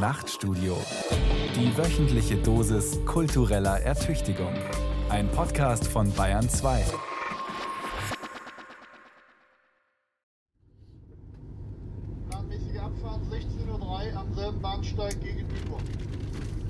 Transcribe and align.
Nachtstudio. 0.00 0.78
Die 1.54 1.76
wöchentliche 1.76 2.36
Dosis 2.36 2.98
kultureller 3.04 3.80
Ertüchtigung. 3.80 4.54
Ein 5.10 5.30
Podcast 5.30 5.86
von 5.86 6.10
Bayern 6.14 6.48
2. 6.48 6.86
Planmäßige 12.30 12.78
Abfahrt 12.78 13.20
16.03 13.30 13.68
Uhr 13.68 14.16
am 14.16 14.34
selben 14.34 14.62
Bahnsteig 14.62 15.22
gegenüber. 15.22 15.76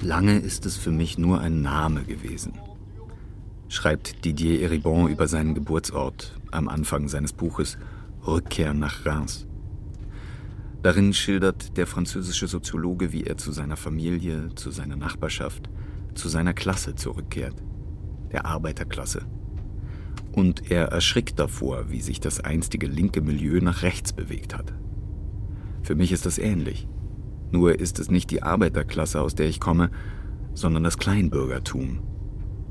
Lange 0.03 0.37
ist 0.37 0.67
es 0.67 0.77
für 0.77 0.91
mich 0.91 1.17
nur 1.17 1.41
ein 1.41 1.63
Name 1.63 2.03
gewesen, 2.03 2.59
schreibt 3.69 4.25
Didier 4.25 4.61
Eribon 4.61 5.07
über 5.07 5.29
seinen 5.29 5.55
Geburtsort 5.55 6.37
am 6.51 6.69
Anfang 6.69 7.07
seines 7.07 7.33
Buches 7.33 7.79
Rückkehr 8.27 8.75
nach 8.75 9.07
Reims. 9.07 9.47
Darin 10.83 11.13
schildert 11.13 11.77
der 11.77 11.87
französische 11.87 12.47
Soziologe, 12.47 13.13
wie 13.13 13.25
er 13.25 13.37
zu 13.37 13.53
seiner 13.53 13.77
Familie, 13.77 14.55
zu 14.55 14.71
seiner 14.71 14.97
Nachbarschaft, 14.97 15.69
zu 16.15 16.29
seiner 16.29 16.55
Klasse 16.55 16.95
zurückkehrt, 16.95 17.55
der 18.33 18.47
Arbeiterklasse. 18.47 19.27
Und 20.33 20.71
er 20.71 20.87
erschrickt 20.87 21.39
davor, 21.39 21.91
wie 21.91 22.01
sich 22.01 22.21
das 22.21 22.41
einstige 22.41 22.87
linke 22.87 23.21
Milieu 23.21 23.61
nach 23.61 23.83
rechts 23.83 24.13
bewegt 24.15 24.57
hat. 24.57 24.73
Für 25.83 25.95
mich 25.95 26.13
ist 26.13 26.25
das 26.25 26.39
ähnlich. 26.39 26.89
Nur 27.51 27.79
ist 27.79 27.99
es 27.99 28.11
nicht 28.11 28.31
die 28.31 28.43
Arbeiterklasse, 28.43 29.21
aus 29.21 29.35
der 29.35 29.49
ich 29.49 29.61
komme, 29.61 29.91
sondern 30.55 30.85
das 30.85 30.99
Kleinbürgertum. 30.99 32.01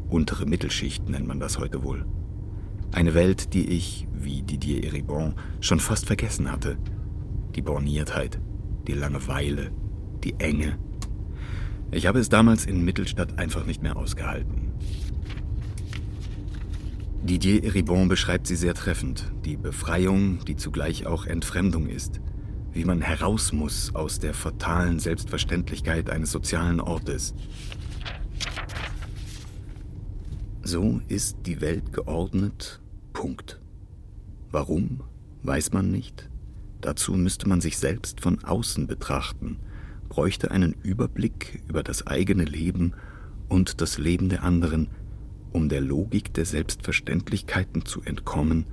Untere 0.09 0.47
Mittelschicht 0.47 1.07
nennt 1.07 1.27
man 1.27 1.39
das 1.39 1.59
heute 1.59 1.83
wohl. 1.83 2.05
Eine 2.91 3.13
Welt, 3.13 3.53
die 3.53 3.69
ich, 3.69 4.07
wie 4.13 4.41
Didier 4.41 4.83
Eribon, 4.83 5.35
schon 5.61 5.79
fast 5.79 6.07
vergessen 6.07 6.51
hatte– 6.51 6.79
die 7.55 7.61
Borniertheit, 7.61 8.39
die 8.87 8.93
Langeweile, 8.93 9.71
die 10.23 10.35
Enge. 10.39 10.77
Ich 11.91 12.05
habe 12.05 12.19
es 12.19 12.29
damals 12.29 12.65
in 12.65 12.85
Mittelstadt 12.85 13.39
einfach 13.39 13.65
nicht 13.65 13.81
mehr 13.81 13.97
ausgehalten. 13.97 14.73
Didier 17.21 17.63
Eribon 17.63 18.07
beschreibt 18.07 18.47
sie 18.47 18.55
sehr 18.55 18.73
treffend, 18.73 19.31
die 19.43 19.57
Befreiung, 19.57 20.45
die 20.45 20.55
zugleich 20.55 21.05
auch 21.05 21.25
Entfremdung 21.25 21.87
ist, 21.87 22.21
wie 22.71 22.85
man 22.85 23.01
heraus 23.01 23.51
muss 23.51 23.93
aus 23.93 24.19
der 24.19 24.33
fatalen 24.33 24.99
Selbstverständlichkeit 24.99 26.09
eines 26.09 26.31
sozialen 26.31 26.79
Ortes. 26.79 27.33
So 30.61 31.01
ist 31.07 31.39
die 31.45 31.61
Welt 31.61 31.91
geordnet, 31.93 32.79
Punkt. 33.11 33.59
Warum, 34.51 35.01
weiß 35.43 35.73
man 35.73 35.91
nicht, 35.91 36.28
Dazu 36.81 37.13
müsste 37.13 37.47
man 37.47 37.61
sich 37.61 37.77
selbst 37.77 38.21
von 38.21 38.43
außen 38.43 38.87
betrachten, 38.87 39.57
bräuchte 40.07 40.51
einen 40.51 40.73
Überblick 40.83 41.61
über 41.67 41.83
das 41.83 42.07
eigene 42.07 42.45
Leben 42.45 42.93
und 43.49 43.81
das 43.81 43.97
Leben 43.97 44.29
der 44.29 44.43
anderen, 44.43 44.87
um 45.51 45.69
der 45.69 45.81
Logik 45.81 46.33
der 46.33 46.45
Selbstverständlichkeiten 46.45 47.85
zu 47.85 48.01
entkommen 48.03 48.65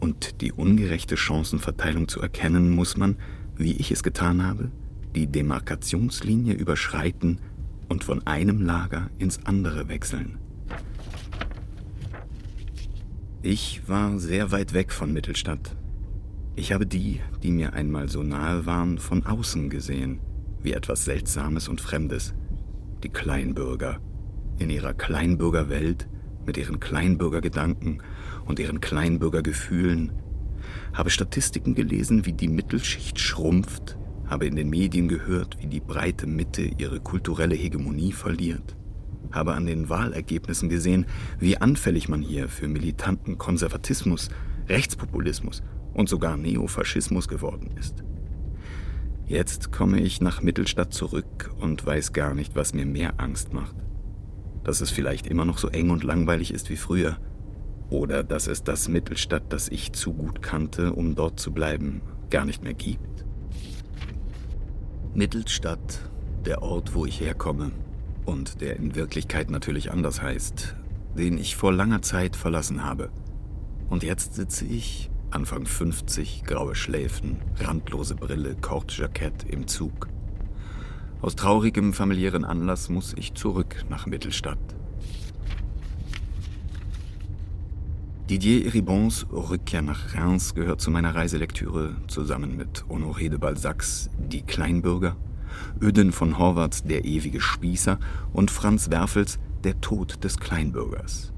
und 0.00 0.40
die 0.42 0.52
ungerechte 0.52 1.16
Chancenverteilung 1.16 2.08
zu 2.08 2.20
erkennen, 2.20 2.70
muss 2.70 2.96
man, 2.96 3.16
wie 3.56 3.72
ich 3.72 3.90
es 3.90 4.02
getan 4.02 4.44
habe, 4.44 4.70
die 5.14 5.26
Demarkationslinie 5.26 6.54
überschreiten 6.54 7.40
und 7.88 8.04
von 8.04 8.26
einem 8.26 8.60
Lager 8.60 9.10
ins 9.18 9.46
andere 9.46 9.88
wechseln. 9.88 10.38
Ich 13.42 13.88
war 13.88 14.18
sehr 14.18 14.50
weit 14.50 14.72
weg 14.72 14.92
von 14.92 15.12
Mittelstadt, 15.12 15.76
ich 16.56 16.72
habe 16.72 16.86
die, 16.86 17.20
die 17.42 17.50
mir 17.50 17.74
einmal 17.74 18.08
so 18.08 18.22
nahe 18.22 18.64
waren, 18.64 18.96
von 18.96 19.26
außen 19.26 19.68
gesehen, 19.68 20.20
wie 20.62 20.72
etwas 20.72 21.04
Seltsames 21.04 21.68
und 21.68 21.82
Fremdes. 21.82 22.34
Die 23.02 23.10
Kleinbürger. 23.10 24.00
In 24.58 24.70
ihrer 24.70 24.94
Kleinbürgerwelt, 24.94 26.08
mit 26.46 26.56
ihren 26.56 26.80
Kleinbürgergedanken 26.80 28.02
und 28.46 28.58
ihren 28.58 28.80
Kleinbürgergefühlen. 28.80 30.12
Habe 30.94 31.10
Statistiken 31.10 31.74
gelesen, 31.74 32.24
wie 32.24 32.32
die 32.32 32.48
Mittelschicht 32.48 33.20
schrumpft, 33.20 33.98
habe 34.26 34.46
in 34.46 34.56
den 34.56 34.70
Medien 34.70 35.08
gehört, 35.08 35.58
wie 35.60 35.66
die 35.66 35.80
breite 35.80 36.26
Mitte 36.26 36.62
ihre 36.62 37.00
kulturelle 37.00 37.54
Hegemonie 37.54 38.12
verliert, 38.12 38.76
habe 39.30 39.52
an 39.52 39.66
den 39.66 39.90
Wahlergebnissen 39.90 40.70
gesehen, 40.70 41.04
wie 41.38 41.58
anfällig 41.58 42.08
man 42.08 42.22
hier 42.22 42.48
für 42.48 42.66
militanten 42.66 43.36
Konservatismus, 43.36 44.30
Rechtspopulismus 44.68 45.62
und 45.96 46.10
sogar 46.10 46.36
Neofaschismus 46.36 47.26
geworden 47.26 47.70
ist. 47.78 48.04
Jetzt 49.26 49.72
komme 49.72 49.98
ich 49.98 50.20
nach 50.20 50.42
Mittelstadt 50.42 50.92
zurück 50.92 51.50
und 51.58 51.84
weiß 51.86 52.12
gar 52.12 52.34
nicht, 52.34 52.54
was 52.54 52.74
mir 52.74 52.84
mehr 52.84 53.14
Angst 53.16 53.54
macht. 53.54 53.74
Dass 54.62 54.82
es 54.82 54.90
vielleicht 54.90 55.26
immer 55.26 55.46
noch 55.46 55.56
so 55.56 55.68
eng 55.68 55.88
und 55.88 56.04
langweilig 56.04 56.52
ist 56.52 56.68
wie 56.68 56.76
früher. 56.76 57.16
Oder 57.88 58.22
dass 58.22 58.46
es 58.46 58.62
das 58.62 58.88
Mittelstadt, 58.88 59.44
das 59.48 59.68
ich 59.68 59.92
zu 59.92 60.12
gut 60.12 60.42
kannte, 60.42 60.92
um 60.92 61.14
dort 61.14 61.40
zu 61.40 61.50
bleiben, 61.52 62.02
gar 62.28 62.44
nicht 62.44 62.62
mehr 62.62 62.74
gibt. 62.74 63.24
Mittelstadt, 65.14 66.10
der 66.44 66.62
Ort, 66.62 66.94
wo 66.94 67.06
ich 67.06 67.20
herkomme 67.20 67.72
und 68.26 68.60
der 68.60 68.76
in 68.76 68.94
Wirklichkeit 68.94 69.50
natürlich 69.50 69.90
anders 69.90 70.20
heißt, 70.20 70.76
den 71.16 71.38
ich 71.38 71.56
vor 71.56 71.72
langer 71.72 72.02
Zeit 72.02 72.36
verlassen 72.36 72.84
habe. 72.84 73.10
Und 73.88 74.02
jetzt 74.02 74.34
sitze 74.34 74.66
ich 74.66 75.10
Anfang 75.30 75.66
50, 75.66 76.44
graue 76.44 76.74
Schläfen, 76.74 77.38
randlose 77.56 78.14
Brille, 78.14 78.54
Kordjackett 78.54 79.44
im 79.44 79.66
Zug. 79.66 80.08
Aus 81.20 81.34
traurigem 81.34 81.92
familiären 81.92 82.44
Anlass 82.44 82.88
muss 82.88 83.12
ich 83.16 83.34
zurück 83.34 83.84
nach 83.88 84.06
Mittelstadt. 84.06 84.58
Didier 88.30 88.66
Eribons 88.66 89.26
Rückkehr 89.30 89.82
nach 89.82 90.14
Reims 90.14 90.54
gehört 90.54 90.80
zu 90.80 90.90
meiner 90.90 91.14
Reiselektüre 91.14 91.96
zusammen 92.06 92.56
mit 92.56 92.84
Honoré 92.88 93.28
de 93.28 93.38
Balzacs 93.38 94.10
Die 94.18 94.42
Kleinbürger, 94.42 95.16
Öden 95.80 96.12
von 96.12 96.38
Horvaths 96.38 96.84
Der 96.84 97.04
ewige 97.04 97.40
Spießer 97.40 97.98
und 98.32 98.50
Franz 98.50 98.90
Werfels 98.90 99.38
Der 99.64 99.80
Tod 99.80 100.22
des 100.24 100.38
Kleinbürgers. 100.38 101.32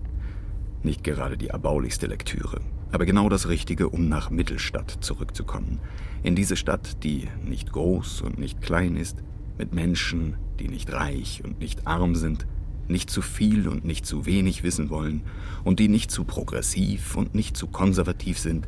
Nicht 0.82 1.04
gerade 1.04 1.37
die 1.37 1.48
erbaulichste 1.48 2.06
Lektüre, 2.06 2.60
aber 2.91 3.06
genau 3.06 3.28
das 3.28 3.49
Richtige, 3.49 3.88
um 3.88 4.09
nach 4.09 4.31
Mittelstadt 4.31 4.99
zurückzukommen. 5.00 5.81
In 6.22 6.34
diese 6.34 6.56
Stadt, 6.56 7.04
die 7.04 7.28
nicht 7.44 7.72
groß 7.72 8.22
und 8.22 8.38
nicht 8.38 8.60
klein 8.62 8.97
ist, 8.97 9.19
mit 9.59 9.75
Menschen, 9.75 10.37
die 10.59 10.69
nicht 10.69 10.93
reich 10.93 11.43
und 11.44 11.60
nicht 11.60 11.87
arm 11.87 12.15
sind, 12.15 12.47
nicht 12.88 13.10
zu 13.10 13.21
viel 13.21 13.69
und 13.69 13.84
nicht 13.84 14.06
zu 14.06 14.25
wenig 14.25 14.62
wissen 14.62 14.88
wollen 14.88 15.22
und 15.65 15.78
die 15.78 15.88
nicht 15.88 16.10
zu 16.10 16.25
progressiv 16.25 17.16
und 17.16 17.34
nicht 17.34 17.56
zu 17.56 17.66
konservativ 17.66 18.38
sind, 18.38 18.66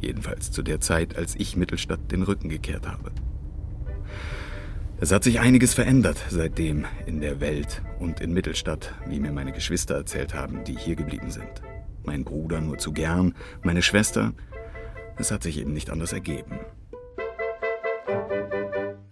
jedenfalls 0.00 0.50
zu 0.50 0.62
der 0.62 0.80
Zeit, 0.80 1.16
als 1.16 1.34
ich 1.36 1.56
Mittelstadt 1.56 2.10
den 2.10 2.22
Rücken 2.22 2.48
gekehrt 2.48 2.88
habe. 2.88 3.12
Es 5.00 5.12
hat 5.12 5.24
sich 5.24 5.40
einiges 5.40 5.74
verändert 5.74 6.24
seitdem 6.30 6.84
in 7.06 7.20
der 7.20 7.40
Welt 7.40 7.82
und 7.98 8.20
in 8.20 8.32
Mittelstadt, 8.32 8.94
wie 9.08 9.20
mir 9.20 9.32
meine 9.32 9.52
Geschwister 9.52 9.96
erzählt 9.96 10.32
haben, 10.32 10.64
die 10.64 10.76
hier 10.76 10.94
geblieben 10.94 11.30
sind 11.30 11.62
mein 12.06 12.24
Bruder 12.24 12.60
nur 12.60 12.78
zu 12.78 12.92
gern, 12.92 13.34
meine 13.62 13.82
Schwester. 13.82 14.32
Es 15.16 15.30
hat 15.30 15.42
sich 15.42 15.58
eben 15.58 15.72
nicht 15.72 15.90
anders 15.90 16.12
ergeben. 16.12 16.60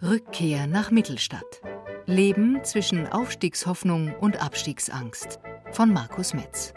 Rückkehr 0.03 0.67
nach 0.67 0.91
Mittelstadt. 0.91 1.61
Leben 2.07 2.65
zwischen 2.65 3.07
Aufstiegshoffnung 3.07 4.15
und 4.17 4.43
Abstiegsangst. 4.43 5.39
Von 5.73 5.93
Markus 5.93 6.35
Metz. 6.35 6.75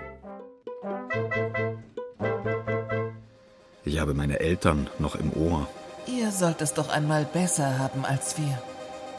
Ich 3.85 3.99
habe 3.99 4.13
meine 4.13 4.39
Eltern 4.39 4.87
noch 4.99 5.15
im 5.15 5.31
Ohr. 5.33 5.67
Ihr 6.05 6.31
sollt 6.31 6.61
es 6.61 6.73
doch 6.73 6.89
einmal 6.89 7.25
besser 7.25 7.79
haben 7.79 8.05
als 8.05 8.37
wir. 8.37 8.61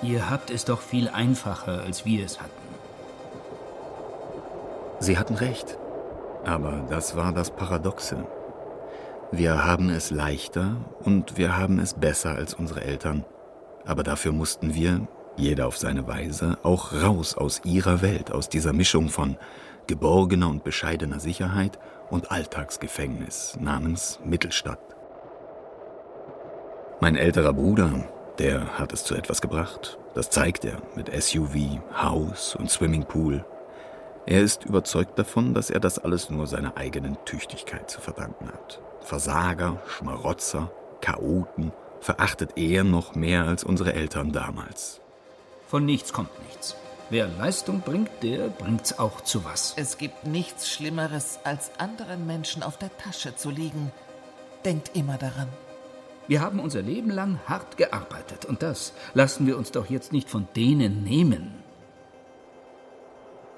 Ihr 0.03 0.31
habt 0.31 0.51
es 0.51 0.65
doch 0.65 0.80
viel 0.80 1.09
einfacher, 1.09 1.83
als 1.83 2.04
wir 2.04 2.24
es 2.24 2.41
hatten. 2.41 2.51
Sie 5.01 5.19
hatten 5.19 5.34
recht. 5.34 5.78
Aber 6.45 6.85
das 6.91 7.17
war 7.17 7.33
das 7.33 7.51
Paradoxe. 7.51 8.27
Wir 9.33 9.65
haben 9.65 9.89
es 9.89 10.11
leichter 10.11 10.77
und 11.03 11.39
wir 11.39 11.57
haben 11.57 11.79
es 11.79 11.95
besser 11.95 12.35
als 12.35 12.55
unsere 12.55 12.85
Eltern. 12.85 13.25
Aber 13.87 14.03
dafür 14.03 14.33
mussten 14.33 14.75
wir, 14.75 15.09
jeder 15.37 15.67
auf 15.67 15.79
seine 15.79 16.07
Weise, 16.07 16.59
auch 16.63 16.93
raus 16.93 17.37
aus 17.37 17.63
ihrer 17.65 18.03
Welt, 18.03 18.31
aus 18.31 18.49
dieser 18.49 18.73
Mischung 18.73 19.09
von 19.09 19.37
geborgener 19.87 20.49
und 20.49 20.65
bescheidener 20.65 21.19
Sicherheit 21.19 21.79
und 22.11 22.31
Alltagsgefängnis 22.31 23.57
namens 23.61 24.21
Mittelstadt. 24.25 24.79
Mein 27.01 27.17
älterer 27.17 27.53
Bruder, 27.53 28.05
der 28.39 28.79
hat 28.79 28.93
es 28.93 29.05
zu 29.05 29.15
etwas 29.15 29.41
gebracht. 29.41 29.99
Das 30.15 30.31
zeigt 30.31 30.65
er 30.65 30.79
mit 30.95 31.11
SUV, 31.13 31.81
Haus 31.93 32.55
und 32.55 32.71
Swimmingpool, 32.71 33.45
er 34.26 34.41
ist 34.41 34.65
überzeugt 34.65 35.18
davon, 35.18 35.54
dass 35.54 35.71
er 35.71 35.80
das 35.80 35.98
alles 35.98 36.30
nur 36.30 36.47
seiner 36.47 36.76
eigenen 36.76 37.16
Tüchtigkeit 37.24 37.91
zu 37.91 38.00
verdanken 38.00 38.48
hat. 38.48 38.80
Versager, 39.03 39.82
Schmarotzer, 39.86 40.71
Chaoten 41.00 41.72
verachtet 42.00 42.53
er 42.56 42.84
noch 42.84 43.15
mehr 43.15 43.44
als 43.44 43.65
unsere 43.65 43.92
Eltern 43.92 44.32
damals. 44.32 45.00
Von 45.66 45.84
nichts 45.84 46.12
kommt 46.12 46.30
nichts. 46.47 46.76
Wer 47.10 47.28
Leistung 47.28 47.80
bringt, 47.80 48.10
der 48.22 48.48
bringt's 48.48 48.98
auch 48.98 49.21
zu 49.21 49.44
was. 49.44 49.74
Es 49.76 49.98
gibt 49.98 50.26
nichts 50.26 50.71
Schlimmeres, 50.71 51.38
als 51.44 51.71
anderen 51.78 52.26
Menschen 52.26 52.62
auf 52.62 52.78
der 52.78 52.97
Tasche 52.97 53.36
zu 53.36 53.50
liegen. 53.50 53.92
Denkt 54.65 54.92
immer 54.94 55.18
daran. 55.18 55.48
Wir 56.26 56.41
haben 56.41 56.60
unser 56.60 56.80
Leben 56.80 57.10
lang 57.10 57.38
hart 57.47 57.76
gearbeitet 57.76 58.47
und 58.47 58.62
das 58.62 58.94
lassen 59.12 59.47
wir 59.47 59.59
uns 59.59 59.71
doch 59.72 59.91
jetzt 59.91 60.12
nicht 60.12 60.30
von 60.30 60.48
denen 60.56 61.04
nehmen. 61.04 61.64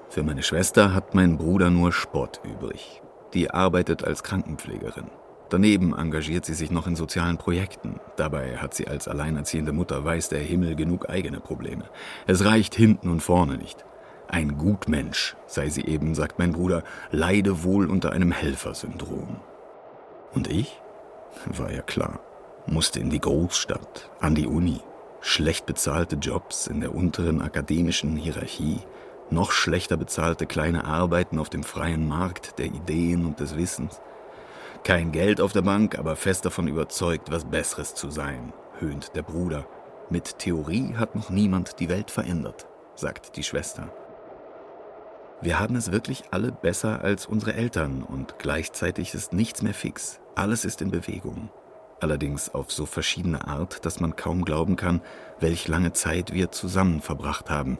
Für 0.09 0.23
meine 0.23 0.43
Schwester 0.43 0.93
hat 0.93 1.15
mein 1.15 1.37
Bruder 1.37 1.69
nur 1.69 1.91
Sport 1.91 2.41
übrig. 2.43 3.01
Die 3.33 3.51
arbeitet 3.51 4.03
als 4.03 4.23
Krankenpflegerin. 4.23 5.09
Daneben 5.49 5.95
engagiert 5.95 6.45
sie 6.45 6.53
sich 6.53 6.71
noch 6.71 6.87
in 6.87 6.95
sozialen 6.95 7.37
Projekten. 7.37 7.99
Dabei 8.15 8.57
hat 8.57 8.73
sie 8.73 8.87
als 8.87 9.07
alleinerziehende 9.07 9.71
Mutter 9.71 10.03
weiß 10.03 10.29
der 10.29 10.39
Himmel 10.39 10.75
genug 10.75 11.09
eigene 11.09 11.39
Probleme. 11.39 11.85
Es 12.25 12.43
reicht 12.43 12.75
hinten 12.75 13.09
und 13.09 13.21
vorne 13.21 13.57
nicht. 13.57 13.85
Ein 14.27 14.57
Gutmensch 14.57 15.37
sei 15.45 15.69
sie 15.69 15.85
eben, 15.85 16.15
sagt 16.15 16.37
mein 16.37 16.51
Bruder, 16.51 16.83
leide 17.11 17.63
wohl 17.63 17.89
unter 17.89 18.11
einem 18.11 18.31
Helfersyndrom. 18.31 19.37
Und 20.33 20.49
ich? 20.49 20.81
War 21.45 21.71
ja 21.71 21.81
klar. 21.81 22.19
Musste 22.65 22.99
in 22.99 23.09
die 23.09 23.21
Großstadt, 23.21 24.09
an 24.19 24.35
die 24.35 24.47
Uni. 24.47 24.81
Schlecht 25.21 25.65
bezahlte 25.65 26.17
Jobs 26.17 26.67
in 26.67 26.81
der 26.81 26.93
unteren 26.93 27.41
akademischen 27.41 28.17
Hierarchie. 28.17 28.79
Noch 29.29 29.51
schlechter 29.51 29.97
bezahlte 29.97 30.45
kleine 30.45 30.85
Arbeiten 30.85 31.37
auf 31.37 31.49
dem 31.49 31.63
freien 31.63 32.07
Markt 32.07 32.59
der 32.59 32.67
Ideen 32.67 33.25
und 33.25 33.39
des 33.39 33.57
Wissens. 33.57 33.99
Kein 34.83 35.11
Geld 35.11 35.41
auf 35.41 35.51
der 35.51 35.63
Bank, 35.63 35.99
aber 35.99 36.15
fest 36.15 36.45
davon 36.45 36.67
überzeugt, 36.67 37.29
was 37.29 37.43
Besseres 37.43 37.93
zu 37.93 38.09
sein, 38.09 38.53
höhnt 38.79 39.15
der 39.15 39.23
Bruder. 39.23 39.67
Mit 40.09 40.39
Theorie 40.39 40.95
hat 40.95 41.15
noch 41.15 41.29
niemand 41.29 41.79
die 41.79 41.89
Welt 41.89 42.09
verändert, 42.09 42.67
sagt 42.95 43.35
die 43.35 43.43
Schwester. 43.43 43.91
Wir 45.41 45.59
haben 45.59 45.75
es 45.75 45.91
wirklich 45.91 46.23
alle 46.31 46.53
besser 46.53 47.01
als 47.01 47.25
unsere 47.25 47.53
Eltern 47.53 48.03
und 48.03 48.39
gleichzeitig 48.39 49.13
ist 49.13 49.33
nichts 49.33 49.61
mehr 49.61 49.73
fix. 49.73 50.21
Alles 50.35 50.63
ist 50.63 50.81
in 50.81 50.89
Bewegung. 50.89 51.49
Allerdings 51.99 52.53
auf 52.53 52.71
so 52.71 52.85
verschiedene 52.85 53.47
Art, 53.47 53.85
dass 53.85 53.99
man 53.99 54.15
kaum 54.15 54.45
glauben 54.45 54.77
kann, 54.77 55.01
welch 55.39 55.67
lange 55.67 55.93
Zeit 55.93 56.31
wir 56.31 56.51
zusammen 56.51 57.01
verbracht 57.01 57.49
haben, 57.49 57.77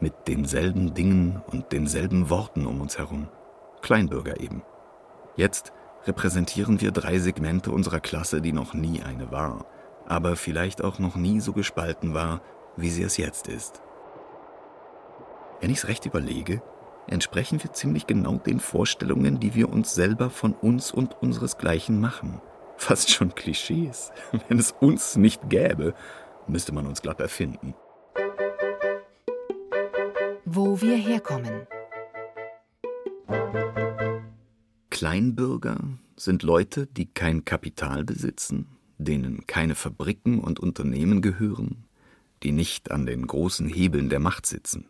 mit 0.00 0.12
denselben 0.26 0.94
Dingen 0.94 1.42
und 1.46 1.72
denselben 1.72 2.30
Worten 2.30 2.66
um 2.66 2.80
uns 2.80 2.98
herum. 2.98 3.28
Kleinbürger 3.82 4.40
eben. 4.40 4.62
Jetzt 5.36 5.72
repräsentieren 6.06 6.80
wir 6.80 6.90
drei 6.90 7.18
Segmente 7.18 7.70
unserer 7.70 8.00
Klasse, 8.00 8.40
die 8.40 8.52
noch 8.52 8.74
nie 8.74 9.02
eine 9.02 9.30
war, 9.30 9.66
aber 10.06 10.36
vielleicht 10.36 10.82
auch 10.82 10.98
noch 10.98 11.16
nie 11.16 11.40
so 11.40 11.52
gespalten 11.52 12.14
war, 12.14 12.40
wie 12.76 12.90
sie 12.90 13.02
es 13.02 13.16
jetzt 13.16 13.48
ist. 13.48 13.82
Wenn 15.60 15.70
ich 15.70 15.78
es 15.78 15.88
recht 15.88 16.06
überlege, 16.06 16.62
entsprechen 17.06 17.62
wir 17.62 17.72
ziemlich 17.72 18.06
genau 18.06 18.36
den 18.36 18.60
Vorstellungen, 18.60 19.40
die 19.40 19.54
wir 19.54 19.70
uns 19.70 19.94
selber 19.94 20.30
von 20.30 20.52
uns 20.52 20.92
und 20.92 21.20
unseresgleichen 21.22 22.00
machen. 22.00 22.40
Fast 22.76 23.10
schon 23.10 23.34
Klischees. 23.34 24.12
Wenn 24.48 24.58
es 24.58 24.72
uns 24.72 25.16
nicht 25.16 25.48
gäbe, 25.48 25.94
müsste 26.46 26.72
man 26.72 26.86
uns 26.86 27.02
glatt 27.02 27.20
erfinden. 27.20 27.74
Wo 30.56 30.80
wir 30.80 30.94
herkommen. 30.94 31.66
Kleinbürger 34.88 35.78
sind 36.14 36.44
Leute, 36.44 36.86
die 36.86 37.06
kein 37.06 37.44
Kapital 37.44 38.04
besitzen, 38.04 38.68
denen 38.96 39.48
keine 39.48 39.74
Fabriken 39.74 40.38
und 40.38 40.60
Unternehmen 40.60 41.22
gehören, 41.22 41.86
die 42.44 42.52
nicht 42.52 42.92
an 42.92 43.04
den 43.04 43.26
großen 43.26 43.66
Hebeln 43.66 44.08
der 44.08 44.20
Macht 44.20 44.46
sitzen. 44.46 44.86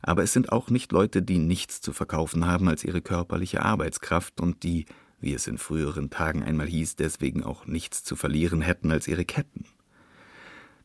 Aber 0.00 0.22
es 0.22 0.32
sind 0.32 0.50
auch 0.50 0.70
nicht 0.70 0.92
Leute, 0.92 1.20
die 1.20 1.36
nichts 1.36 1.82
zu 1.82 1.92
verkaufen 1.92 2.46
haben 2.46 2.66
als 2.66 2.82
ihre 2.82 3.02
körperliche 3.02 3.62
Arbeitskraft 3.62 4.40
und 4.40 4.62
die, 4.62 4.86
wie 5.20 5.34
es 5.34 5.46
in 5.46 5.58
früheren 5.58 6.08
Tagen 6.08 6.42
einmal 6.42 6.68
hieß, 6.68 6.96
deswegen 6.96 7.44
auch 7.44 7.66
nichts 7.66 8.02
zu 8.02 8.16
verlieren 8.16 8.62
hätten 8.62 8.90
als 8.90 9.08
ihre 9.08 9.26
Ketten. 9.26 9.66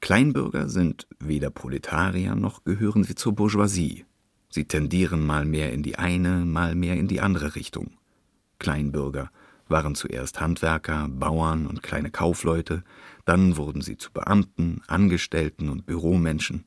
Kleinbürger 0.01 0.69
sind 0.69 1.07
weder 1.19 1.49
Proletarier 1.49 2.35
noch 2.35 2.63
gehören 2.63 3.03
sie 3.03 3.15
zur 3.15 3.33
Bourgeoisie. 3.33 4.05
Sie 4.49 4.65
tendieren 4.65 5.25
mal 5.25 5.45
mehr 5.45 5.73
in 5.73 5.83
die 5.83 5.97
eine, 5.97 6.45
mal 6.45 6.75
mehr 6.75 6.95
in 6.95 7.07
die 7.07 7.21
andere 7.21 7.55
Richtung. 7.55 7.97
Kleinbürger 8.59 9.31
waren 9.67 9.95
zuerst 9.95 10.39
Handwerker, 10.39 11.07
Bauern 11.09 11.65
und 11.67 11.83
kleine 11.83 12.11
Kaufleute, 12.11 12.83
dann 13.25 13.57
wurden 13.57 13.81
sie 13.81 13.97
zu 13.97 14.11
Beamten, 14.11 14.81
Angestellten 14.87 15.69
und 15.69 15.85
Büromenschen. 15.85 16.65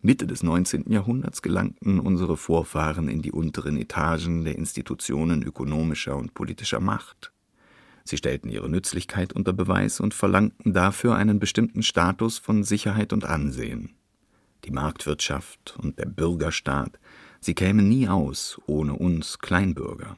Mitte 0.00 0.26
des 0.26 0.42
19. 0.42 0.90
Jahrhunderts 0.90 1.42
gelangten 1.42 2.00
unsere 2.00 2.36
Vorfahren 2.36 3.08
in 3.08 3.22
die 3.22 3.30
unteren 3.30 3.76
Etagen 3.76 4.44
der 4.44 4.56
Institutionen 4.56 5.42
ökonomischer 5.42 6.16
und 6.16 6.34
politischer 6.34 6.80
Macht. 6.80 7.31
Sie 8.04 8.16
stellten 8.16 8.48
ihre 8.48 8.68
Nützlichkeit 8.68 9.32
unter 9.32 9.52
Beweis 9.52 10.00
und 10.00 10.14
verlangten 10.14 10.72
dafür 10.72 11.16
einen 11.16 11.38
bestimmten 11.38 11.82
Status 11.82 12.38
von 12.38 12.64
Sicherheit 12.64 13.12
und 13.12 13.24
Ansehen. 13.24 13.94
Die 14.64 14.70
Marktwirtschaft 14.70 15.76
und 15.78 15.98
der 15.98 16.06
Bürgerstaat, 16.06 16.98
sie 17.40 17.54
kämen 17.54 17.88
nie 17.88 18.08
aus 18.08 18.60
ohne 18.66 18.94
uns 18.94 19.38
Kleinbürger. 19.38 20.16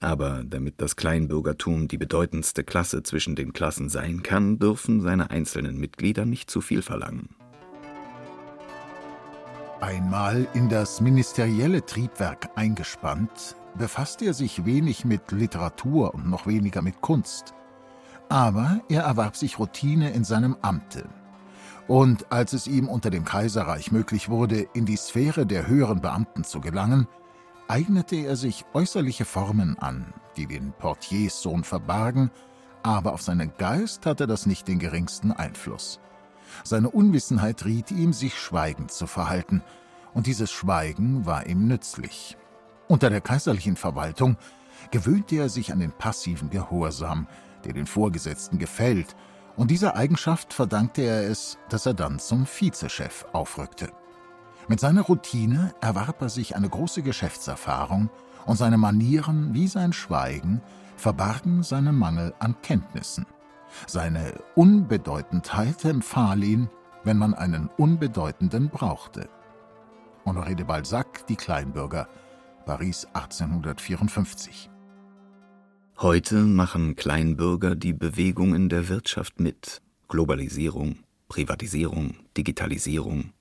Aber 0.00 0.42
damit 0.44 0.80
das 0.80 0.96
Kleinbürgertum 0.96 1.86
die 1.86 1.98
bedeutendste 1.98 2.64
Klasse 2.64 3.02
zwischen 3.02 3.36
den 3.36 3.52
Klassen 3.52 3.90
sein 3.90 4.22
kann, 4.22 4.58
dürfen 4.58 5.02
seine 5.02 5.30
einzelnen 5.30 5.78
Mitglieder 5.78 6.24
nicht 6.24 6.50
zu 6.50 6.62
viel 6.62 6.80
verlangen. 6.80 7.36
Einmal 9.80 10.46
in 10.54 10.68
das 10.68 11.00
ministerielle 11.00 11.84
Triebwerk 11.84 12.50
eingespannt, 12.54 13.56
befasste 13.76 14.26
er 14.26 14.34
sich 14.34 14.64
wenig 14.64 15.04
mit 15.04 15.32
Literatur 15.32 16.14
und 16.14 16.28
noch 16.28 16.46
weniger 16.46 16.82
mit 16.82 17.00
Kunst. 17.00 17.54
Aber 18.28 18.80
er 18.88 19.02
erwarb 19.02 19.36
sich 19.36 19.58
Routine 19.58 20.10
in 20.10 20.24
seinem 20.24 20.56
Amte. 20.62 21.08
Und 21.88 22.30
als 22.30 22.52
es 22.52 22.66
ihm 22.66 22.88
unter 22.88 23.10
dem 23.10 23.24
Kaiserreich 23.24 23.90
möglich 23.90 24.28
wurde, 24.28 24.60
in 24.74 24.86
die 24.86 24.96
Sphäre 24.96 25.46
der 25.46 25.66
höheren 25.66 26.00
Beamten 26.00 26.44
zu 26.44 26.60
gelangen, 26.60 27.08
eignete 27.66 28.16
er 28.16 28.36
sich 28.36 28.64
äußerliche 28.74 29.24
Formen 29.24 29.78
an, 29.78 30.12
die 30.36 30.46
den 30.46 30.72
Portierssohn 30.72 31.64
verbargen, 31.64 32.30
aber 32.82 33.12
auf 33.12 33.22
seinen 33.22 33.52
Geist 33.58 34.06
hatte 34.06 34.26
das 34.26 34.46
nicht 34.46 34.68
den 34.68 34.78
geringsten 34.78 35.32
Einfluss. 35.32 36.00
Seine 36.64 36.90
Unwissenheit 36.90 37.64
riet 37.64 37.90
ihm, 37.90 38.12
sich 38.12 38.38
schweigend 38.38 38.90
zu 38.90 39.06
verhalten, 39.06 39.62
und 40.14 40.26
dieses 40.26 40.50
Schweigen 40.50 41.26
war 41.26 41.46
ihm 41.46 41.68
nützlich. 41.68 42.36
Unter 42.90 43.08
der 43.08 43.20
kaiserlichen 43.20 43.76
Verwaltung 43.76 44.36
gewöhnte 44.90 45.36
er 45.36 45.48
sich 45.48 45.72
an 45.72 45.78
den 45.78 45.92
passiven 45.92 46.50
Gehorsam, 46.50 47.28
der 47.64 47.72
den 47.72 47.86
Vorgesetzten 47.86 48.58
gefällt, 48.58 49.14
und 49.56 49.70
dieser 49.70 49.94
Eigenschaft 49.94 50.52
verdankte 50.52 51.02
er 51.02 51.22
es, 51.22 51.56
dass 51.68 51.86
er 51.86 51.94
dann 51.94 52.18
zum 52.18 52.46
Vizechef 52.46 53.26
aufrückte. 53.32 53.92
Mit 54.66 54.80
seiner 54.80 55.02
Routine 55.02 55.72
erwarb 55.80 56.20
er 56.20 56.30
sich 56.30 56.56
eine 56.56 56.68
große 56.68 57.02
Geschäftserfahrung 57.02 58.10
und 58.44 58.56
seine 58.56 58.76
Manieren 58.76 59.54
wie 59.54 59.68
sein 59.68 59.92
Schweigen 59.92 60.60
verbargen 60.96 61.62
seinen 61.62 61.96
Mangel 61.96 62.34
an 62.40 62.56
Kenntnissen. 62.60 63.24
Seine 63.86 64.34
Unbedeutendheit 64.56 65.84
empfahl 65.84 66.42
ihn, 66.42 66.68
wenn 67.04 67.18
man 67.18 67.34
einen 67.34 67.70
Unbedeutenden 67.76 68.68
brauchte. 68.68 69.28
Honoré 70.26 70.56
de 70.56 70.66
Balzac, 70.66 71.24
Die 71.28 71.36
Kleinbürger, 71.36 72.08
Paris 72.64 73.06
1854. 73.12 74.70
Heute 75.98 76.36
machen 76.36 76.96
Kleinbürger 76.96 77.74
die 77.74 77.92
Bewegungen 77.92 78.68
der 78.68 78.88
Wirtschaft 78.88 79.40
mit. 79.40 79.82
Globalisierung, 80.08 80.98
Privatisierung, 81.28 82.16
Digitalisierung, 82.36 83.32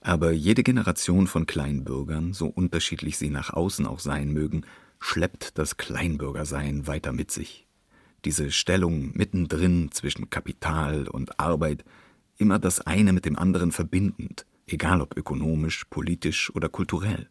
aber 0.00 0.30
jede 0.32 0.62
Generation 0.62 1.26
von 1.26 1.46
Kleinbürgern, 1.46 2.32
so 2.32 2.46
unterschiedlich 2.46 3.18
sie 3.18 3.30
nach 3.30 3.52
außen 3.52 3.86
auch 3.86 3.98
sein 3.98 4.32
mögen, 4.32 4.62
schleppt 5.00 5.58
das 5.58 5.76
Kleinbürgersein 5.76 6.86
weiter 6.86 7.12
mit 7.12 7.30
sich. 7.30 7.66
Diese 8.24 8.50
Stellung 8.50 9.12
mittendrin 9.14 9.90
zwischen 9.92 10.30
Kapital 10.30 11.08
und 11.08 11.38
Arbeit, 11.38 11.84
immer 12.36 12.58
das 12.58 12.80
eine 12.80 13.12
mit 13.12 13.24
dem 13.24 13.38
anderen 13.38 13.72
verbindend, 13.72 14.46
egal 14.66 15.00
ob 15.00 15.16
ökonomisch, 15.16 15.84
politisch 15.84 16.54
oder 16.54 16.68
kulturell. 16.68 17.28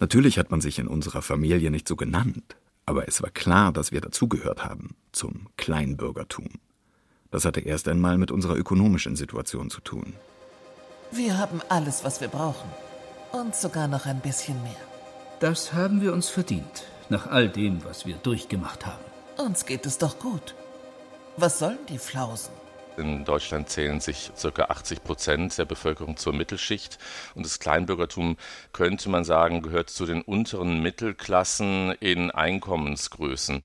Natürlich 0.00 0.38
hat 0.38 0.50
man 0.50 0.60
sich 0.60 0.78
in 0.78 0.88
unserer 0.88 1.22
Familie 1.22 1.70
nicht 1.70 1.88
so 1.88 1.96
genannt, 1.96 2.56
aber 2.86 3.08
es 3.08 3.22
war 3.22 3.30
klar, 3.30 3.72
dass 3.72 3.92
wir 3.92 4.00
dazugehört 4.00 4.64
haben 4.64 4.94
zum 5.12 5.48
Kleinbürgertum. 5.56 6.48
Das 7.30 7.44
hatte 7.44 7.60
erst 7.60 7.88
einmal 7.88 8.16
mit 8.16 8.30
unserer 8.30 8.56
ökonomischen 8.56 9.16
Situation 9.16 9.70
zu 9.70 9.80
tun. 9.80 10.14
Wir 11.10 11.36
haben 11.36 11.60
alles, 11.68 12.04
was 12.04 12.20
wir 12.20 12.28
brauchen. 12.28 12.70
Und 13.32 13.54
sogar 13.54 13.88
noch 13.88 14.06
ein 14.06 14.20
bisschen 14.20 14.62
mehr. 14.62 14.76
Das 15.40 15.72
haben 15.72 16.00
wir 16.00 16.12
uns 16.12 16.30
verdient, 16.30 16.84
nach 17.10 17.26
all 17.26 17.48
dem, 17.48 17.84
was 17.84 18.06
wir 18.06 18.16
durchgemacht 18.16 18.86
haben. 18.86 19.04
Uns 19.36 19.66
geht 19.66 19.84
es 19.84 19.98
doch 19.98 20.18
gut. 20.18 20.54
Was 21.36 21.58
sollen 21.58 21.78
die 21.88 21.98
Flausen? 21.98 22.52
In 22.98 23.24
Deutschland 23.24 23.68
zählen 23.68 24.00
sich 24.00 24.32
ca. 24.40 24.64
80 24.64 25.04
Prozent 25.04 25.56
der 25.56 25.64
Bevölkerung 25.64 26.16
zur 26.16 26.32
Mittelschicht. 26.32 26.98
Und 27.34 27.46
das 27.46 27.58
Kleinbürgertum, 27.60 28.36
könnte 28.72 29.08
man 29.08 29.24
sagen, 29.24 29.62
gehört 29.62 29.88
zu 29.88 30.04
den 30.04 30.22
unteren 30.22 30.82
Mittelklassen 30.82 31.92
in 32.00 32.30
Einkommensgrößen. 32.30 33.62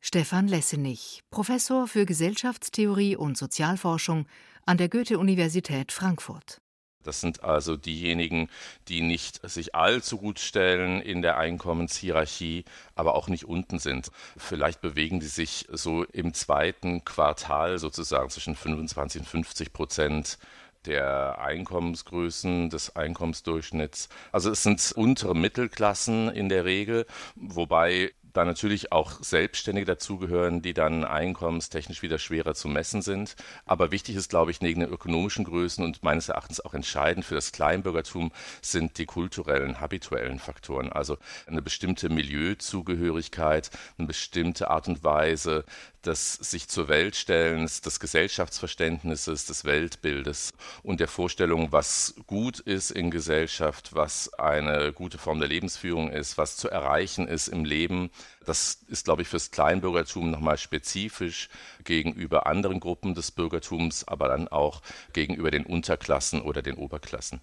Stefan 0.00 0.48
Lessenich, 0.48 1.22
Professor 1.30 1.88
für 1.88 2.04
Gesellschaftstheorie 2.04 3.16
und 3.16 3.38
Sozialforschung 3.38 4.26
an 4.66 4.76
der 4.76 4.90
Goethe-Universität 4.90 5.92
Frankfurt. 5.92 6.60
Das 7.06 7.20
sind 7.20 7.44
also 7.44 7.76
diejenigen, 7.76 8.48
die 8.88 9.00
nicht 9.00 9.48
sich 9.48 9.74
allzu 9.74 10.18
gut 10.18 10.38
stellen 10.38 11.00
in 11.00 11.22
der 11.22 11.38
Einkommenshierarchie, 11.38 12.64
aber 12.94 13.14
auch 13.14 13.28
nicht 13.28 13.44
unten 13.44 13.78
sind. 13.78 14.10
Vielleicht 14.36 14.80
bewegen 14.80 15.20
die 15.20 15.26
sich 15.26 15.66
so 15.70 16.04
im 16.04 16.34
zweiten 16.34 17.04
Quartal 17.04 17.78
sozusagen 17.78 18.30
zwischen 18.30 18.56
25 18.56 19.20
und 19.22 19.28
50 19.28 19.72
Prozent 19.72 20.38
der 20.86 21.38
Einkommensgrößen, 21.40 22.70
des 22.70 22.94
Einkommensdurchschnitts. 22.94 24.08
Also 24.32 24.50
es 24.50 24.62
sind 24.62 24.92
untere 24.92 25.34
Mittelklassen 25.34 26.28
in 26.28 26.48
der 26.48 26.64
Regel, 26.64 27.06
wobei 27.36 28.12
da 28.34 28.44
natürlich 28.44 28.92
auch 28.92 29.22
Selbstständige 29.22 29.86
dazugehören, 29.86 30.60
die 30.60 30.74
dann 30.74 31.04
einkommenstechnisch 31.04 32.02
wieder 32.02 32.18
schwerer 32.18 32.54
zu 32.54 32.68
messen 32.68 33.00
sind. 33.00 33.36
Aber 33.64 33.92
wichtig 33.92 34.16
ist, 34.16 34.28
glaube 34.28 34.50
ich, 34.50 34.60
neben 34.60 34.80
den 34.80 34.90
ökonomischen 34.90 35.44
Größen 35.44 35.84
und 35.84 36.02
meines 36.02 36.28
Erachtens 36.28 36.60
auch 36.60 36.74
entscheidend 36.74 37.24
für 37.24 37.36
das 37.36 37.52
Kleinbürgertum 37.52 38.32
sind 38.60 38.98
die 38.98 39.06
kulturellen, 39.06 39.80
habituellen 39.80 40.40
Faktoren. 40.40 40.92
Also 40.92 41.16
eine 41.46 41.62
bestimmte 41.62 42.08
Milieuzugehörigkeit, 42.08 43.70
eine 43.98 44.08
bestimmte 44.08 44.68
Art 44.68 44.88
und 44.88 45.04
Weise 45.04 45.64
des 46.06 46.34
sich 46.34 46.68
zur 46.68 46.88
Welt 46.88 47.16
stellens, 47.16 47.80
des 47.80 48.00
Gesellschaftsverständnisses, 48.00 49.46
des 49.46 49.64
Weltbildes 49.64 50.52
und 50.82 51.00
der 51.00 51.08
Vorstellung, 51.08 51.72
was 51.72 52.14
gut 52.26 52.60
ist 52.60 52.90
in 52.90 53.10
Gesellschaft, 53.10 53.94
was 53.94 54.32
eine 54.34 54.92
gute 54.92 55.18
Form 55.18 55.38
der 55.38 55.48
Lebensführung 55.48 56.10
ist, 56.10 56.38
was 56.38 56.56
zu 56.56 56.68
erreichen 56.68 57.26
ist 57.28 57.48
im 57.48 57.64
Leben. 57.64 58.10
Das 58.44 58.84
ist, 58.88 59.04
glaube 59.04 59.22
ich, 59.22 59.28
fürs 59.28 59.50
Kleinbürgertum 59.50 60.30
nochmal 60.30 60.58
spezifisch 60.58 61.48
gegenüber 61.84 62.46
anderen 62.46 62.80
Gruppen 62.80 63.14
des 63.14 63.30
Bürgertums, 63.30 64.06
aber 64.06 64.28
dann 64.28 64.48
auch 64.48 64.82
gegenüber 65.12 65.50
den 65.50 65.66
Unterklassen 65.66 66.42
oder 66.42 66.62
den 66.62 66.76
Oberklassen. 66.76 67.40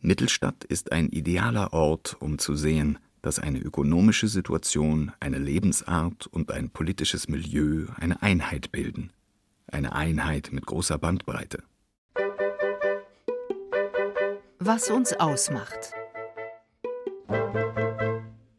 Mittelstadt 0.00 0.64
ist 0.64 0.92
ein 0.92 1.08
idealer 1.08 1.72
Ort, 1.72 2.16
um 2.20 2.38
zu 2.38 2.54
sehen, 2.54 2.98
dass 3.22 3.38
eine 3.38 3.58
ökonomische 3.58 4.28
Situation, 4.28 5.12
eine 5.20 5.38
Lebensart 5.38 6.26
und 6.26 6.50
ein 6.52 6.70
politisches 6.70 7.28
Milieu 7.28 7.86
eine 7.96 8.22
Einheit 8.22 8.72
bilden. 8.72 9.10
Eine 9.66 9.92
Einheit 9.92 10.50
mit 10.52 10.66
großer 10.66 10.98
Bandbreite. 10.98 11.62
Was 14.58 14.90
uns 14.90 15.12
ausmacht. 15.14 15.92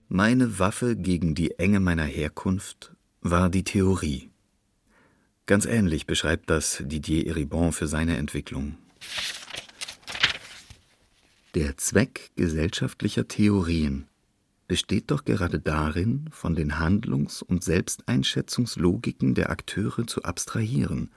Meine 0.07 0.59
Waffe 0.59 0.95
gegen 0.95 1.35
die 1.35 1.57
Enge 1.59 1.79
meiner 1.79 2.03
Herkunft 2.03 2.93
war 3.21 3.49
die 3.49 3.63
Theorie. 3.63 4.29
Ganz 5.45 5.65
ähnlich 5.65 6.05
beschreibt 6.05 6.49
das 6.49 6.83
Didier 6.85 7.27
Eribon 7.27 7.71
für 7.71 7.87
seine 7.87 8.17
Entwicklung. 8.17 8.77
Der 11.55 11.77
Zweck 11.77 12.31
gesellschaftlicher 12.35 13.27
Theorien 13.27 14.08
besteht 14.69 15.09
doch 15.09 15.25
gerade 15.25 15.59
darin, 15.59 16.29
von 16.31 16.53
den 16.53 16.77
Handlungs- 16.77 17.41
und 17.41 17.63
Selbsteinschätzungslogiken 17.63 19.33
der 19.33 19.49
Akteure 19.49 20.05
zu 20.05 20.21
abstrahieren, 20.23 21.09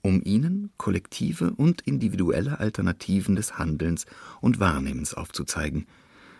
um 0.00 0.22
ihnen 0.24 0.70
kollektive 0.78 1.52
und 1.52 1.82
individuelle 1.82 2.58
Alternativen 2.58 3.36
des 3.36 3.58
Handelns 3.58 4.06
und 4.40 4.60
Wahrnehmens 4.60 5.12
aufzuzeigen, 5.12 5.86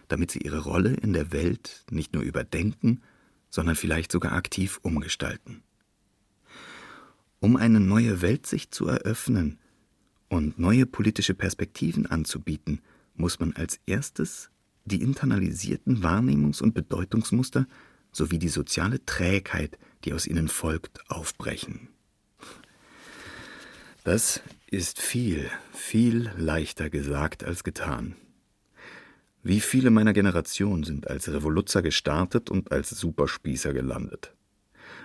damit 0.09 0.31
sie 0.31 0.39
ihre 0.39 0.61
Rolle 0.61 0.95
in 0.95 1.13
der 1.13 1.31
Welt 1.31 1.85
nicht 1.91 2.15
nur 2.15 2.23
überdenken, 2.23 3.03
sondern 3.51 3.77
vielleicht 3.77 4.11
sogar 4.11 4.33
aktiv 4.33 4.81
umgestalten. 4.83 5.63
Um 7.39 7.57
eine 7.59 7.81
neue 7.81 8.23
Weltsicht 8.23 8.75
zu 8.75 8.87
eröffnen 8.87 9.59
und 10.31 10.59
neue 10.59 10.87
politische 10.87 11.35
Perspektiven 11.35 12.07
anzubieten, 12.07 12.81
muss 13.15 13.41
man 13.41 13.53
als 13.53 13.79
erstes 13.85 14.51
die 14.87 15.03
internalisierten 15.03 16.03
Wahrnehmungs- 16.03 16.63
und 16.63 16.75
Bedeutungsmuster 16.75 17.67
sowie 18.13 18.39
die 18.39 18.49
soziale 18.49 19.05
Trägheit, 19.05 19.79
die 20.05 20.15
aus 20.15 20.27
ihnen 20.27 20.49
folgt, 20.49 21.11
aufbrechen. 21.11 21.89
Das 24.05 24.41
ist 24.71 25.01
viel, 25.01 25.51
viel 25.73 26.31
leichter 26.37 26.89
gesagt 26.91 27.45
als 27.45 27.65
getan. 27.65 28.15
Wie 29.43 29.61
viele 29.61 29.91
meiner 29.91 30.13
Generation 30.13 30.83
sind 30.83 31.09
als 31.09 31.29
Revoluzer 31.29 31.83
gestartet 31.83 32.51
und 32.51 32.73
als 32.73 32.91
Superspießer 32.91 33.73
gelandet. 33.73 34.33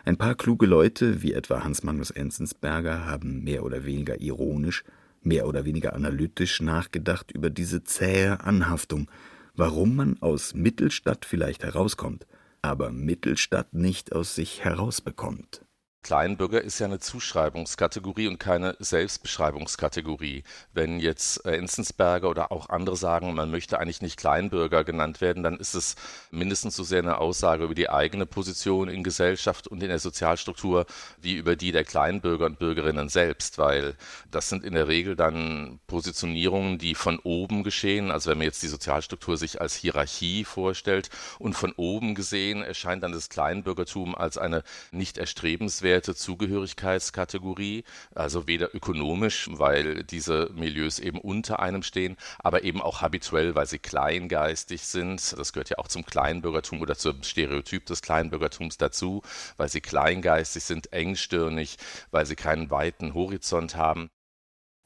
Ein 0.06 0.18
paar 0.18 0.36
kluge 0.36 0.66
Leute, 0.66 1.22
wie 1.22 1.34
etwa 1.34 1.64
Hans 1.64 1.84
Magnus 1.84 2.12
Enzensberger, 2.12 3.06
haben 3.06 3.44
mehr 3.44 3.64
oder 3.64 3.86
weniger 3.86 4.20
ironisch, 4.20 4.84
mehr 5.22 5.48
oder 5.48 5.66
weniger 5.66 5.94
analytisch 5.94 6.62
nachgedacht 6.62 7.32
über 7.32 7.50
diese 7.50 7.84
zähe 7.84 8.42
Anhaftung, 8.42 9.10
warum 9.56 9.96
man 9.96 10.22
aus 10.22 10.54
Mittelstadt 10.54 11.26
vielleicht 11.26 11.64
herauskommt, 11.64 12.28
aber 12.62 12.92
Mittelstadt 12.92 13.74
nicht 13.74 14.14
aus 14.14 14.36
sich 14.36 14.64
herausbekommt. 14.64 15.66
Kleinbürger 16.04 16.62
ist 16.62 16.80
ja 16.80 16.88
eine 16.88 17.00
Zuschreibungskategorie 17.00 18.28
und 18.28 18.40
keine 18.40 18.76
Selbstbeschreibungskategorie. 18.80 20.44
Wenn 20.74 21.00
jetzt 21.00 21.46
äh, 21.46 21.56
Enzensberger 21.56 22.28
oder 22.28 22.52
auch 22.52 22.70
andere 22.70 22.98
sagen, 22.98 23.36
man 23.36 23.52
möchte 23.52 23.78
eigentlich 23.78 24.02
nicht 24.02 24.18
Kleinbürger 24.18 24.84
genannt 24.84 25.22
werden, 25.22 25.44
dann 25.44 25.58
ist 25.58 25.76
es 25.76 25.96
mindestens 26.32 26.76
so 26.76 26.84
sehr 26.84 27.00
eine 27.00 27.20
Aussage 27.20 27.66
über 27.66 27.76
die 27.76 27.90
eigene 27.90 28.26
Position 28.26 28.90
in 28.90 29.04
Gesellschaft 29.04 29.68
und 29.68 29.84
in 29.84 29.90
der 29.90 30.00
Sozialstruktur 30.00 30.88
wie 31.22 31.36
über 31.36 31.56
die 31.56 31.72
der 31.72 31.84
Kleinbürger 31.84 32.48
und 32.48 32.58
Bürgerinnen 32.58 33.08
selbst, 33.08 33.60
weil 33.60 33.96
das 34.32 34.50
sind 34.50 34.64
in 34.64 34.74
der 34.74 34.88
Regel 34.88 35.16
dann 35.16 35.80
Positionierungen, 35.86 36.80
die 36.80 36.96
von 36.96 37.20
oben 37.20 37.64
geschehen. 37.64 38.10
Also 38.10 38.32
wenn 38.32 38.40
man 38.40 38.46
jetzt 38.46 38.64
die 38.64 38.68
Sozialstruktur 38.68 39.38
sich 39.38 39.62
als 39.62 39.76
Hierarchie 39.76 40.46
vorstellt 40.46 41.12
und 41.38 41.54
von 41.54 41.74
oben 41.74 42.16
gesehen 42.16 42.64
erscheint 42.64 43.04
dann 43.04 43.12
das 43.12 43.30
Kleinbürgertum 43.30 44.16
als 44.16 44.40
eine 44.40 44.64
nicht 44.92 45.20
erstrebenswerte 45.20 45.91
nennenswerte 45.92 46.16
Zugehörigkeitskategorie, 46.16 47.84
also 48.16 48.48
weder 48.48 48.74
ökonomisch, 48.74 49.50
weil 49.52 50.04
diese 50.04 50.50
Milieus 50.56 51.00
eben 51.00 51.20
unter 51.20 51.60
einem 51.60 51.84
stehen, 51.84 52.16
aber 52.40 52.64
eben 52.64 52.82
auch 52.82 53.02
habituell, 53.02 53.56
weil 53.56 53.66
sie 53.66 53.80
kleingeistig 53.80 54.84
sind. 54.84 55.38
Das 55.38 55.52
gehört 55.52 55.70
ja 55.70 55.78
auch 55.80 55.90
zum 55.90 56.06
Kleinbürgertum 56.06 56.82
oder 56.82 56.96
zum 56.96 57.24
Stereotyp 57.24 57.86
des 57.86 58.02
Kleinbürgertums 58.02 58.78
dazu, 58.78 59.22
weil 59.58 59.68
sie 59.68 59.82
kleingeistig 59.82 60.64
sind, 60.64 60.94
engstirnig, 60.94 61.78
weil 62.12 62.26
sie 62.26 62.36
keinen 62.36 62.72
weiten 62.72 63.14
Horizont 63.14 63.76
haben. 63.76 64.10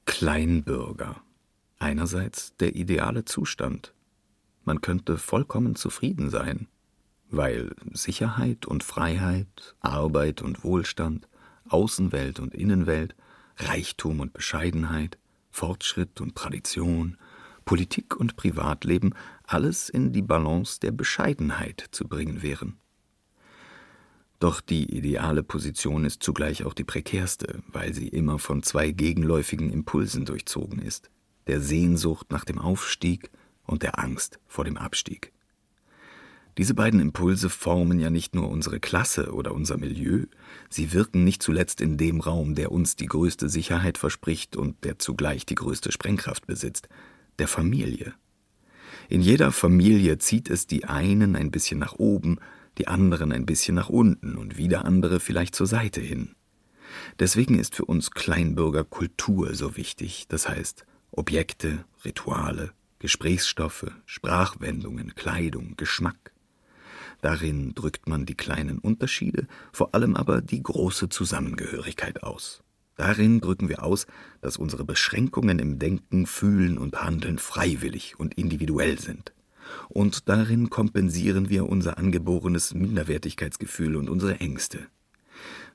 Kleinbürger. 0.05 1.21
Einerseits 1.77 2.55
der 2.57 2.75
ideale 2.75 3.25
Zustand. 3.25 3.93
Man 4.63 4.81
könnte 4.81 5.17
vollkommen 5.17 5.75
zufrieden 5.75 6.31
sein 6.31 6.67
weil 7.29 7.75
Sicherheit 7.93 8.65
und 8.65 8.83
Freiheit, 8.83 9.75
Arbeit 9.79 10.41
und 10.41 10.63
Wohlstand, 10.63 11.27
Außenwelt 11.69 12.39
und 12.39 12.53
Innenwelt, 12.53 13.15
Reichtum 13.57 14.19
und 14.19 14.33
Bescheidenheit, 14.33 15.17
Fortschritt 15.51 16.21
und 16.21 16.35
Tradition, 16.35 17.17
Politik 17.63 18.15
und 18.15 18.35
Privatleben 18.35 19.13
alles 19.43 19.89
in 19.89 20.11
die 20.13 20.21
Balance 20.21 20.79
der 20.79 20.91
Bescheidenheit 20.91 21.85
zu 21.91 22.07
bringen 22.07 22.43
wären. 22.43 22.77
Doch 24.39 24.61
die 24.61 24.95
ideale 24.95 25.43
Position 25.43 26.05
ist 26.05 26.21
zugleich 26.21 26.65
auch 26.65 26.73
die 26.73 26.83
prekärste, 26.83 27.63
weil 27.67 27.93
sie 27.93 28.09
immer 28.09 28.37
von 28.37 28.63
zwei 28.63 28.91
gegenläufigen 28.91 29.71
Impulsen 29.71 30.25
durchzogen 30.25 30.79
ist, 30.79 31.09
der 31.47 31.61
Sehnsucht 31.61 32.31
nach 32.31 32.45
dem 32.45 32.59
Aufstieg 32.59 33.31
und 33.65 33.81
der 33.81 33.97
Angst 33.97 34.39
vor 34.45 34.65
dem 34.65 34.77
Abstieg. 34.77 35.31
Diese 36.57 36.73
beiden 36.73 37.01
Impulse 37.01 37.49
formen 37.49 37.99
ja 37.99 38.09
nicht 38.09 38.33
nur 38.33 38.49
unsere 38.49 38.79
Klasse 38.79 39.33
oder 39.33 39.53
unser 39.53 39.77
Milieu, 39.77 40.23
sie 40.69 40.93
wirken 40.93 41.25
nicht 41.25 41.43
zuletzt 41.43 41.81
in 41.81 41.97
dem 41.97 42.21
Raum, 42.21 42.55
der 42.55 42.71
uns 42.71 42.95
die 42.95 43.07
größte 43.07 43.49
Sicherheit 43.49 43.97
verspricht 43.97 44.55
und 44.55 44.83
der 44.85 44.97
zugleich 44.97 45.45
die 45.45 45.55
größte 45.55 45.91
Sprengkraft 45.91 46.47
besitzt, 46.47 46.87
der 47.39 47.49
Familie. 47.49 48.13
In 49.09 49.21
jeder 49.21 49.51
Familie 49.51 50.17
zieht 50.17 50.49
es 50.49 50.65
die 50.65 50.85
einen 50.85 51.35
ein 51.35 51.51
bisschen 51.51 51.77
nach 51.77 51.93
oben, 51.93 52.37
die 52.77 52.87
anderen 52.87 53.33
ein 53.33 53.45
bisschen 53.45 53.75
nach 53.75 53.89
unten 53.89 54.35
und 54.35 54.57
wieder 54.57 54.85
andere 54.85 55.19
vielleicht 55.19 55.55
zur 55.55 55.67
Seite 55.67 55.99
hin. 55.99 56.35
Deswegen 57.19 57.59
ist 57.59 57.75
für 57.75 57.85
uns 57.85 58.11
Kleinbürger 58.11 58.85
Kultur 58.85 59.53
so 59.55 59.75
wichtig, 59.75 60.25
das 60.29 60.47
heißt 60.47 60.85
Objekte, 61.11 61.83
Rituale, 62.05 62.71
Gesprächsstoffe, 62.99 63.91
Sprachwendungen, 64.05 65.15
Kleidung, 65.15 65.75
Geschmack. 65.75 66.34
Darin 67.25 67.73
drückt 67.73 68.07
man 68.07 68.27
die 68.27 68.35
kleinen 68.35 68.77
Unterschiede, 68.77 69.47
vor 69.73 69.95
allem 69.95 70.15
aber 70.15 70.41
die 70.41 70.61
große 70.61 71.09
Zusammengehörigkeit 71.09 72.21
aus. 72.21 72.61
Darin 72.97 73.41
drücken 73.41 73.67
wir 73.67 73.81
aus, 73.81 74.05
dass 74.41 74.57
unsere 74.57 74.85
Beschränkungen 74.85 75.57
im 75.57 75.79
Denken, 75.79 76.27
Fühlen 76.27 76.77
und 76.77 77.01
Handeln 77.01 77.39
freiwillig 77.39 78.19
und 78.19 78.35
individuell 78.35 78.99
sind. 78.99 79.33
Und 79.89 80.29
darin 80.29 80.69
kompensieren 80.69 81.49
wir 81.49 81.67
unser 81.67 81.97
angeborenes 81.97 82.75
Minderwertigkeitsgefühl 82.75 83.95
und 83.95 84.07
unsere 84.07 84.39
Ängste. 84.39 84.85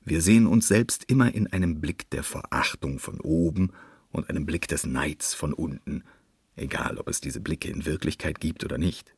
Wir 0.04 0.22
sehen 0.22 0.46
uns 0.46 0.68
selbst 0.68 1.10
immer 1.10 1.34
in 1.34 1.48
einem 1.48 1.80
Blick 1.80 2.08
der 2.10 2.22
Verachtung 2.22 3.00
von 3.00 3.20
oben 3.20 3.72
und 4.12 4.30
einem 4.30 4.46
Blick 4.46 4.68
des 4.68 4.86
Neids 4.86 5.34
von 5.34 5.52
unten, 5.52 6.04
egal 6.54 6.96
ob 6.96 7.08
es 7.08 7.20
diese 7.20 7.40
Blicke 7.40 7.70
in 7.70 7.86
Wirklichkeit 7.86 8.38
gibt 8.38 8.62
oder 8.62 8.78
nicht. 8.78 9.16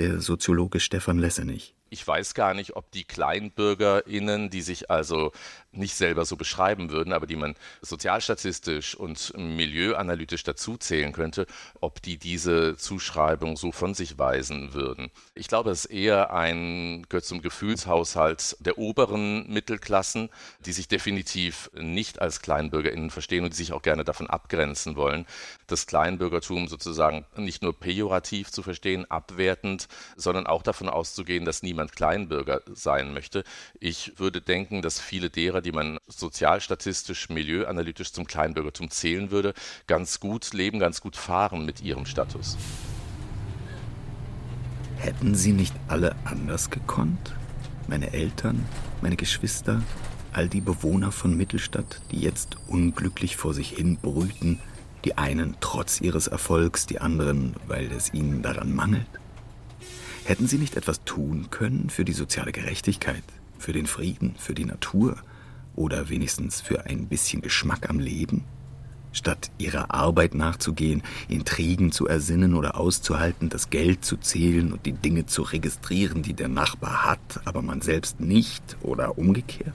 Der 0.00 0.22
Soziologe 0.22 0.80
Stefan 0.80 1.18
Lessenich 1.18 1.76
ich 1.90 2.06
weiß 2.06 2.34
gar 2.34 2.54
nicht, 2.54 2.76
ob 2.76 2.90
die 2.92 3.04
KleinbürgerInnen, 3.04 4.48
die 4.48 4.62
sich 4.62 4.90
also 4.90 5.32
nicht 5.72 5.94
selber 5.94 6.24
so 6.24 6.36
beschreiben 6.36 6.90
würden, 6.90 7.12
aber 7.12 7.26
die 7.26 7.36
man 7.36 7.54
sozialstatistisch 7.80 8.94
und 8.94 9.32
milieuanalytisch 9.36 10.42
dazu 10.42 10.76
zählen 10.76 11.12
könnte, 11.12 11.46
ob 11.80 12.02
die 12.02 12.18
diese 12.18 12.76
Zuschreibung 12.76 13.56
so 13.56 13.72
von 13.72 13.94
sich 13.94 14.18
weisen 14.18 14.74
würden. 14.74 15.10
Ich 15.34 15.48
glaube, 15.48 15.70
es 15.70 15.84
ist 15.84 15.92
eher 15.92 16.32
ein 16.32 17.06
gehört 17.08 17.24
zum 17.24 17.42
Gefühlshaushalt 17.42 18.56
der 18.60 18.78
oberen 18.78 19.48
Mittelklassen, 19.48 20.28
die 20.66 20.72
sich 20.72 20.88
definitiv 20.88 21.70
nicht 21.74 22.20
als 22.20 22.40
KleinbürgerInnen 22.40 23.10
verstehen 23.10 23.44
und 23.44 23.52
die 23.52 23.56
sich 23.56 23.72
auch 23.72 23.82
gerne 23.82 24.04
davon 24.04 24.28
abgrenzen 24.28 24.96
wollen. 24.96 25.26
Das 25.66 25.86
Kleinbürgertum 25.86 26.68
sozusagen 26.68 27.26
nicht 27.36 27.62
nur 27.62 27.78
pejorativ 27.78 28.50
zu 28.50 28.62
verstehen, 28.62 29.10
abwertend, 29.10 29.88
sondern 30.16 30.46
auch 30.46 30.62
davon 30.62 30.88
auszugehen, 30.88 31.44
dass 31.44 31.62
niemand 31.62 31.94
Kleinbürger 31.94 32.62
sein 32.72 33.12
möchte. 33.12 33.44
Ich 33.78 34.18
würde 34.18 34.40
denken, 34.40 34.82
dass 34.82 35.00
viele 35.00 35.30
derer, 35.30 35.59
die 35.60 35.72
man 35.72 35.98
sozialstatistisch, 36.06 37.28
milieuanalytisch 37.28 38.12
zum 38.12 38.26
Kleinbürgertum 38.26 38.90
zählen 38.90 39.30
würde, 39.30 39.54
ganz 39.86 40.20
gut 40.20 40.52
leben, 40.52 40.78
ganz 40.78 41.00
gut 41.00 41.16
fahren 41.16 41.64
mit 41.64 41.80
ihrem 41.80 42.06
Status. 42.06 42.56
Hätten 44.98 45.34
sie 45.34 45.52
nicht 45.52 45.74
alle 45.88 46.14
anders 46.24 46.70
gekonnt? 46.70 47.34
Meine 47.88 48.12
Eltern, 48.12 48.66
meine 49.00 49.16
Geschwister, 49.16 49.82
all 50.32 50.48
die 50.48 50.60
Bewohner 50.60 51.10
von 51.10 51.36
Mittelstadt, 51.36 52.00
die 52.10 52.20
jetzt 52.20 52.56
unglücklich 52.68 53.36
vor 53.36 53.54
sich 53.54 53.70
hin 53.70 53.96
brüten, 53.96 54.60
die 55.04 55.16
einen 55.16 55.56
trotz 55.60 56.00
ihres 56.00 56.26
Erfolgs, 56.26 56.86
die 56.86 57.00
anderen, 57.00 57.56
weil 57.66 57.90
es 57.90 58.12
ihnen 58.12 58.42
daran 58.42 58.74
mangelt? 58.74 59.06
Hätten 60.24 60.46
Sie 60.46 60.58
nicht 60.58 60.76
etwas 60.76 61.02
tun 61.04 61.48
können 61.50 61.90
für 61.90 62.04
die 62.04 62.12
soziale 62.12 62.52
Gerechtigkeit, 62.52 63.24
für 63.58 63.72
den 63.72 63.86
Frieden, 63.86 64.36
für 64.38 64.54
die 64.54 64.66
Natur 64.66 65.16
oder 65.76 66.08
wenigstens 66.08 66.60
für 66.60 66.86
ein 66.86 67.06
bisschen 67.06 67.42
Geschmack 67.42 67.88
am 67.88 67.98
Leben? 67.98 68.44
Statt 69.12 69.50
Ihrer 69.58 69.92
Arbeit 69.92 70.34
nachzugehen, 70.34 71.02
Intrigen 71.28 71.90
zu 71.90 72.06
ersinnen 72.06 72.54
oder 72.54 72.78
auszuhalten, 72.78 73.48
das 73.48 73.70
Geld 73.70 74.04
zu 74.04 74.16
zählen 74.16 74.72
und 74.72 74.86
die 74.86 74.92
Dinge 74.92 75.26
zu 75.26 75.42
registrieren, 75.42 76.22
die 76.22 76.34
der 76.34 76.48
Nachbar 76.48 77.04
hat, 77.04 77.40
aber 77.44 77.60
man 77.60 77.80
selbst 77.80 78.20
nicht 78.20 78.76
oder 78.82 79.18
umgekehrt? 79.18 79.74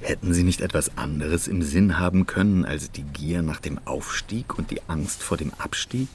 Hätten 0.00 0.32
Sie 0.32 0.42
nicht 0.42 0.60
etwas 0.60 0.96
anderes 0.96 1.48
im 1.48 1.62
Sinn 1.62 1.98
haben 1.98 2.26
können 2.26 2.64
als 2.64 2.90
die 2.90 3.02
Gier 3.02 3.42
nach 3.42 3.60
dem 3.60 3.78
Aufstieg 3.84 4.58
und 4.58 4.70
die 4.70 4.82
Angst 4.88 5.22
vor 5.22 5.36
dem 5.36 5.52
Abstieg? 5.58 6.08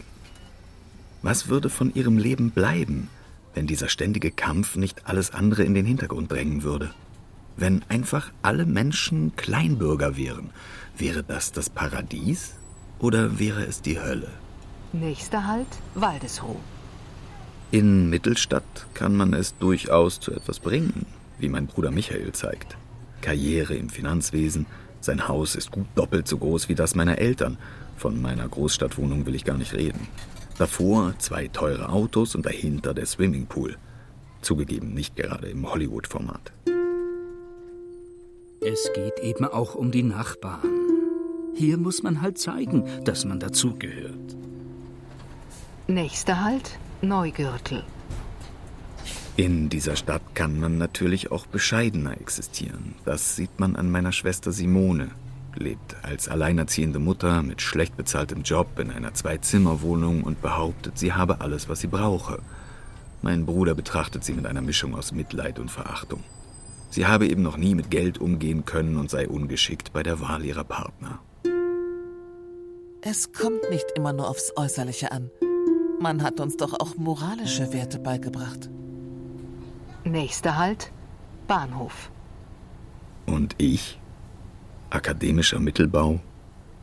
Was 1.22 1.48
würde 1.48 1.70
von 1.70 1.94
ihrem 1.94 2.18
Leben 2.18 2.52
bleiben, 2.52 3.10
wenn 3.54 3.68
dieser 3.68 3.88
ständige 3.88 4.32
Kampf 4.32 4.76
nicht 4.76 5.08
alles 5.08 5.32
andere 5.32 5.64
in 5.64 5.74
den 5.74 5.86
Hintergrund 5.86 6.32
drängen 6.32 6.64
würde? 6.64 6.94
Wenn 7.56 7.84
einfach 7.88 8.32
alle 8.42 8.66
Menschen 8.66 9.36
Kleinbürger 9.36 10.18
wären, 10.18 10.50
wäre 10.98 11.24
das 11.24 11.52
das 11.52 11.70
Paradies 11.70 12.54
oder 13.00 13.40
wäre 13.40 13.64
es 13.64 13.82
die 13.82 14.00
Hölle? 14.00 14.30
Nächster 14.92 15.48
Halt 15.48 15.68
Waldesruh. 15.94 16.60
In 17.70 18.10
Mittelstadt 18.10 18.88
kann 18.94 19.16
man 19.16 19.34
es 19.34 19.58
durchaus 19.58 20.20
zu 20.20 20.32
etwas 20.32 20.60
bringen, 20.60 21.06
wie 21.40 21.50
mein 21.50 21.68
Bruder 21.68 21.92
Michael 21.92 22.32
zeigt. 22.32 22.78
Karriere 23.22 23.76
im 23.76 23.90
Finanzwesen, 23.90 24.66
sein 25.02 25.28
Haus 25.28 25.56
ist 25.56 25.72
gut 25.72 25.88
doppelt 25.96 26.28
so 26.28 26.38
groß 26.38 26.70
wie 26.70 26.76
das 26.76 26.96
meiner 26.96 27.18
Eltern. 27.18 27.58
Von 27.98 28.22
meiner 28.22 28.48
Großstadtwohnung 28.48 29.26
will 29.26 29.36
ich 29.36 29.44
gar 29.44 29.58
nicht 29.58 29.74
reden. 29.74 30.08
Davor 30.58 31.14
zwei 31.18 31.50
teure 31.50 31.90
Autos 31.90 32.36
und 32.36 32.46
dahinter 32.46 32.94
der 32.94 33.06
Swimmingpool. 33.06 33.76
Zugegeben 34.42 34.94
nicht 34.94 35.18
gerade 35.18 35.48
im 35.48 35.70
Hollywood-Format. 35.70 36.53
Es 38.66 38.90
geht 38.94 39.20
eben 39.20 39.44
auch 39.44 39.76
um 39.76 39.92
die 39.92 40.04
Nachbarn. 40.04 40.70
Hier 41.54 41.78
muss 41.78 42.02
man 42.02 42.22
halt 42.22 42.38
zeigen, 42.38 42.86
dass 43.04 43.26
man 43.26 43.40
dazugehört. 43.40 44.38
Nächster 45.88 46.42
Halt 46.42 46.80
Neugürtel. 47.02 47.84
In 49.36 49.68
dieser 49.68 49.98
Stadt 49.98 50.22
kann 50.34 50.62
man 50.62 50.78
natürlich 50.78 51.30
auch 51.30 51.46
bescheidener 51.46 52.20
existieren. 52.22 52.96
Das 53.04 53.36
sieht 53.36 53.60
man 53.60 53.76
an 53.76 53.92
meiner 53.92 54.14
Schwester 54.14 54.54
Simone, 54.54 55.10
lebt 55.56 55.98
als 56.02 56.30
alleinerziehende 56.30 57.00
Mutter 57.00 57.44
mit 57.44 57.62
schlecht 57.62 57.98
bezahltem 57.98 58.44
Job 58.44 58.80
in 58.80 58.92
einer 58.92 59.14
Zwei-Zimmer-Wohnung 59.14 60.24
und 60.24 60.42
behauptet, 60.42 60.98
sie 60.98 61.12
habe 61.12 61.42
alles, 61.42 61.68
was 61.68 61.82
sie 61.82 61.88
brauche. 61.88 62.40
Mein 63.22 63.46
Bruder 63.46 63.76
betrachtet 63.76 64.24
sie 64.24 64.34
mit 64.34 64.46
einer 64.46 64.62
Mischung 64.62 64.96
aus 64.96 65.12
Mitleid 65.12 65.60
und 65.60 65.70
Verachtung. 65.70 66.24
Sie 66.94 67.08
habe 67.08 67.28
eben 67.28 67.42
noch 67.42 67.58
nie 67.58 67.74
mit 67.74 67.90
Geld 67.90 68.20
umgehen 68.20 68.66
können 68.66 68.98
und 68.98 69.10
sei 69.10 69.28
ungeschickt 69.28 69.94
bei 69.94 70.04
der 70.04 70.20
Wahl 70.20 70.46
ihrer 70.46 70.64
Partner. 70.64 71.20
Es 73.02 73.34
kommt 73.34 73.68
nicht 73.72 73.88
immer 73.96 74.14
nur 74.14 74.30
aufs 74.30 74.54
Äußerliche 74.56 75.12
an. 75.12 75.32
Man 76.00 76.22
hat 76.22 76.40
uns 76.40 76.56
doch 76.56 76.80
auch 76.80 76.96
moralische 76.96 77.74
Werte 77.74 77.98
beigebracht. 77.98 78.70
Nächster 80.04 80.56
Halt 80.56 80.92
Bahnhof. 81.48 82.12
Und 83.26 83.56
ich? 83.58 84.00
akademischer 84.92 85.60
Mittelbau, 85.60 86.20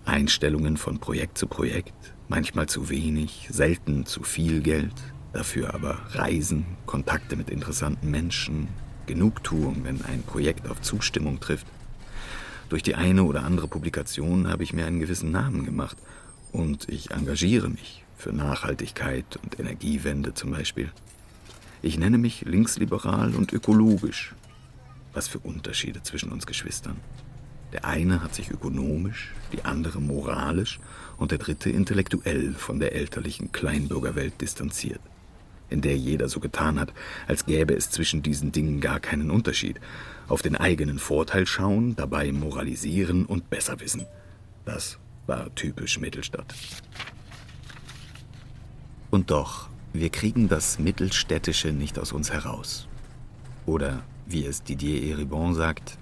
Einstellungen 0.06 0.76
von 0.76 0.98
Projekt 0.98 1.38
zu 1.38 1.46
Projekt, 1.46 2.16
manchmal 2.26 2.66
zu 2.66 2.88
wenig, 2.88 3.46
selten 3.48 4.06
zu 4.06 4.24
viel 4.24 4.60
Geld, 4.60 4.96
dafür 5.32 5.72
aber 5.72 6.00
Reisen, 6.14 6.66
Kontakte 6.86 7.36
mit 7.36 7.48
interessanten 7.48 8.10
Menschen, 8.10 8.66
Genugtuung, 9.10 9.82
wenn 9.82 10.04
ein 10.04 10.22
Projekt 10.22 10.68
auf 10.68 10.82
Zustimmung 10.82 11.40
trifft. 11.40 11.66
Durch 12.68 12.84
die 12.84 12.94
eine 12.94 13.24
oder 13.24 13.42
andere 13.42 13.66
Publikation 13.66 14.46
habe 14.46 14.62
ich 14.62 14.72
mir 14.72 14.86
einen 14.86 15.00
gewissen 15.00 15.32
Namen 15.32 15.64
gemacht 15.64 15.96
und 16.52 16.88
ich 16.88 17.10
engagiere 17.10 17.68
mich 17.68 18.04
für 18.16 18.32
Nachhaltigkeit 18.32 19.38
und 19.42 19.58
Energiewende 19.58 20.32
zum 20.34 20.52
Beispiel. 20.52 20.92
Ich 21.82 21.98
nenne 21.98 22.18
mich 22.18 22.42
linksliberal 22.42 23.34
und 23.34 23.52
ökologisch. 23.52 24.36
Was 25.12 25.26
für 25.26 25.40
Unterschiede 25.40 26.04
zwischen 26.04 26.30
uns 26.30 26.46
Geschwistern. 26.46 26.96
Der 27.72 27.84
eine 27.84 28.22
hat 28.22 28.36
sich 28.36 28.50
ökonomisch, 28.50 29.32
die 29.52 29.64
andere 29.64 30.00
moralisch 30.00 30.78
und 31.18 31.32
der 31.32 31.38
dritte 31.38 31.70
intellektuell 31.70 32.54
von 32.54 32.78
der 32.78 32.94
elterlichen 32.94 33.50
Kleinbürgerwelt 33.50 34.40
distanziert, 34.40 35.00
in 35.70 35.80
der 35.80 35.96
jeder 35.96 36.28
so 36.28 36.40
getan 36.40 36.78
hat, 36.78 36.92
als 37.26 37.46
gäbe 37.46 37.74
es 37.74 37.90
zwischen 37.90 38.22
diesen 38.22 38.52
Dingen 38.52 38.80
gar 38.80 39.00
keinen 39.00 39.30
Unterschied, 39.30 39.80
auf 40.28 40.42
den 40.42 40.56
eigenen 40.56 40.98
Vorteil 40.98 41.46
schauen, 41.46 41.96
dabei 41.96 42.32
moralisieren 42.32 43.24
und 43.24 43.50
besser 43.50 43.80
wissen. 43.80 44.06
Das 44.64 44.98
war 45.26 45.54
typisch 45.54 45.98
Mittelstadt. 45.98 46.54
Und 49.10 49.30
doch, 49.30 49.68
wir 49.92 50.10
kriegen 50.10 50.48
das 50.48 50.78
Mittelstädtische 50.78 51.72
nicht 51.72 51.98
aus 51.98 52.12
uns 52.12 52.32
heraus. 52.32 52.86
Oder, 53.66 54.02
wie 54.26 54.46
es 54.46 54.62
Didier 54.62 55.10
Eribon 55.10 55.54
sagt, 55.54 55.98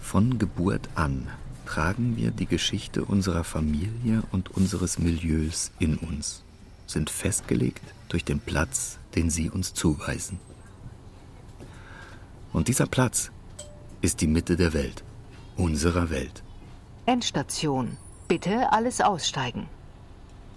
von 0.00 0.38
Geburt 0.38 0.88
an 0.94 1.28
tragen 1.66 2.16
wir 2.16 2.30
die 2.30 2.46
Geschichte 2.46 3.04
unserer 3.04 3.44
Familie 3.44 4.22
und 4.30 4.50
unseres 4.50 4.98
Milieus 4.98 5.72
in 5.78 5.96
uns, 5.96 6.44
sind 6.86 7.10
festgelegt 7.10 7.82
durch 8.08 8.24
den 8.24 8.40
Platz, 8.40 8.98
den 9.14 9.30
sie 9.30 9.50
uns 9.50 9.74
zuweisen. 9.74 10.40
Und 12.52 12.68
dieser 12.68 12.86
Platz 12.86 13.30
ist 14.00 14.20
die 14.20 14.26
Mitte 14.26 14.56
der 14.56 14.72
Welt, 14.72 15.04
unserer 15.56 16.10
Welt. 16.10 16.42
Endstation. 17.06 17.96
Bitte 18.28 18.72
alles 18.72 19.00
aussteigen. 19.00 19.68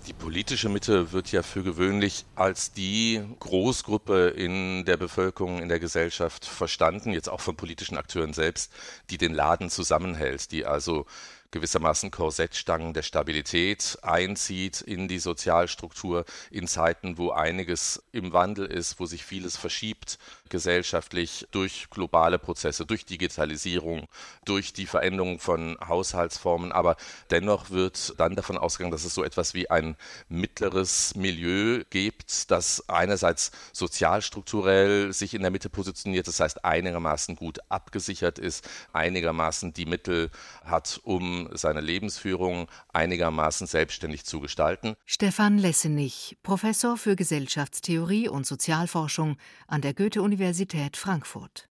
Die 0.08 0.14
politische 0.14 0.70
Mitte 0.70 1.12
wird 1.12 1.32
ja 1.32 1.44
für 1.44 1.62
gewöhnlich 1.62 2.26
als 2.36 2.72
die 2.72 3.22
Großgruppe 3.40 4.30
in 4.30 4.86
der 4.86 4.98
Bevölkerung, 4.98 5.62
in 5.62 5.70
der 5.70 5.80
Gesellschaft 5.80 6.46
verstanden, 6.46 7.12
jetzt 7.12 7.30
auch 7.30 7.42
von 7.42 7.56
politischen 7.56 7.98
Akteuren 7.98 8.34
selbst, 8.34 8.72
die 9.10 9.18
den 9.18 9.34
Laden 9.34 9.70
zusammenhält, 9.70 10.52
die 10.52 10.66
also 10.66 11.06
gewissermaßen 11.52 12.12
Korsettstangen 12.12 12.94
der 12.94 13.02
Stabilität 13.02 13.98
einzieht 14.02 14.82
in 14.82 15.08
die 15.08 15.20
Sozialstruktur 15.20 16.26
in 16.52 16.68
Zeiten, 16.68 17.18
wo 17.18 17.32
einiges 17.32 18.04
im 18.12 18.34
Wandel 18.34 18.66
ist, 18.66 19.00
wo 19.00 19.06
sich 19.06 19.24
vieles 19.24 19.58
verschiebt 19.58 20.20
gesellschaftlich 20.50 21.48
durch 21.52 21.90
globale 21.90 22.40
Prozesse, 22.40 22.86
durch 22.86 23.06
Digitalisierung, 23.06 24.08
durch 24.46 24.74
die 24.74 24.88
Veränderung 24.88 25.40
von 25.40 25.78
Haushaltsformen. 25.88 26.72
Aber 26.72 26.98
dennoch 27.30 27.70
wird 27.70 28.16
dann 28.18 28.36
davon 28.36 28.58
ausgegangen, 28.58 28.92
dass 28.92 29.06
es 29.06 29.14
so 29.14 29.24
etwas 29.24 29.54
wie 29.54 29.70
ein 29.70 29.96
mittleres 30.28 31.16
Milieu 31.16 31.84
gibt, 31.90 32.52
das 32.52 32.90
einerseits 32.90 33.52
sozialstrukturell 33.72 35.14
sich 35.14 35.34
in 35.34 35.42
der 35.42 35.52
Mitte 35.52 35.70
positioniert, 35.70 36.28
das 36.28 36.40
heißt 36.40 36.66
einigermaßen 36.66 37.36
gut 37.36 37.60
abgesichert 37.70 38.40
ist, 38.40 38.68
einigermaßen 38.92 39.74
die 39.74 39.86
Mittel 39.86 40.32
hat, 40.66 41.00
um 41.04 41.39
seine 41.54 41.80
Lebensführung 41.80 42.68
einigermaßen 42.92 43.68
selbstständig 43.68 44.26
zu 44.26 44.40
gestalten. 44.40 44.96
Stefan 45.06 45.58
Lessenich, 45.58 46.38
Professor 46.44 46.98
für 46.98 47.16
Gesellschaftstheorie 47.16 48.28
und 48.28 48.46
Sozialforschung 48.46 49.38
an 49.68 49.82
der 49.82 49.94
Goethe-Universität 49.94 50.98
Frankfurt. 50.98 51.69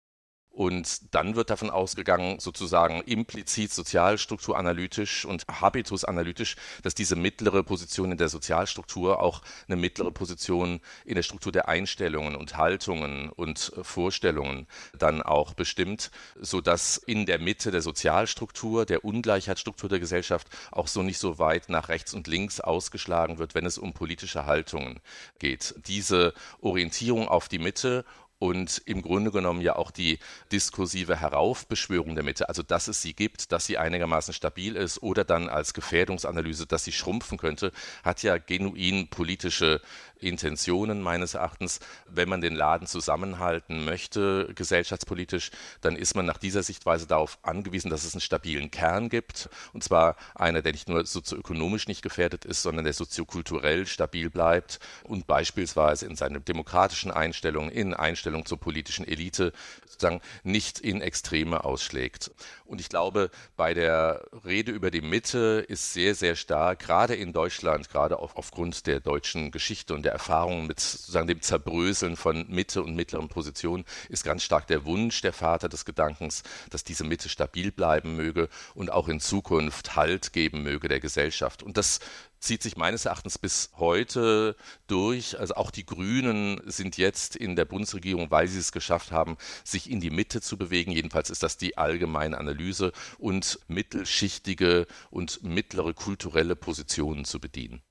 Und 0.56 1.14
dann 1.14 1.36
wird 1.36 1.50
davon 1.50 1.68
ausgegangen, 1.68 2.40
sozusagen 2.40 3.02
implizit 3.02 3.74
sozialstrukturanalytisch 3.74 5.26
und 5.26 5.44
habitusanalytisch, 5.48 6.56
dass 6.82 6.94
diese 6.94 7.14
mittlere 7.14 7.62
Position 7.62 8.12
in 8.12 8.16
der 8.16 8.30
Sozialstruktur 8.30 9.20
auch 9.20 9.42
eine 9.68 9.76
mittlere 9.76 10.10
Position 10.10 10.80
in 11.04 11.14
der 11.14 11.22
Struktur 11.22 11.52
der 11.52 11.68
Einstellungen 11.68 12.34
und 12.36 12.56
Haltungen 12.56 13.28
und 13.28 13.70
Vorstellungen 13.82 14.66
dann 14.98 15.20
auch 15.20 15.52
bestimmt, 15.52 16.10
sodass 16.40 16.96
in 16.96 17.26
der 17.26 17.38
Mitte 17.38 17.70
der 17.70 17.82
Sozialstruktur, 17.82 18.86
der 18.86 19.04
Ungleichheitsstruktur 19.04 19.90
der 19.90 20.00
Gesellschaft 20.00 20.48
auch 20.72 20.88
so 20.88 21.02
nicht 21.02 21.18
so 21.18 21.38
weit 21.38 21.68
nach 21.68 21.90
rechts 21.90 22.14
und 22.14 22.28
links 22.28 22.60
ausgeschlagen 22.60 23.36
wird, 23.36 23.54
wenn 23.54 23.66
es 23.66 23.76
um 23.76 23.92
politische 23.92 24.46
Haltungen 24.46 25.00
geht. 25.38 25.74
Diese 25.86 26.32
Orientierung 26.62 27.28
auf 27.28 27.48
die 27.48 27.58
Mitte 27.58 28.06
und 28.38 28.82
im 28.84 29.02
Grunde 29.02 29.30
genommen 29.30 29.60
ja 29.60 29.76
auch 29.76 29.90
die 29.90 30.18
diskursive 30.52 31.16
Heraufbeschwörung 31.16 32.14
der 32.14 32.24
Mitte, 32.24 32.48
also 32.48 32.62
dass 32.62 32.88
es 32.88 33.00
sie 33.02 33.14
gibt, 33.14 33.52
dass 33.52 33.66
sie 33.66 33.78
einigermaßen 33.78 34.34
stabil 34.34 34.76
ist 34.76 35.02
oder 35.02 35.24
dann 35.24 35.48
als 35.48 35.74
Gefährdungsanalyse, 35.74 36.66
dass 36.66 36.84
sie 36.84 36.92
schrumpfen 36.92 37.38
könnte, 37.38 37.72
hat 38.04 38.22
ja 38.22 38.38
genuin 38.38 39.08
politische 39.08 39.80
Intentionen 40.20 41.02
meines 41.02 41.34
Erachtens. 41.34 41.80
Wenn 42.08 42.28
man 42.28 42.40
den 42.40 42.54
Laden 42.54 42.86
zusammenhalten 42.86 43.84
möchte, 43.84 44.50
gesellschaftspolitisch, 44.54 45.50
dann 45.80 45.96
ist 45.96 46.14
man 46.14 46.26
nach 46.26 46.38
dieser 46.38 46.62
Sichtweise 46.62 47.06
darauf 47.06 47.38
angewiesen, 47.42 47.90
dass 47.90 48.04
es 48.04 48.14
einen 48.14 48.20
stabilen 48.20 48.70
Kern 48.70 49.08
gibt. 49.08 49.48
Und 49.72 49.84
zwar 49.84 50.16
einer, 50.34 50.62
der 50.62 50.72
nicht 50.72 50.88
nur 50.88 51.04
sozioökonomisch 51.04 51.88
nicht 51.88 52.02
gefährdet 52.02 52.44
ist, 52.44 52.62
sondern 52.62 52.84
der 52.84 52.94
soziokulturell 52.94 53.86
stabil 53.86 54.30
bleibt 54.30 54.80
und 55.04 55.26
beispielsweise 55.26 56.06
in 56.06 56.16
seinen 56.16 56.44
demokratischen 56.44 57.10
Einstellungen, 57.10 57.70
in 57.70 57.94
Einstellungen 57.94 58.46
zur 58.46 58.58
politischen 58.58 59.06
Elite 59.06 59.52
sozusagen 59.86 60.20
nicht 60.42 60.80
in 60.80 61.00
Extreme 61.00 61.64
ausschlägt. 61.64 62.30
Und 62.64 62.80
ich 62.80 62.88
glaube, 62.88 63.30
bei 63.56 63.74
der 63.74 64.26
Rede 64.44 64.72
über 64.72 64.90
die 64.90 65.00
Mitte 65.00 65.64
ist 65.68 65.92
sehr, 65.92 66.14
sehr 66.14 66.36
stark, 66.36 66.80
gerade 66.80 67.14
in 67.14 67.32
Deutschland, 67.32 67.88
gerade 67.90 68.18
auf, 68.18 68.36
aufgrund 68.36 68.86
der 68.86 69.00
deutschen 69.00 69.50
Geschichte 69.50 69.94
und 69.94 70.05
der 70.06 70.12
Erfahrung 70.12 70.66
mit 70.66 70.78
sozusagen 70.78 71.26
dem 71.26 71.42
Zerbröseln 71.42 72.16
von 72.16 72.46
Mitte 72.48 72.82
und 72.82 72.94
mittleren 72.94 73.28
Positionen 73.28 73.84
ist 74.08 74.24
ganz 74.24 74.44
stark 74.44 74.68
der 74.68 74.84
Wunsch 74.84 75.20
der 75.20 75.32
Vater 75.32 75.68
des 75.68 75.84
Gedankens, 75.84 76.44
dass 76.70 76.84
diese 76.84 77.02
Mitte 77.02 77.28
stabil 77.28 77.72
bleiben 77.72 78.14
möge 78.14 78.48
und 78.74 78.90
auch 78.90 79.08
in 79.08 79.20
Zukunft 79.20 79.96
Halt 79.96 80.32
geben 80.32 80.62
möge 80.62 80.86
der 80.88 81.00
Gesellschaft. 81.00 81.64
Und 81.64 81.76
das 81.76 81.98
zieht 82.38 82.62
sich 82.62 82.76
meines 82.76 83.04
Erachtens 83.04 83.38
bis 83.38 83.70
heute 83.76 84.54
durch. 84.86 85.40
Also 85.40 85.54
auch 85.54 85.72
die 85.72 85.84
Grünen 85.84 86.60
sind 86.66 86.96
jetzt 86.96 87.34
in 87.34 87.56
der 87.56 87.64
Bundesregierung, 87.64 88.30
weil 88.30 88.46
sie 88.46 88.60
es 88.60 88.70
geschafft 88.70 89.10
haben, 89.10 89.36
sich 89.64 89.90
in 89.90 90.00
die 90.00 90.10
Mitte 90.10 90.40
zu 90.40 90.56
bewegen. 90.56 90.92
Jedenfalls 90.92 91.30
ist 91.30 91.42
das 91.42 91.56
die 91.56 91.76
allgemeine 91.76 92.38
Analyse 92.38 92.92
und 93.18 93.58
mittelschichtige 93.66 94.86
und 95.10 95.42
mittlere 95.42 95.94
kulturelle 95.94 96.54
Positionen 96.54 97.24
zu 97.24 97.40
bedienen. 97.40 97.82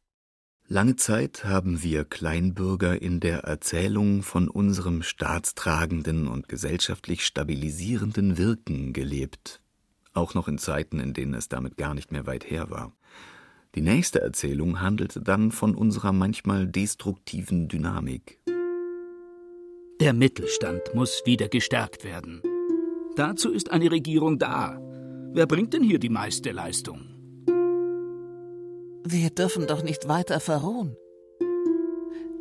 Lange 0.67 0.95
Zeit 0.95 1.45
haben 1.45 1.83
wir 1.83 2.05
Kleinbürger 2.05 2.99
in 2.99 3.19
der 3.19 3.41
Erzählung 3.41 4.23
von 4.23 4.47
unserem 4.47 5.03
staatstragenden 5.03 6.27
und 6.27 6.49
gesellschaftlich 6.49 7.23
stabilisierenden 7.23 8.39
Wirken 8.39 8.91
gelebt, 8.91 9.61
auch 10.13 10.33
noch 10.33 10.47
in 10.47 10.57
Zeiten, 10.57 10.99
in 10.99 11.13
denen 11.13 11.35
es 11.35 11.49
damit 11.49 11.77
gar 11.77 11.93
nicht 11.93 12.11
mehr 12.11 12.25
weit 12.25 12.49
her 12.49 12.71
war. 12.71 12.93
Die 13.75 13.81
nächste 13.81 14.21
Erzählung 14.21 14.81
handelte 14.81 15.21
dann 15.21 15.51
von 15.51 15.75
unserer 15.75 16.13
manchmal 16.13 16.65
destruktiven 16.65 17.67
Dynamik. 17.67 18.39
Der 20.01 20.13
Mittelstand 20.13 20.95
muss 20.95 21.21
wieder 21.27 21.47
gestärkt 21.47 22.03
werden. 22.03 22.41
Dazu 23.15 23.51
ist 23.51 23.69
eine 23.69 23.91
Regierung 23.91 24.39
da. 24.39 24.79
Wer 25.31 25.45
bringt 25.45 25.73
denn 25.75 25.83
hier 25.83 25.99
die 25.99 26.09
meiste 26.09 26.51
Leistung? 26.51 27.14
Wir 29.07 29.29
dürfen 29.29 29.67
doch 29.67 29.83
nicht 29.83 30.07
weiter 30.07 30.39
verruhen. 30.39 30.97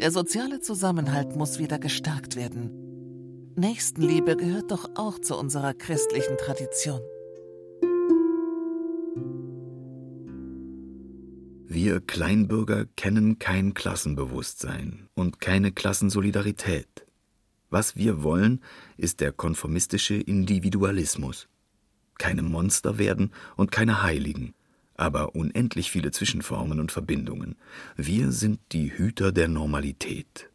Der 0.00 0.10
soziale 0.10 0.60
Zusammenhalt 0.60 1.36
muss 1.36 1.58
wieder 1.58 1.78
gestärkt 1.78 2.36
werden. 2.36 3.52
Nächstenliebe 3.54 4.34
gehört 4.34 4.70
doch 4.70 4.88
auch 4.94 5.18
zu 5.18 5.36
unserer 5.36 5.74
christlichen 5.74 6.38
Tradition. 6.38 7.02
Wir 11.66 12.00
Kleinbürger 12.00 12.86
kennen 12.96 13.38
kein 13.38 13.74
Klassenbewusstsein 13.74 15.10
und 15.12 15.42
keine 15.42 15.70
Klassensolidarität. 15.70 17.04
Was 17.68 17.94
wir 17.94 18.22
wollen, 18.22 18.62
ist 18.96 19.20
der 19.20 19.32
konformistische 19.32 20.14
Individualismus. 20.14 21.46
Keine 22.16 22.40
Monster 22.40 22.96
werden 22.96 23.34
und 23.54 23.70
keine 23.70 24.02
Heiligen 24.02 24.54
aber 24.94 25.34
unendlich 25.34 25.90
viele 25.90 26.10
Zwischenformen 26.10 26.80
und 26.80 26.92
Verbindungen. 26.92 27.56
Wir 27.96 28.32
sind 28.32 28.60
die 28.72 28.96
Hüter 28.96 29.32
der 29.32 29.48
Normalität. 29.48 30.50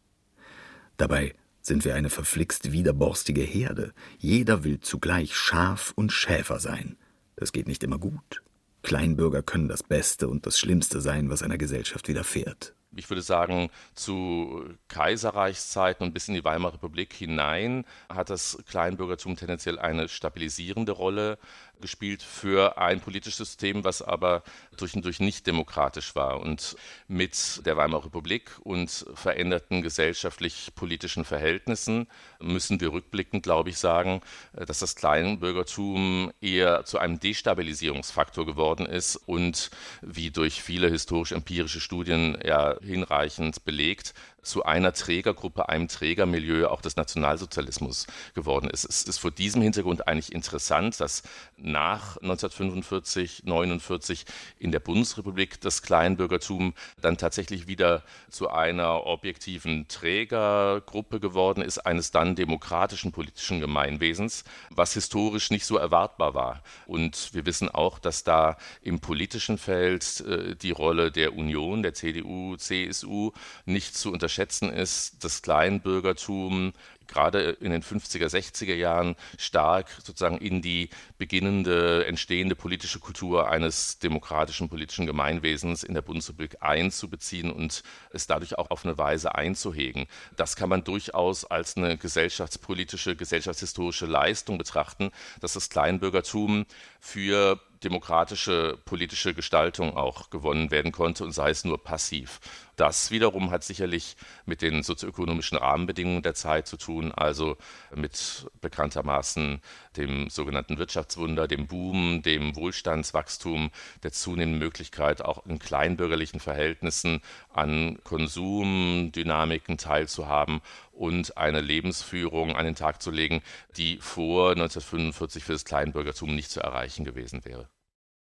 Dabei 0.96 1.34
sind 1.62 1.84
wir 1.84 1.94
eine 1.94 2.10
verflixt 2.10 2.72
widerborstige 2.72 3.42
Herde. 3.42 3.92
Jeder 4.18 4.64
will 4.64 4.80
zugleich 4.80 5.36
Schaf 5.36 5.92
und 5.94 6.12
Schäfer 6.12 6.58
sein. 6.58 6.96
Das 7.36 7.52
geht 7.52 7.68
nicht 7.68 7.84
immer 7.84 7.98
gut. 7.98 8.42
Kleinbürger 8.82 9.42
können 9.42 9.68
das 9.68 9.82
Beste 9.82 10.28
und 10.28 10.46
das 10.46 10.58
Schlimmste 10.58 11.00
sein, 11.00 11.28
was 11.28 11.42
einer 11.42 11.58
Gesellschaft 11.58 12.08
widerfährt 12.08 12.74
ich 12.96 13.08
würde 13.08 13.22
sagen, 13.22 13.70
zu 13.94 14.64
Kaiserreichszeiten 14.88 16.06
und 16.06 16.12
bis 16.12 16.28
in 16.28 16.34
die 16.34 16.44
Weimarer 16.44 16.74
Republik 16.74 17.12
hinein 17.12 17.84
hat 18.08 18.30
das 18.30 18.58
Kleinbürgertum 18.68 19.36
tendenziell 19.36 19.78
eine 19.78 20.08
stabilisierende 20.08 20.92
Rolle 20.92 21.38
gespielt 21.80 22.22
für 22.22 22.78
ein 22.78 23.00
politisches 23.00 23.38
System, 23.38 23.84
was 23.84 24.02
aber 24.02 24.42
durch 24.76 24.94
und 24.94 25.04
durch 25.04 25.20
nicht 25.20 25.46
demokratisch 25.46 26.14
war. 26.14 26.40
Und 26.40 26.76
mit 27.08 27.64
der 27.64 27.76
Weimarer 27.76 28.06
Republik 28.06 28.50
und 28.62 29.06
veränderten 29.14 29.82
gesellschaftlich-politischen 29.82 31.24
Verhältnissen 31.24 32.06
müssen 32.38 32.80
wir 32.80 32.92
rückblickend, 32.92 33.42
glaube 33.42 33.70
ich, 33.70 33.78
sagen, 33.78 34.20
dass 34.52 34.80
das 34.80 34.94
Kleinbürgertum 34.94 36.32
eher 36.40 36.84
zu 36.84 36.98
einem 36.98 37.18
Destabilisierungsfaktor 37.18 38.46
geworden 38.46 38.86
ist 38.86 39.16
und 39.16 39.70
wie 40.02 40.30
durch 40.30 40.62
viele 40.62 40.90
historisch-empirische 40.90 41.80
Studien 41.80 42.38
ja 42.44 42.76
hinreichend 42.82 43.64
belegt, 43.64 44.14
zu 44.42 44.64
einer 44.64 44.92
Trägergruppe, 44.92 45.68
einem 45.68 45.88
Trägermilieu 45.88 46.68
auch 46.68 46.80
des 46.80 46.96
Nationalsozialismus 46.96 48.06
geworden 48.34 48.70
ist. 48.70 48.84
Es 48.84 49.02
ist 49.02 49.18
vor 49.18 49.30
diesem 49.30 49.62
Hintergrund 49.62 50.08
eigentlich 50.08 50.32
interessant, 50.32 51.00
dass 51.00 51.22
nach 51.56 52.16
1945, 52.18 53.42
49 53.44 54.24
in 54.58 54.72
der 54.72 54.80
Bundesrepublik 54.80 55.60
das 55.60 55.82
Kleinbürgertum 55.82 56.74
dann 57.00 57.16
tatsächlich 57.16 57.66
wieder 57.66 58.02
zu 58.30 58.48
einer 58.50 59.06
objektiven 59.06 59.88
Trägergruppe 59.88 61.20
geworden 61.20 61.62
ist, 61.62 61.78
eines 61.78 62.10
dann 62.10 62.34
demokratischen 62.34 63.12
politischen 63.12 63.60
Gemeinwesens, 63.60 64.44
was 64.70 64.94
historisch 64.94 65.50
nicht 65.50 65.64
so 65.64 65.76
erwartbar 65.76 66.34
war. 66.34 66.62
Und 66.86 67.34
wir 67.34 67.46
wissen 67.46 67.68
auch, 67.68 67.98
dass 67.98 68.24
da 68.24 68.56
im 68.82 69.00
politischen 69.00 69.58
Feld 69.58 70.20
äh, 70.20 70.56
die 70.56 70.70
Rolle 70.70 71.10
der 71.10 71.34
Union, 71.34 71.82
der 71.82 71.94
CDU, 71.94 72.56
CSU 72.56 73.32
nicht 73.64 73.96
zu 73.96 74.10
unterschätzen 74.30 74.70
ist. 74.72 75.24
Das 75.24 75.42
Kleinbürgertum 75.42 76.72
gerade 77.10 77.50
in 77.60 77.70
den 77.70 77.82
50er, 77.82 78.26
60er 78.26 78.74
Jahren 78.74 79.16
stark 79.38 79.88
sozusagen 80.02 80.38
in 80.38 80.62
die 80.62 80.88
beginnende, 81.18 82.06
entstehende 82.06 82.54
politische 82.54 82.98
Kultur 82.98 83.48
eines 83.50 83.98
demokratischen 83.98 84.68
politischen 84.68 85.06
Gemeinwesens 85.06 85.82
in 85.82 85.94
der 85.94 86.02
Bundesrepublik 86.02 86.58
einzubeziehen 86.60 87.50
und 87.50 87.82
es 88.10 88.26
dadurch 88.26 88.58
auch 88.58 88.70
auf 88.70 88.84
eine 88.84 88.96
Weise 88.96 89.34
einzuhegen. 89.34 90.06
Das 90.36 90.56
kann 90.56 90.68
man 90.68 90.84
durchaus 90.84 91.44
als 91.44 91.76
eine 91.76 91.96
gesellschaftspolitische, 91.96 93.16
gesellschaftshistorische 93.16 94.06
Leistung 94.06 94.58
betrachten, 94.58 95.10
dass 95.40 95.54
das 95.54 95.68
Kleinbürgertum 95.70 96.66
für 97.00 97.60
demokratische 97.82 98.78
politische 98.84 99.34
Gestaltung 99.34 99.96
auch 99.96 100.30
gewonnen 100.30 100.70
werden 100.70 100.92
konnte 100.92 101.24
und 101.24 101.32
sei 101.32 101.50
es 101.50 101.64
nur 101.64 101.82
passiv. 101.82 102.40
Das 102.76 103.10
wiederum 103.10 103.50
hat 103.50 103.64
sicherlich 103.64 104.16
mit 104.44 104.62
den 104.62 104.82
sozioökonomischen 104.82 105.58
Rahmenbedingungen 105.58 106.22
der 106.22 106.34
Zeit 106.34 106.66
zu 106.66 106.76
tun, 107.00 107.12
also 107.12 107.56
mit 107.94 108.46
bekanntermaßen 108.60 109.60
dem 109.96 110.28
sogenannten 110.30 110.78
Wirtschaftswunder, 110.78 111.48
dem 111.48 111.66
Boom, 111.66 112.22
dem 112.22 112.56
Wohlstandswachstum, 112.56 113.70
der 114.02 114.12
zunehmenden 114.12 114.58
Möglichkeit, 114.58 115.22
auch 115.22 115.46
in 115.46 115.58
kleinbürgerlichen 115.58 116.40
Verhältnissen 116.40 117.20
an 117.52 117.98
Konsumdynamiken 118.04 119.78
teilzuhaben 119.78 120.60
und 120.92 121.36
eine 121.36 121.60
Lebensführung 121.60 122.56
an 122.56 122.64
den 122.64 122.74
Tag 122.74 123.02
zu 123.02 123.10
legen, 123.10 123.42
die 123.76 123.98
vor 123.98 124.50
1945 124.50 125.44
für 125.44 125.52
das 125.52 125.64
Kleinbürgertum 125.64 126.34
nicht 126.34 126.50
zu 126.50 126.60
erreichen 126.60 127.04
gewesen 127.04 127.44
wäre. 127.44 127.68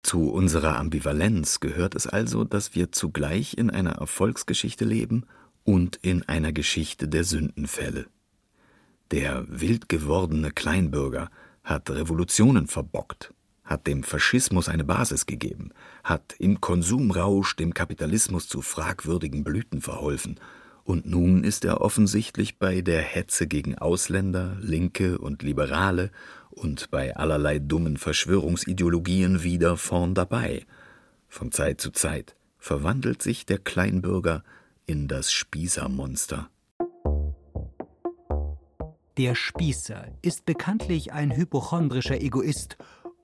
Zu 0.03 0.31
unserer 0.31 0.77
Ambivalenz 0.77 1.59
gehört 1.59 1.93
es 1.93 2.07
also, 2.07 2.43
dass 2.43 2.73
wir 2.73 2.91
zugleich 2.91 3.55
in 3.55 3.69
einer 3.69 3.93
Erfolgsgeschichte 3.93 4.83
leben 4.83 5.27
und 5.63 5.97
in 5.97 6.27
einer 6.27 6.51
Geschichte 6.51 7.07
der 7.07 7.23
Sündenfälle. 7.23 8.07
Der 9.11 9.45
wild 9.49 9.89
gewordene 9.89 10.51
Kleinbürger 10.51 11.29
hat 11.65 11.89
Revolutionen 11.89 12.67
verbockt, 12.67 13.33
hat 13.65 13.85
dem 13.85 14.03
Faschismus 14.03 14.69
eine 14.69 14.85
Basis 14.85 15.25
gegeben, 15.25 15.71
hat 16.03 16.35
im 16.39 16.61
Konsumrausch 16.61 17.57
dem 17.57 17.73
Kapitalismus 17.73 18.47
zu 18.47 18.61
fragwürdigen 18.61 19.43
Blüten 19.43 19.81
verholfen, 19.81 20.39
und 20.83 21.05
nun 21.05 21.43
ist 21.43 21.63
er 21.65 21.81
offensichtlich 21.81 22.57
bei 22.57 22.81
der 22.81 23.01
Hetze 23.01 23.47
gegen 23.47 23.77
Ausländer, 23.77 24.57
Linke 24.61 25.19
und 25.19 25.43
Liberale 25.43 26.09
und 26.49 26.89
bei 26.89 27.15
allerlei 27.15 27.59
dummen 27.59 27.97
Verschwörungsideologien 27.97 29.43
wieder 29.43 29.77
vorn 29.77 30.15
dabei. 30.15 30.65
Von 31.27 31.51
Zeit 31.51 31.81
zu 31.81 31.91
Zeit 31.91 32.35
verwandelt 32.57 33.21
sich 33.21 33.45
der 33.45 33.59
Kleinbürger 33.59 34.43
in 34.85 35.07
das 35.07 35.31
Spießermonster. 35.31 36.49
Der 39.17 39.35
Spießer 39.35 40.07
ist 40.21 40.45
bekanntlich 40.45 41.11
ein 41.11 41.35
hypochondrischer 41.35 42.21
Egoist, 42.21 42.77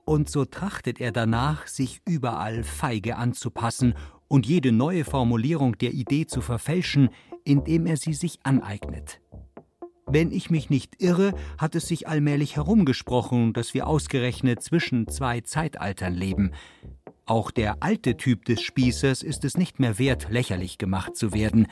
und 0.04 0.30
so 0.30 0.44
trachtet 0.44 1.00
er 1.00 1.12
danach, 1.12 1.66
sich 1.66 2.00
überall 2.06 2.62
feige 2.62 3.16
anzupassen 3.16 3.94
und 4.26 4.46
jede 4.46 4.72
neue 4.72 5.04
Formulierung 5.04 5.76
der 5.78 5.92
Idee 5.92 6.26
zu 6.26 6.40
verfälschen, 6.40 7.08
indem 7.44 7.86
er 7.86 7.96
sie 7.96 8.14
sich 8.14 8.38
aneignet. 8.42 9.20
Wenn 10.06 10.30
ich 10.30 10.50
mich 10.50 10.70
nicht 10.70 11.02
irre, 11.02 11.34
hat 11.58 11.74
es 11.74 11.88
sich 11.88 12.08
allmählich 12.08 12.56
herumgesprochen, 12.56 13.52
dass 13.52 13.74
wir 13.74 13.86
ausgerechnet 13.86 14.62
zwischen 14.62 15.08
zwei 15.08 15.40
Zeitaltern 15.40 16.14
leben. 16.14 16.52
Auch 17.26 17.50
der 17.50 17.82
alte 17.82 18.16
Typ 18.16 18.46
des 18.46 18.62
Spießers 18.62 19.22
ist 19.22 19.44
es 19.44 19.58
nicht 19.58 19.80
mehr 19.80 19.98
wert, 19.98 20.28
lächerlich 20.30 20.78
gemacht 20.78 21.16
zu 21.16 21.32
werden. 21.34 21.66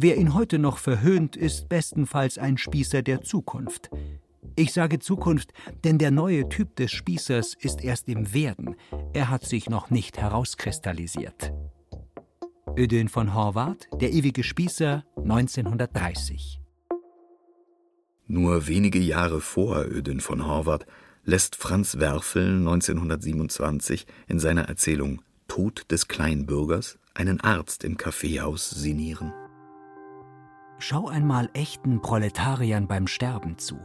Wer 0.00 0.16
ihn 0.16 0.32
heute 0.32 0.60
noch 0.60 0.78
verhöhnt, 0.78 1.34
ist 1.34 1.68
bestenfalls 1.68 2.38
ein 2.38 2.56
Spießer 2.56 3.02
der 3.02 3.22
Zukunft. 3.22 3.90
Ich 4.54 4.72
sage 4.72 5.00
Zukunft, 5.00 5.52
denn 5.82 5.98
der 5.98 6.12
neue 6.12 6.48
Typ 6.48 6.76
des 6.76 6.92
Spießers 6.92 7.56
ist 7.58 7.82
erst 7.82 8.08
im 8.08 8.32
Werden. 8.32 8.76
Er 9.12 9.28
hat 9.28 9.44
sich 9.44 9.68
noch 9.68 9.90
nicht 9.90 10.16
herauskristallisiert. 10.16 11.52
Ödön 12.76 13.08
von 13.08 13.34
Horvath, 13.34 13.88
Der 14.00 14.12
ewige 14.12 14.44
Spießer, 14.44 15.02
1930. 15.16 16.60
Nur 18.28 18.68
wenige 18.68 19.00
Jahre 19.00 19.40
vor 19.40 19.84
Ödön 19.84 20.20
von 20.20 20.46
Horvath 20.46 20.86
lässt 21.24 21.56
Franz 21.56 21.98
Werfel 21.98 22.58
1927 22.58 24.06
in 24.28 24.38
seiner 24.38 24.68
Erzählung 24.68 25.22
Tod 25.48 25.90
des 25.90 26.06
Kleinbürgers 26.06 27.00
einen 27.14 27.40
Arzt 27.40 27.82
im 27.82 27.96
Kaffeehaus 27.96 28.70
sinnieren. 28.70 29.32
Schau 30.78 31.08
einmal 31.08 31.50
echten 31.54 32.00
Proletariern 32.00 32.86
beim 32.86 33.06
Sterben 33.08 33.58
zu. 33.58 33.78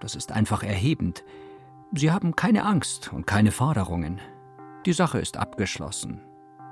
Das 0.00 0.14
ist 0.14 0.32
einfach 0.32 0.62
erhebend. 0.62 1.24
Sie 1.92 2.10
haben 2.10 2.36
keine 2.36 2.64
Angst 2.64 3.12
und 3.12 3.26
keine 3.26 3.50
Forderungen. 3.50 4.20
Die 4.84 4.92
Sache 4.92 5.18
ist 5.18 5.36
abgeschlossen. 5.36 6.20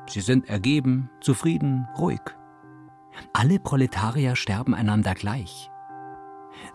Sie 0.09 0.21
sind 0.21 0.49
ergeben, 0.49 1.11
zufrieden, 1.21 1.89
ruhig. 1.97 2.21
Alle 3.33 3.59
Proletarier 3.59 4.37
sterben 4.37 4.75
einander 4.75 5.15
gleich. 5.15 5.71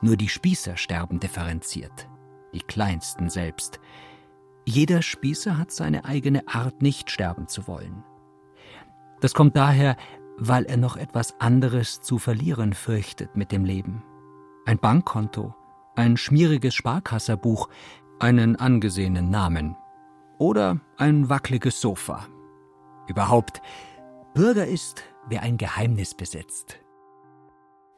Nur 0.01 0.17
die 0.17 0.29
Spießer 0.29 0.77
sterben 0.77 1.19
differenziert, 1.19 2.09
die 2.53 2.59
kleinsten 2.59 3.29
selbst. 3.29 3.79
Jeder 4.65 5.01
Spießer 5.01 5.57
hat 5.57 5.71
seine 5.71 6.05
eigene 6.05 6.47
Art, 6.47 6.81
nicht 6.81 7.11
sterben 7.11 7.47
zu 7.47 7.67
wollen. 7.67 8.03
Das 9.21 9.33
kommt 9.33 9.55
daher, 9.55 9.97
weil 10.37 10.65
er 10.65 10.77
noch 10.77 10.97
etwas 10.97 11.39
anderes 11.39 12.01
zu 12.01 12.17
verlieren 12.19 12.73
fürchtet 12.73 13.35
mit 13.35 13.51
dem 13.51 13.65
Leben. 13.65 14.03
Ein 14.65 14.79
Bankkonto, 14.79 15.53
ein 15.95 16.17
schmieriges 16.17 16.75
Sparkasserbuch, 16.75 17.69
einen 18.19 18.55
angesehenen 18.55 19.29
Namen 19.29 19.75
oder 20.37 20.81
ein 20.97 21.29
wackeliges 21.29 21.79
Sofa. 21.79 22.27
Überhaupt, 23.07 23.61
Bürger 24.33 24.65
ist, 24.67 25.03
wer 25.29 25.43
ein 25.43 25.57
Geheimnis 25.57 26.13
besitzt. 26.13 26.79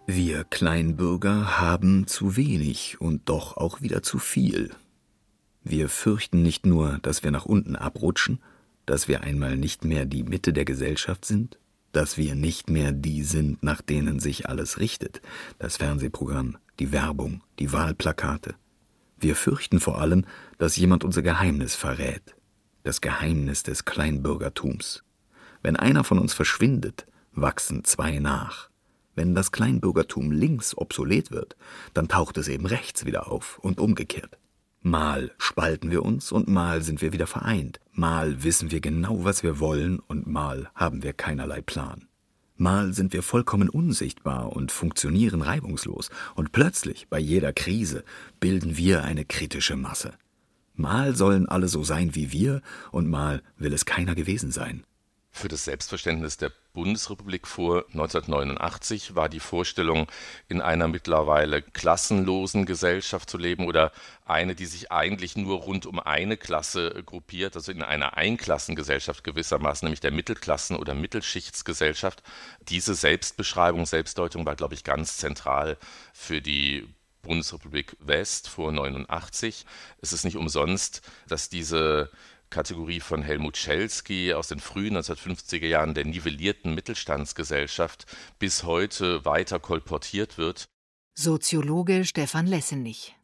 Wir 0.06 0.44
Kleinbürger 0.46 1.60
haben 1.60 2.08
zu 2.08 2.38
wenig 2.38 3.02
und 3.02 3.28
doch 3.28 3.58
auch 3.58 3.82
wieder 3.82 4.04
zu 4.04 4.20
viel. 4.20 4.72
Wir 5.64 5.90
fürchten 5.90 6.44
nicht 6.44 6.66
nur, 6.66 7.00
dass 7.02 7.24
wir 7.24 7.32
nach 7.32 7.46
unten 7.46 7.76
abrutschen, 7.76 8.40
dass 8.86 9.08
wir 9.08 9.22
einmal 9.22 9.58
nicht 9.58 9.84
mehr 9.84 10.06
die 10.06 10.24
Mitte 10.24 10.54
der 10.54 10.64
Gesellschaft 10.64 11.26
sind, 11.26 11.60
dass 11.92 12.18
wir 12.18 12.36
nicht 12.36 12.70
mehr 12.70 12.92
die 12.92 13.24
sind, 13.24 13.64
nach 13.64 13.82
denen 13.82 14.20
sich 14.20 14.48
alles 14.50 14.80
richtet, 14.80 15.22
das 15.60 15.78
Fernsehprogramm, 15.78 16.58
die 16.80 16.92
Werbung, 16.92 17.42
die 17.60 17.72
Wahlplakate. 17.72 18.56
Wir 19.20 19.36
fürchten 19.36 19.80
vor 19.80 20.00
allem, 20.00 20.26
dass 20.58 20.76
jemand 20.76 21.04
unser 21.04 21.22
Geheimnis 21.22 21.76
verrät, 21.76 22.36
das 22.84 23.02
Geheimnis 23.02 23.64
des 23.64 23.86
Kleinbürgertums. 23.86 25.04
Wenn 25.64 25.76
einer 25.76 26.04
von 26.04 26.20
uns 26.20 26.34
verschwindet, 26.34 27.08
wachsen 27.34 27.84
zwei 27.84 28.20
nach. 28.20 28.70
Wenn 29.16 29.34
das 29.34 29.52
Kleinbürgertum 29.52 30.32
links 30.32 30.78
obsolet 30.78 31.32
wird, 31.32 31.56
dann 31.96 32.08
taucht 32.08 32.38
es 32.38 32.48
eben 32.48 32.68
rechts 32.68 33.06
wieder 33.06 33.32
auf 33.32 33.58
und 33.60 33.80
umgekehrt. 33.80 34.38
Mal 34.88 35.32
spalten 35.38 35.92
wir 35.92 36.06
uns 36.06 36.32
und 36.32 36.48
mal 36.48 36.82
sind 36.82 37.02
wir 37.02 37.12
wieder 37.12 37.28
vereint. 37.28 37.82
Mal 37.92 38.42
wissen 38.46 38.72
wir 38.72 38.80
genau, 38.80 39.26
was 39.26 39.44
wir 39.44 39.60
wollen 39.60 40.00
und 40.00 40.28
mal 40.28 40.70
haben 40.76 41.04
wir 41.04 41.12
keinerlei 41.12 41.60
Plan. 41.60 42.08
Mal 42.56 42.94
sind 42.94 43.12
wir 43.12 43.22
vollkommen 43.22 43.68
unsichtbar 43.68 44.54
und 44.54 44.72
funktionieren 44.72 45.42
reibungslos 45.42 46.10
und 46.36 46.54
plötzlich 46.54 47.10
bei 47.10 47.20
jeder 47.20 47.52
Krise 47.52 48.06
bilden 48.40 48.78
wir 48.78 49.04
eine 49.04 49.26
kritische 49.26 49.76
Masse. 49.76 50.14
Mal 50.74 51.18
sollen 51.18 51.50
alle 51.50 51.68
so 51.68 51.84
sein 51.84 52.16
wie 52.16 52.32
wir 52.32 52.62
und 52.94 53.10
mal 53.10 53.42
will 53.58 53.74
es 53.74 53.84
keiner 53.84 54.16
gewesen 54.16 54.52
sein. 54.52 54.86
Für 55.38 55.50
das 55.50 55.66
Selbstverständnis 55.66 56.38
der 56.38 56.52
Bundesrepublik 56.74 57.46
vor 57.46 57.86
1989 57.90 59.14
war 59.14 59.30
die 59.30 59.40
Vorstellung, 59.40 60.08
in 60.50 60.62
einer 60.62 60.88
mittlerweile 60.88 61.62
klassenlosen 61.62 62.66
Gesellschaft 62.66 63.30
zu 63.30 63.38
leben 63.38 63.68
oder 63.68 63.92
eine, 64.26 64.56
die 64.56 64.66
sich 64.66 64.92
eigentlich 64.92 65.36
nur 65.36 65.60
rund 65.60 65.86
um 65.86 66.00
eine 66.00 66.38
Klasse 66.38 67.04
gruppiert, 67.06 67.56
also 67.56 67.72
in 67.72 67.84
einer 67.84 68.18
Einklassengesellschaft 68.18 69.24
gewissermaßen, 69.24 69.86
nämlich 69.86 70.00
der 70.00 70.12
Mittelklassen- 70.12 70.76
oder 70.76 70.96
Mittelschichtsgesellschaft. 70.96 72.24
Diese 72.62 72.96
Selbstbeschreibung, 72.96 73.86
Selbstdeutung 73.86 74.44
war, 74.48 74.56
glaube 74.56 74.74
ich, 74.74 74.84
ganz 74.84 75.18
zentral 75.18 75.78
für 76.14 76.42
die 76.42 76.88
Bundesrepublik 77.22 77.96
West 78.00 78.50
vor 78.50 78.72
89. 78.72 79.68
Es 80.02 80.14
ist 80.14 80.24
nicht 80.24 80.38
umsonst, 80.38 81.04
dass 81.28 81.48
diese 81.48 82.10
Kategorie 82.50 83.00
von 83.00 83.22
Helmut 83.22 83.58
Schelsky 83.58 84.34
aus 84.34 84.48
den 84.48 84.60
frühen 84.60 84.98
1950er 84.98 85.68
Jahren 85.68 85.94
der 85.94 86.06
nivellierten 86.06 86.74
Mittelstandsgesellschaft 86.74 88.06
bis 88.40 88.64
heute 88.64 89.26
weiter 89.26 89.60
kolportiert 89.60 90.38
wird. 90.38 90.70
Soziologe 91.14 92.06
Stefan 92.06 92.48
Lessenich 92.48 93.17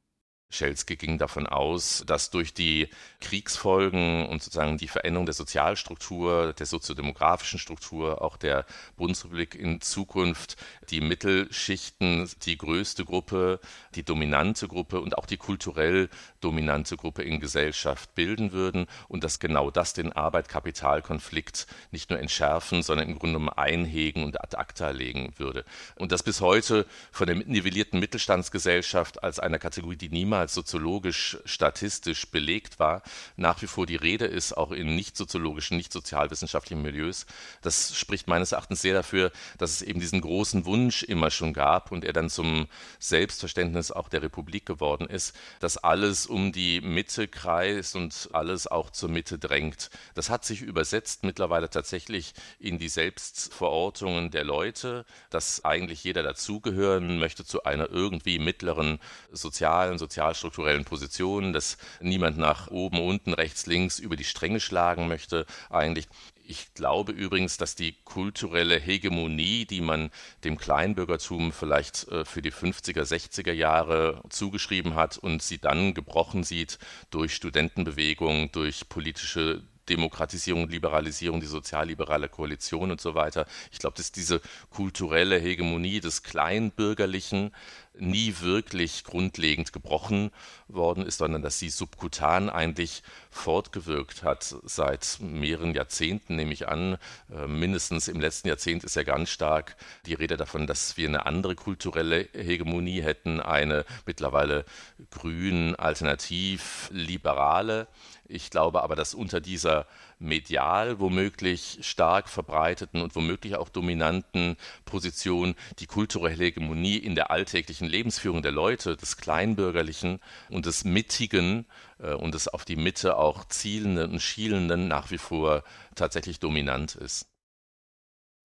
Schelske 0.53 0.95
ging 0.95 1.17
davon 1.17 1.47
aus, 1.47 2.03
dass 2.05 2.29
durch 2.29 2.53
die 2.53 2.89
Kriegsfolgen 3.21 4.27
und 4.27 4.43
sozusagen 4.43 4.77
die 4.77 4.87
Veränderung 4.87 5.25
der 5.25 5.33
Sozialstruktur, 5.33 6.53
der 6.53 6.65
soziodemografischen 6.65 7.59
Struktur 7.59 8.21
auch 8.21 8.37
der 8.37 8.65
Bundesrepublik 8.97 9.55
in 9.55 9.81
Zukunft 9.81 10.57
die 10.89 11.01
Mittelschichten 11.01 12.29
die 12.43 12.57
größte 12.57 13.05
Gruppe, 13.05 13.59
die 13.95 14.03
dominante 14.03 14.67
Gruppe 14.67 14.99
und 15.01 15.17
auch 15.17 15.25
die 15.25 15.37
kulturell 15.37 16.09
dominante 16.39 16.97
Gruppe 16.97 17.23
in 17.23 17.39
Gesellschaft 17.39 18.13
bilden 18.15 18.51
würden 18.51 18.85
und 19.07 19.23
dass 19.23 19.39
genau 19.39 19.71
das 19.71 19.93
den 19.93 20.13
Arbeit-Kapital-Konflikt 20.13 21.67
nicht 21.91 22.09
nur 22.09 22.19
entschärfen, 22.19 22.83
sondern 22.83 23.09
im 23.09 23.17
Grunde 23.17 23.39
genommen 23.39 23.57
einhegen 23.57 24.23
und 24.23 24.39
ad 24.41 24.55
acta 24.57 24.91
legen 24.91 25.33
würde. 25.37 25.65
Und 25.95 26.11
das 26.11 26.21
bis 26.21 26.41
heute 26.41 26.85
von 27.11 27.27
der 27.27 27.37
nivellierten 27.37 27.99
Mittelstandsgesellschaft 27.99 29.23
als 29.23 29.39
einer 29.39 29.59
Kategorie, 29.59 29.95
die 29.95 30.09
niemals 30.09 30.42
soziologisch, 30.49 31.37
statistisch 31.45 32.29
belegt 32.29 32.79
war, 32.79 33.03
nach 33.35 33.61
wie 33.61 33.67
vor 33.67 33.85
die 33.85 33.95
Rede 33.95 34.25
ist, 34.25 34.55
auch 34.55 34.71
in 34.71 34.95
nicht 34.95 35.17
soziologischen, 35.17 35.77
nicht 35.77 35.93
sozialwissenschaftlichen 35.93 36.81
Milieus. 36.81 37.25
Das 37.61 37.95
spricht 37.95 38.27
meines 38.27 38.51
Erachtens 38.51 38.81
sehr 38.81 38.93
dafür, 38.93 39.31
dass 39.57 39.71
es 39.71 39.81
eben 39.81 39.99
diesen 39.99 40.21
großen 40.21 40.65
Wunsch 40.65 41.03
immer 41.03 41.31
schon 41.31 41.53
gab 41.53 41.91
und 41.91 42.05
er 42.05 42.13
dann 42.13 42.29
zum 42.29 42.67
Selbstverständnis 42.99 43.91
auch 43.91 44.09
der 44.09 44.21
Republik 44.21 44.65
geworden 44.65 45.07
ist, 45.07 45.35
dass 45.59 45.77
alles 45.77 46.25
um 46.25 46.51
die 46.51 46.81
Mitte 46.81 47.27
kreist 47.27 47.95
und 47.95 48.29
alles 48.33 48.67
auch 48.67 48.89
zur 48.89 49.09
Mitte 49.09 49.37
drängt. 49.37 49.89
Das 50.15 50.29
hat 50.29 50.45
sich 50.45 50.61
übersetzt 50.61 51.23
mittlerweile 51.23 51.69
tatsächlich 51.69 52.33
in 52.59 52.77
die 52.77 52.89
Selbstverortungen 52.89 54.31
der 54.31 54.43
Leute, 54.43 55.05
dass 55.29 55.63
eigentlich 55.65 56.03
jeder 56.03 56.23
dazugehören 56.23 57.19
möchte 57.19 57.45
zu 57.45 57.63
einer 57.63 57.89
irgendwie 57.89 58.39
mittleren 58.39 58.99
sozialen, 59.31 59.97
sozialstrukturellen 60.33 60.85
Position, 60.85 61.53
dass 61.53 61.77
niemand 62.01 62.37
nach 62.37 62.67
oben, 62.67 62.99
unten, 62.99 63.33
rechts, 63.33 63.65
links 63.65 63.99
über 63.99 64.15
die 64.15 64.23
Stränge 64.23 64.59
schlagen 64.59 65.07
möchte 65.07 65.45
eigentlich. 65.69 66.07
Ich 66.45 66.73
glaube 66.73 67.13
übrigens, 67.13 67.57
dass 67.57 67.75
die 67.75 67.95
kulturelle 68.03 68.77
Hegemonie, 68.77 69.65
die 69.65 69.79
man 69.79 70.11
dem 70.43 70.57
Kleinbürgertum 70.57 71.53
vielleicht 71.53 72.07
äh, 72.09 72.25
für 72.25 72.41
die 72.41 72.51
50er, 72.51 73.03
60er 73.03 73.53
Jahre 73.53 74.21
zugeschrieben 74.29 74.95
hat 74.95 75.17
und 75.17 75.41
sie 75.41 75.59
dann 75.59 75.93
gebrochen 75.93 76.43
sieht 76.43 76.79
durch 77.11 77.33
Studentenbewegung, 77.33 78.51
durch 78.51 78.89
politische 78.89 79.63
Demokratisierung, 79.89 80.69
Liberalisierung, 80.69 81.39
die 81.39 81.47
sozialliberale 81.47 82.29
Koalition 82.29 82.91
und 82.91 83.01
so 83.01 83.15
weiter. 83.15 83.45
Ich 83.71 83.79
glaube, 83.79 83.97
dass 83.97 84.11
diese 84.11 84.41
kulturelle 84.69 85.37
Hegemonie 85.37 85.99
des 85.99 86.23
Kleinbürgerlichen 86.23 87.51
nie 87.95 88.35
wirklich 88.39 89.03
grundlegend 89.03 89.71
gebrochen 89.71 90.31
worden 90.67 91.05
ist, 91.05 91.19
sondern 91.19 91.41
dass 91.41 91.59
sie 91.59 91.69
subkutan 91.69 92.49
eigentlich 92.49 93.03
fortgewirkt 93.29 94.23
hat 94.23 94.55
seit 94.63 95.17
mehreren 95.19 95.73
Jahrzehnten, 95.73 96.35
nehme 96.35 96.53
ich 96.53 96.67
an. 96.67 96.97
Äh, 97.31 97.47
mindestens 97.47 98.07
im 98.07 98.19
letzten 98.19 98.47
Jahrzehnt 98.47 98.83
ist 98.83 98.95
ja 98.95 99.03
ganz 99.03 99.29
stark 99.29 99.75
die 100.05 100.13
Rede 100.13 100.37
davon, 100.37 100.65
dass 100.65 100.97
wir 100.97 101.07
eine 101.07 101.25
andere 101.25 101.55
kulturelle 101.55 102.27
Hegemonie 102.33 103.01
hätten, 103.01 103.39
eine 103.39 103.85
mittlerweile 104.05 104.65
grün, 105.11 105.75
alternativ, 105.75 106.89
liberale. 106.91 107.87
Ich 108.25 108.49
glaube 108.49 108.83
aber, 108.83 108.95
dass 108.95 109.13
unter 109.13 109.41
dieser 109.41 109.85
medial 110.17 110.99
womöglich 110.99 111.79
stark 111.81 112.29
verbreiteten 112.29 113.01
und 113.01 113.15
womöglich 113.15 113.57
auch 113.57 113.69
dominanten 113.69 114.55
Position 114.85 115.55
die 115.79 115.87
kulturelle 115.87 116.45
Hegemonie 116.45 116.97
in 116.97 117.15
der 117.15 117.31
alltäglichen 117.31 117.87
Lebensführung 117.87 118.41
der 118.41 118.53
Leute, 118.53 118.95
des 118.95 119.17
Kleinbürgerlichen 119.17 120.19
und 120.49 120.65
des 120.65 120.85
Mittigen 120.85 121.65
äh, 121.99 122.13
und 122.13 122.33
des 122.33 122.47
auf 122.47 122.63
die 122.63 122.77
Mitte 122.77 123.17
auch 123.17 123.45
zielenden 123.45 124.11
und 124.11 124.21
schielenden 124.21 124.87
nach 124.87 125.11
wie 125.11 125.17
vor 125.17 125.63
tatsächlich 125.95 126.39
dominant 126.39 126.95
ist. 126.95 127.27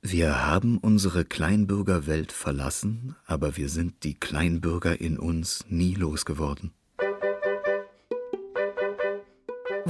Wir 0.01 0.47
haben 0.47 0.79
unsere 0.79 1.25
Kleinbürgerwelt 1.25 2.31
verlassen, 2.31 3.17
aber 3.27 3.57
wir 3.57 3.69
sind 3.69 4.05
die 4.05 4.15
Kleinbürger 4.15 5.01
in 5.01 5.19
uns 5.19 5.65
nie 5.69 5.95
losgeworden. 5.95 6.73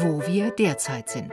Wo 0.01 0.25
wir 0.25 0.53
derzeit 0.53 1.09
sind. 1.09 1.33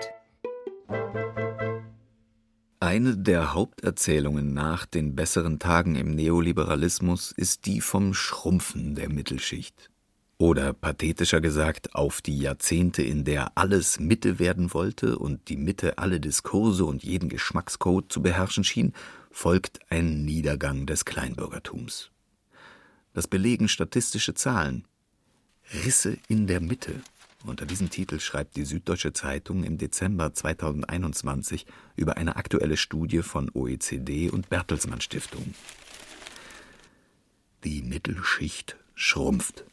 Eine 2.80 3.16
der 3.16 3.54
Haupterzählungen 3.54 4.56
nach 4.56 4.88
den 4.88 5.16
besseren 5.16 5.60
Tagen 5.60 5.96
im 5.96 6.16
Neoliberalismus 6.16 7.32
ist 7.32 7.68
die 7.68 7.80
vom 7.80 8.16
Schrumpfen 8.16 8.96
der 8.96 9.10
Mittelschicht. 9.10 9.92
Oder 10.40 10.74
pathetischer 10.74 11.42
gesagt, 11.42 11.94
auf 11.94 12.24
die 12.24 12.40
Jahrzehnte, 12.40 13.04
in 13.04 13.24
der 13.24 13.56
alles 13.56 14.00
Mitte 14.00 14.40
werden 14.40 14.74
wollte 14.74 15.20
und 15.20 15.48
die 15.50 15.58
Mitte 15.58 16.00
alle 16.00 16.20
Diskurse 16.20 16.86
und 16.86 17.04
jeden 17.04 17.30
Geschmackscode 17.30 18.12
zu 18.12 18.24
beherrschen 18.24 18.64
schien, 18.64 18.94
folgt 19.30 19.78
ein 19.92 20.26
Niedergang 20.26 20.88
des 20.88 21.06
Kleinbürgertums. 21.06 22.10
Das 23.14 23.28
belegen 23.28 23.68
statistische 23.68 24.34
Zahlen. 24.34 24.88
Risse 25.72 26.18
in 26.28 26.48
der 26.48 26.62
Mitte 26.62 27.02
unter 27.48 27.66
diesem 27.66 27.90
Titel 27.90 28.20
schreibt 28.20 28.56
die 28.56 28.66
Süddeutsche 28.66 29.14
Zeitung 29.14 29.64
im 29.64 29.78
Dezember 29.78 30.34
2021 30.34 31.66
über 31.96 32.18
eine 32.18 32.36
aktuelle 32.36 32.78
Studie 32.78 33.22
von 33.22 33.50
OECD 33.54 34.30
und 34.30 34.50
Bertelsmann 34.50 35.02
Stiftung. 35.02 35.54
Die 37.64 37.82
Mittelschicht 37.82 38.78
schrumpft. 38.94 39.66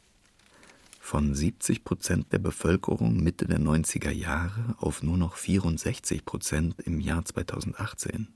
Von 1.00 1.34
70 1.34 1.84
Prozent 1.84 2.32
der 2.32 2.38
Bevölkerung 2.38 3.22
Mitte 3.22 3.46
der 3.46 3.60
90er 3.60 4.10
Jahre 4.10 4.76
auf 4.78 5.02
nur 5.02 5.16
noch 5.16 5.36
64 5.36 6.24
Prozent 6.24 6.76
im 6.84 7.00
Jahr 7.00 7.24
2018. 7.24 8.28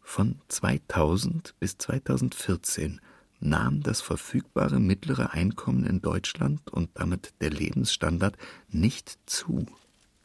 Von 0.00 0.40
2000 0.48 1.54
bis 1.58 1.76
2014 1.76 3.00
nahm 3.40 3.82
das 3.82 4.00
verfügbare 4.00 4.80
mittlere 4.80 5.32
Einkommen 5.32 5.84
in 5.84 6.00
Deutschland 6.00 6.70
und 6.70 6.90
damit 6.94 7.34
der 7.40 7.50
Lebensstandard 7.50 8.36
nicht 8.68 9.18
zu. 9.26 9.66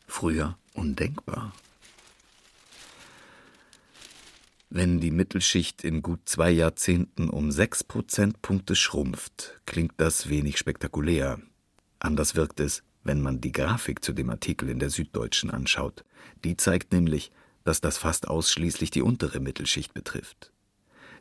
Früher 0.07 0.57
undenkbar. 0.73 1.53
Wenn 4.69 4.99
die 4.99 5.11
Mittelschicht 5.11 5.83
in 5.83 6.01
gut 6.01 6.21
zwei 6.25 6.49
Jahrzehnten 6.49 7.29
um 7.29 7.51
sechs 7.51 7.83
Prozentpunkte 7.83 8.75
schrumpft, 8.75 9.61
klingt 9.67 9.93
das 9.97 10.29
wenig 10.29 10.57
spektakulär. 10.57 11.39
Anders 11.99 12.33
wirkt 12.33 12.59
es, 12.59 12.81
wenn 13.03 13.21
man 13.21 13.39
die 13.39 13.51
Grafik 13.51 14.03
zu 14.03 14.13
dem 14.13 14.31
Artikel 14.31 14.69
in 14.69 14.79
der 14.79 14.89
Süddeutschen 14.89 15.51
anschaut. 15.51 16.03
Die 16.43 16.57
zeigt 16.57 16.91
nämlich, 16.91 17.31
dass 17.63 17.81
das 17.81 17.97
fast 17.97 18.27
ausschließlich 18.27 18.89
die 18.89 19.03
untere 19.03 19.39
Mittelschicht 19.39 19.93
betrifft. 19.93 20.51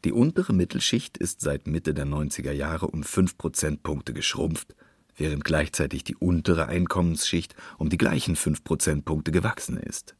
Die 0.05 0.13
untere 0.13 0.53
Mittelschicht 0.53 1.17
ist 1.17 1.41
seit 1.41 1.69
Mitte 1.69 1.95
der 1.95 2.07
90er 2.07 2.51
Jahre 2.51 2.89
um 2.89 3.05
fünf 3.05 3.39
Prozentpunkte 3.39 4.13
geschrumpft, 4.13 4.75
während 5.17 5.45
gleichzeitig 5.45 6.03
die 6.03 6.17
untere 6.17 6.67
Einkommensschicht 6.67 7.55
um 7.79 7.89
die 7.89 7.99
gleichen 7.99 8.35
fünf 8.35 8.65
Prozentpunkte 8.65 9.31
gewachsen 9.31 9.77
ist. 9.77 10.17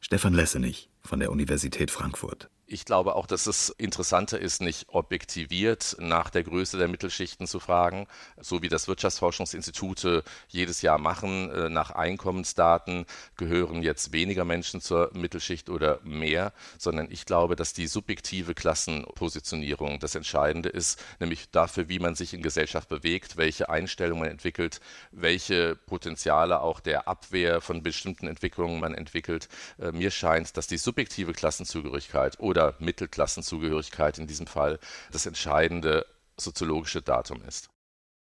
Stefan 0.00 0.32
Lessenich 0.32 0.88
von 1.02 1.20
der 1.20 1.30
Universität 1.30 1.90
Frankfurt 1.90 2.48
ich 2.70 2.84
glaube 2.84 3.16
auch, 3.16 3.26
dass 3.26 3.46
es 3.46 3.70
interessanter 3.70 4.38
ist, 4.38 4.62
nicht 4.62 4.88
objektiviert 4.90 5.96
nach 5.98 6.30
der 6.30 6.44
Größe 6.44 6.78
der 6.78 6.86
Mittelschichten 6.86 7.46
zu 7.46 7.58
fragen, 7.58 8.06
so 8.40 8.62
wie 8.62 8.68
das 8.68 8.86
Wirtschaftsforschungsinstitute 8.86 10.22
jedes 10.48 10.80
Jahr 10.80 10.98
machen. 10.98 11.50
Äh, 11.50 11.68
nach 11.68 11.90
Einkommensdaten 11.90 13.06
gehören 13.36 13.82
jetzt 13.82 14.12
weniger 14.12 14.44
Menschen 14.44 14.80
zur 14.80 15.10
Mittelschicht 15.14 15.68
oder 15.68 15.98
mehr, 16.04 16.52
sondern 16.78 17.10
ich 17.10 17.26
glaube, 17.26 17.56
dass 17.56 17.72
die 17.72 17.88
subjektive 17.88 18.54
Klassenpositionierung 18.54 19.98
das 19.98 20.14
Entscheidende 20.14 20.68
ist, 20.68 21.02
nämlich 21.18 21.50
dafür, 21.50 21.88
wie 21.88 21.98
man 21.98 22.14
sich 22.14 22.34
in 22.34 22.42
Gesellschaft 22.42 22.88
bewegt, 22.88 23.36
welche 23.36 23.68
Einstellungen 23.68 24.20
man 24.20 24.30
entwickelt, 24.30 24.80
welche 25.10 25.74
Potenziale 25.74 26.60
auch 26.60 26.78
der 26.78 27.08
Abwehr 27.08 27.60
von 27.60 27.82
bestimmten 27.82 28.28
Entwicklungen 28.28 28.78
man 28.78 28.94
entwickelt. 28.94 29.48
Äh, 29.80 29.90
mir 29.90 30.12
scheint, 30.12 30.56
dass 30.56 30.68
die 30.68 30.78
subjektive 30.78 31.32
Klassenzugehörigkeit 31.32 32.38
oder 32.38 32.59
oder 32.60 32.74
Mittelklassenzugehörigkeit 32.78 34.18
in 34.18 34.26
diesem 34.26 34.46
Fall 34.46 34.78
das 35.12 35.26
entscheidende 35.26 36.06
soziologische 36.36 37.02
Datum 37.02 37.42
ist. 37.42 37.70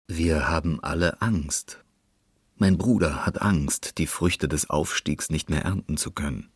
Wir 0.08 0.48
haben 0.48 0.82
alle 0.82 1.22
Angst. 1.22 1.84
Mein 2.56 2.76
Bruder 2.78 3.24
hat 3.26 3.40
Angst, 3.40 3.98
die 3.98 4.06
Früchte 4.06 4.48
des 4.48 4.70
Aufstiegs 4.70 5.30
nicht 5.30 5.50
mehr 5.50 5.62
ernten 5.62 5.96
zu 5.96 6.10
können. 6.10 6.50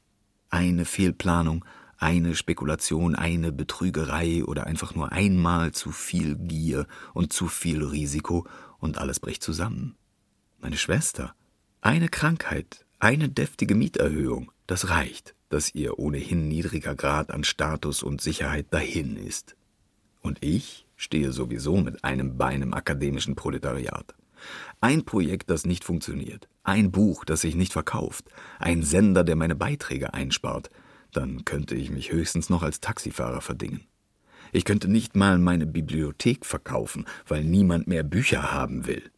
Eine 0.50 0.84
Fehlplanung, 0.84 1.64
eine 1.96 2.36
Spekulation, 2.36 3.14
eine 3.14 3.52
Betrügerei 3.52 4.44
oder 4.44 4.66
einfach 4.66 4.94
nur 4.94 5.12
einmal 5.12 5.72
zu 5.72 5.90
viel 5.90 6.36
Gier 6.36 6.86
und 7.14 7.32
zu 7.32 7.48
viel 7.48 7.84
Risiko 7.84 8.46
und 8.78 8.98
alles 8.98 9.18
bricht 9.18 9.42
zusammen. 9.42 9.96
Meine 10.58 10.76
Schwester, 10.76 11.34
eine 11.80 12.08
Krankheit, 12.08 12.86
eine 12.98 13.28
deftige 13.28 13.74
Mieterhöhung, 13.74 14.52
das 14.66 14.90
reicht 14.90 15.34
dass 15.48 15.74
ihr 15.74 15.98
ohnehin 15.98 16.48
niedriger 16.48 16.94
Grad 16.94 17.30
an 17.30 17.44
Status 17.44 18.02
und 18.02 18.20
Sicherheit 18.20 18.66
dahin 18.70 19.16
ist. 19.16 19.56
Und 20.20 20.38
ich 20.42 20.86
stehe 20.96 21.32
sowieso 21.32 21.76
mit 21.78 22.04
einem 22.04 22.36
Bein 22.36 22.62
im 22.62 22.74
akademischen 22.74 23.34
Proletariat. 23.34 24.14
Ein 24.80 25.04
Projekt, 25.04 25.50
das 25.50 25.64
nicht 25.64 25.84
funktioniert, 25.84 26.48
ein 26.62 26.90
Buch, 26.90 27.24
das 27.24 27.40
sich 27.40 27.54
nicht 27.54 27.72
verkauft, 27.72 28.26
ein 28.58 28.82
Sender, 28.82 29.24
der 29.24 29.36
meine 29.36 29.56
Beiträge 29.56 30.14
einspart, 30.14 30.70
dann 31.12 31.44
könnte 31.44 31.74
ich 31.74 31.90
mich 31.90 32.12
höchstens 32.12 32.50
noch 32.50 32.62
als 32.62 32.80
Taxifahrer 32.80 33.40
verdingen. 33.40 33.86
Ich 34.52 34.64
könnte 34.64 34.88
nicht 34.88 35.16
mal 35.16 35.38
meine 35.38 35.66
Bibliothek 35.66 36.46
verkaufen, 36.46 37.06
weil 37.26 37.44
niemand 37.44 37.86
mehr 37.86 38.02
Bücher 38.02 38.52
haben 38.52 38.86
will. 38.86 39.10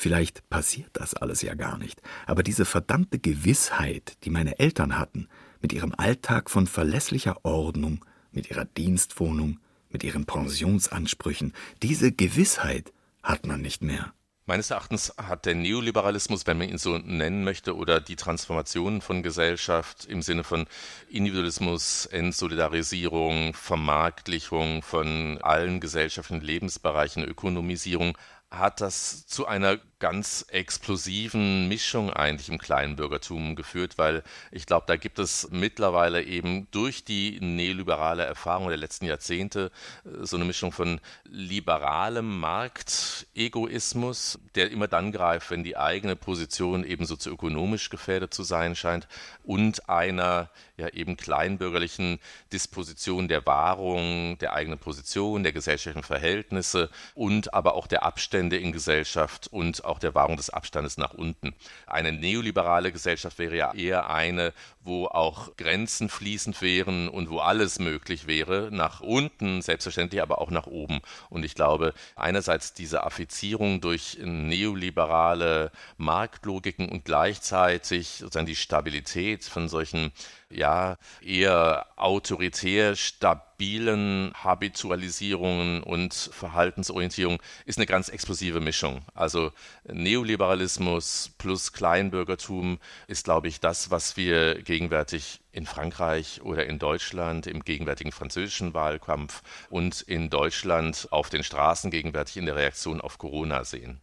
Vielleicht 0.00 0.48
passiert 0.48 0.90
das 0.92 1.14
alles 1.14 1.42
ja 1.42 1.54
gar 1.54 1.76
nicht, 1.76 2.00
aber 2.26 2.44
diese 2.44 2.64
verdammte 2.64 3.18
Gewissheit, 3.18 4.16
die 4.22 4.30
meine 4.30 4.60
Eltern 4.60 4.96
hatten, 4.96 5.26
mit 5.60 5.72
ihrem 5.72 5.92
Alltag 5.96 6.50
von 6.50 6.68
verlässlicher 6.68 7.44
Ordnung, 7.44 8.04
mit 8.30 8.48
ihrer 8.48 8.64
Dienstwohnung, 8.64 9.58
mit 9.90 10.04
ihren 10.04 10.24
Pensionsansprüchen, 10.24 11.52
diese 11.82 12.12
Gewissheit 12.12 12.92
hat 13.24 13.44
man 13.44 13.60
nicht 13.60 13.82
mehr. 13.82 14.12
Meines 14.46 14.70
Erachtens 14.70 15.12
hat 15.18 15.46
der 15.46 15.56
Neoliberalismus, 15.56 16.46
wenn 16.46 16.58
man 16.58 16.68
ihn 16.68 16.78
so 16.78 16.96
nennen 16.96 17.42
möchte, 17.42 17.76
oder 17.76 18.00
die 18.00 18.14
Transformation 18.14 19.00
von 19.00 19.24
Gesellschaft 19.24 20.04
im 20.04 20.22
Sinne 20.22 20.44
von 20.44 20.66
Individualismus, 21.10 22.06
Entsolidarisierung, 22.06 23.52
Vermarktlichung 23.52 24.82
von 24.82 25.38
allen 25.42 25.80
gesellschaftlichen 25.80 26.46
Lebensbereichen, 26.46 27.24
Ökonomisierung, 27.24 28.16
hat 28.50 28.80
das 28.80 29.26
zu 29.26 29.46
einer 29.46 29.78
ganz 29.98 30.46
explosiven 30.48 31.68
Mischung 31.68 32.12
eigentlich 32.12 32.48
im 32.48 32.58
kleinen 32.58 32.96
Bürgertum 32.96 33.56
geführt, 33.56 33.98
weil 33.98 34.22
ich 34.52 34.66
glaube, 34.66 34.84
da 34.86 34.96
gibt 34.96 35.18
es 35.18 35.48
mittlerweile 35.50 36.22
eben 36.22 36.68
durch 36.70 37.04
die 37.04 37.40
neoliberale 37.40 38.24
Erfahrung 38.24 38.68
der 38.68 38.76
letzten 38.76 39.06
Jahrzehnte 39.06 39.72
äh, 40.04 40.24
so 40.24 40.36
eine 40.36 40.44
Mischung 40.44 40.72
von 40.72 41.00
liberalem 41.24 42.38
Marktegoismus, 42.38 44.38
der 44.54 44.70
immer 44.70 44.88
dann 44.88 45.10
greift, 45.10 45.50
wenn 45.50 45.64
die 45.64 45.76
eigene 45.76 46.14
Position 46.14 46.84
eben 46.84 47.04
sozioökonomisch 47.04 47.90
gefährdet 47.90 48.32
zu 48.32 48.44
sein 48.44 48.76
scheint, 48.76 49.08
und 49.42 49.88
einer 49.88 50.50
ja 50.76 50.88
eben 50.88 51.16
kleinbürgerlichen 51.16 52.20
Disposition 52.52 53.28
der 53.28 53.46
Wahrung 53.46 54.38
der 54.38 54.52
eigenen 54.52 54.78
Position, 54.78 55.42
der 55.42 55.52
gesellschaftlichen 55.52 56.06
Verhältnisse 56.06 56.90
und 57.14 57.54
aber 57.54 57.74
auch 57.74 57.86
der 57.86 58.04
Abstände 58.04 58.56
in 58.56 58.72
Gesellschaft 58.72 59.48
und 59.50 59.84
auch 59.88 59.98
der 59.98 60.14
Wahrung 60.14 60.36
des 60.36 60.50
Abstandes 60.50 60.98
nach 60.98 61.14
unten. 61.14 61.54
Eine 61.86 62.12
neoliberale 62.12 62.92
Gesellschaft 62.92 63.38
wäre 63.38 63.56
ja 63.56 63.72
eher 63.74 64.10
eine, 64.10 64.52
wo 64.88 65.06
auch 65.06 65.56
Grenzen 65.56 66.08
fließend 66.08 66.60
wären 66.62 67.08
und 67.08 67.30
wo 67.30 67.38
alles 67.38 67.78
möglich 67.78 68.26
wäre, 68.26 68.70
nach 68.72 69.00
unten 69.00 69.62
selbstverständlich, 69.62 70.20
aber 70.20 70.40
auch 70.40 70.50
nach 70.50 70.66
oben. 70.66 71.00
Und 71.30 71.44
ich 71.44 71.54
glaube, 71.54 71.94
einerseits 72.16 72.74
diese 72.74 73.04
Affizierung 73.04 73.80
durch 73.80 74.18
neoliberale 74.20 75.70
Marktlogiken 75.98 76.88
und 76.88 77.04
gleichzeitig 77.04 78.08
sozusagen 78.18 78.46
die 78.46 78.56
Stabilität 78.56 79.44
von 79.44 79.68
solchen 79.68 80.10
ja 80.50 80.96
eher 81.20 81.86
autoritär 81.96 82.96
stabilen 82.96 84.32
Habitualisierungen 84.34 85.82
und 85.82 86.14
Verhaltensorientierung 86.14 87.42
ist 87.66 87.78
eine 87.78 87.86
ganz 87.86 88.08
explosive 88.08 88.60
Mischung. 88.60 89.02
Also 89.14 89.52
Neoliberalismus 89.84 91.32
plus 91.38 91.72
Kleinbürgertum 91.72 92.78
ist, 93.08 93.24
glaube 93.24 93.48
ich, 93.48 93.60
das, 93.60 93.90
was 93.90 94.16
wir 94.16 94.62
gegenwärtig 94.78 95.40
in 95.50 95.66
Frankreich 95.66 96.40
oder 96.44 96.66
in 96.66 96.78
Deutschland 96.78 97.48
im 97.48 97.64
gegenwärtigen 97.64 98.12
französischen 98.12 98.74
Wahlkampf 98.74 99.42
und 99.70 100.02
in 100.02 100.30
Deutschland 100.30 101.08
auf 101.10 101.30
den 101.30 101.42
Straßen 101.42 101.90
gegenwärtig 101.90 102.36
in 102.36 102.46
der 102.46 102.54
Reaktion 102.54 103.00
auf 103.00 103.18
Corona 103.18 103.64
sehen. 103.64 104.00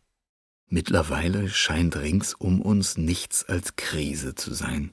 Mittlerweile 0.67 1.47
scheint 1.47 1.95
rings 1.95 2.33
um 2.33 2.61
uns 2.61 2.97
nichts 2.97 3.45
als 3.45 3.77
Krise 3.77 4.35
zu 4.35 4.53
sein. 4.53 4.91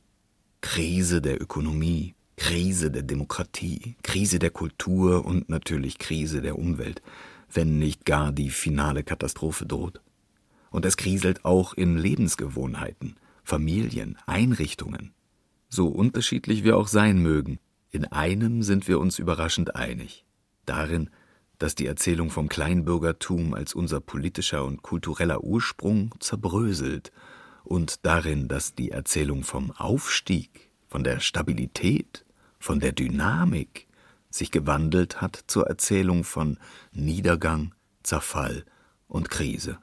Krise 0.60 1.20
der 1.20 1.42
Ökonomie, 1.42 2.14
Krise 2.36 2.92
der 2.92 3.02
Demokratie, 3.02 3.96
Krise 4.04 4.38
der 4.38 4.50
Kultur 4.50 5.24
und 5.24 5.48
natürlich 5.48 5.98
Krise 5.98 6.42
der 6.42 6.60
Umwelt, 6.60 7.02
wenn 7.52 7.80
nicht 7.80 8.04
gar 8.04 8.30
die 8.30 8.50
finale 8.50 9.02
Katastrophe 9.02 9.66
droht. 9.66 10.00
Und 10.70 10.84
es 10.84 10.96
kriselt 10.96 11.44
auch 11.44 11.74
in 11.74 11.98
Lebensgewohnheiten, 11.98 13.16
Familien, 13.42 14.16
Einrichtungen. 14.26 15.12
So 15.74 15.88
unterschiedlich 15.88 16.64
wir 16.64 16.76
auch 16.76 16.86
sein 16.86 17.22
mögen, 17.22 17.58
in 17.90 18.04
einem 18.04 18.62
sind 18.62 18.88
wir 18.88 19.00
uns 19.00 19.18
überraschend 19.18 19.74
einig, 19.74 20.26
darin, 20.66 21.08
dass 21.56 21.74
die 21.74 21.86
Erzählung 21.86 22.28
vom 22.28 22.50
Kleinbürgertum 22.50 23.54
als 23.54 23.72
unser 23.72 24.02
politischer 24.02 24.66
und 24.66 24.82
kultureller 24.82 25.42
Ursprung 25.42 26.14
zerbröselt 26.20 27.10
und 27.64 28.04
darin, 28.04 28.48
dass 28.48 28.74
die 28.74 28.90
Erzählung 28.90 29.44
vom 29.44 29.70
Aufstieg, 29.70 30.70
von 30.88 31.04
der 31.04 31.20
Stabilität, 31.20 32.26
von 32.58 32.78
der 32.78 32.92
Dynamik 32.92 33.88
sich 34.28 34.50
gewandelt 34.50 35.22
hat 35.22 35.42
zur 35.46 35.68
Erzählung 35.68 36.24
von 36.24 36.58
Niedergang, 36.92 37.74
Zerfall 38.02 38.66
und 39.08 39.30
Krise. 39.30 39.78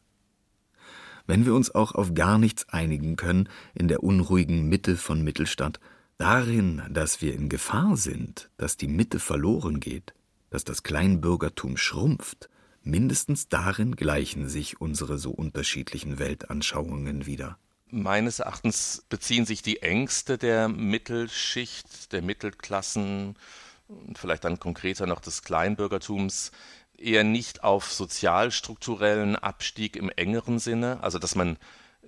Wenn 1.30 1.45
wir 1.45 1.53
uns 1.53 1.75
auch 1.75 1.91
auf 1.91 2.15
gar 2.15 2.39
nichts 2.39 2.67
einigen 2.69 3.15
können 3.15 3.49
in 3.75 3.88
der 3.88 4.01
unruhigen 4.01 4.67
Mitte 4.67 4.97
von 4.97 5.23
Mittelstadt, 5.23 5.80
darin, 6.17 6.82
dass 6.89 7.21
wir 7.21 7.36
in 7.36 7.49
Gefahr 7.49 7.97
sind, 7.97 8.49
dass 8.57 8.77
die 8.77 8.88
Mitte 8.88 9.19
verloren 9.19 9.80
geht, 9.80 10.15
dass 10.49 10.63
das 10.63 10.82
Kleinbürgertum 10.82 11.77
schrumpft, 11.77 12.49
mindestens 12.82 13.47
darin 13.47 13.95
gleichen 13.95 14.49
sich 14.49 14.82
unsere 14.82 15.19
so 15.19 15.30
unterschiedlichen 15.30 16.17
Weltanschauungen 16.17 17.27
wieder. 17.27 17.59
Meines 17.91 18.39
Erachtens 18.39 19.05
beziehen 19.07 19.45
sich 19.45 19.61
die 19.61 19.84
Ängste 19.84 20.39
der 20.39 20.67
Mittelschicht, 20.67 22.11
der 22.11 22.23
Mittelklassen 22.23 23.36
und 23.88 24.17
vielleicht 24.17 24.45
dann 24.45 24.59
konkreter 24.59 25.05
noch 25.05 25.19
des 25.19 25.43
Kleinbürgertums 25.43 26.51
eher 27.02 27.24
nicht 27.24 27.64
auf 27.64 27.91
sozialstrukturellen 27.91 29.36
Abstieg 29.36 29.95
im 29.95 30.10
engeren 30.10 30.60
Sinne, 30.60 31.00
also 31.02 31.20
dass 31.20 31.36
man 31.36 31.58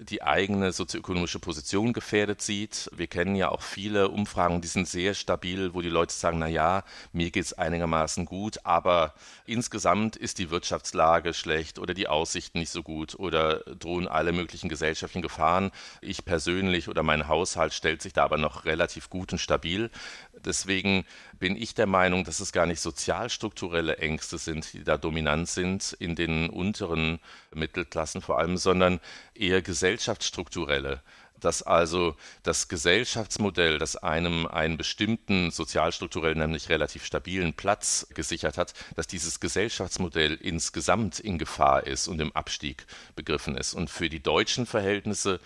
die 0.01 0.23
eigene 0.23 0.71
sozioökonomische 0.71 1.39
Position 1.39 1.93
gefährdet 1.93 2.41
sieht. 2.41 2.89
Wir 2.95 3.07
kennen 3.07 3.35
ja 3.35 3.49
auch 3.49 3.61
viele 3.61 4.09
Umfragen, 4.09 4.61
die 4.61 4.67
sind 4.67 4.87
sehr 4.87 5.13
stabil, 5.13 5.73
wo 5.73 5.81
die 5.81 5.89
Leute 5.89 6.13
sagen, 6.13 6.39
na 6.39 6.47
ja, 6.47 6.83
mir 7.11 7.29
geht 7.29 7.45
es 7.45 7.53
einigermaßen 7.53 8.25
gut, 8.25 8.59
aber 8.63 9.13
insgesamt 9.45 10.15
ist 10.15 10.39
die 10.39 10.49
Wirtschaftslage 10.49 11.33
schlecht 11.33 11.77
oder 11.77 11.93
die 11.93 12.07
Aussichten 12.07 12.59
nicht 12.59 12.71
so 12.71 12.81
gut 12.81 13.15
oder 13.15 13.59
drohen 13.59 14.07
alle 14.07 14.31
möglichen 14.31 14.69
gesellschaftlichen 14.69 15.21
Gefahren. 15.21 15.71
Ich 16.01 16.25
persönlich 16.25 16.89
oder 16.89 17.03
mein 17.03 17.27
Haushalt 17.27 17.73
stellt 17.73 18.01
sich 18.01 18.13
da 18.13 18.23
aber 18.23 18.37
noch 18.37 18.65
relativ 18.65 19.09
gut 19.09 19.33
und 19.33 19.39
stabil. 19.39 19.91
Deswegen 20.33 21.05
bin 21.39 21.55
ich 21.55 21.75
der 21.75 21.87
Meinung, 21.87 22.23
dass 22.23 22.39
es 22.39 22.51
gar 22.51 22.65
nicht 22.65 22.79
sozialstrukturelle 22.79 23.97
Ängste 23.97 24.37
sind, 24.37 24.73
die 24.73 24.83
da 24.83 24.97
dominant 24.97 25.47
sind 25.49 25.93
in 25.99 26.15
den 26.15 26.49
unteren 26.49 27.19
Mittelklassen 27.53 28.21
vor 28.21 28.39
allem, 28.39 28.57
sondern 28.57 28.99
eher 29.35 29.61
gesellschaftsstrukturelle 29.61 31.01
dass 31.41 31.63
also 31.63 32.15
das 32.43 32.67
Gesellschaftsmodell, 32.67 33.77
das 33.77 33.95
einem 33.95 34.47
einen 34.47 34.77
bestimmten 34.77 35.51
sozialstrukturell 35.51 36.35
nämlich 36.35 36.69
relativ 36.69 37.03
stabilen 37.03 37.53
Platz 37.53 38.07
gesichert 38.13 38.57
hat, 38.57 38.73
dass 38.95 39.07
dieses 39.07 39.39
Gesellschaftsmodell 39.39 40.35
insgesamt 40.35 41.19
in 41.19 41.37
Gefahr 41.37 41.85
ist 41.85 42.07
und 42.07 42.21
im 42.21 42.31
Abstieg 42.33 42.85
begriffen 43.15 43.57
ist. 43.57 43.73
Und 43.73 43.89
für 43.89 44.09
die 44.09 44.21
deutschen 44.21 44.65
Verhältnisse 44.65 45.39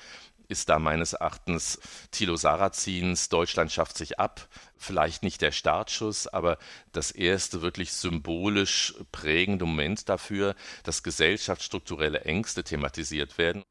ist 0.48 0.70
da 0.70 0.80
meines 0.80 1.14
Erachtens 1.14 1.80
Thilo 2.12 2.36
Sarrazins 2.36 3.30
Deutschland 3.30 3.72
schafft 3.72 3.98
sich 3.98 4.20
ab. 4.20 4.48
Vielleicht 4.78 5.24
nicht 5.24 5.42
der 5.42 5.52
Startschuss, 5.52 6.28
aber 6.28 6.58
das 6.92 7.12
erste 7.12 7.62
wirklich 7.62 7.94
symbolisch 7.94 8.94
prägende 9.12 9.66
Moment 9.66 10.10
dafür, 10.10 10.56
dass 10.84 11.04
gesellschaftsstrukturelle 11.04 12.22
Ängste 12.22 12.64
thematisiert 12.64 13.38
werden. 13.38 13.64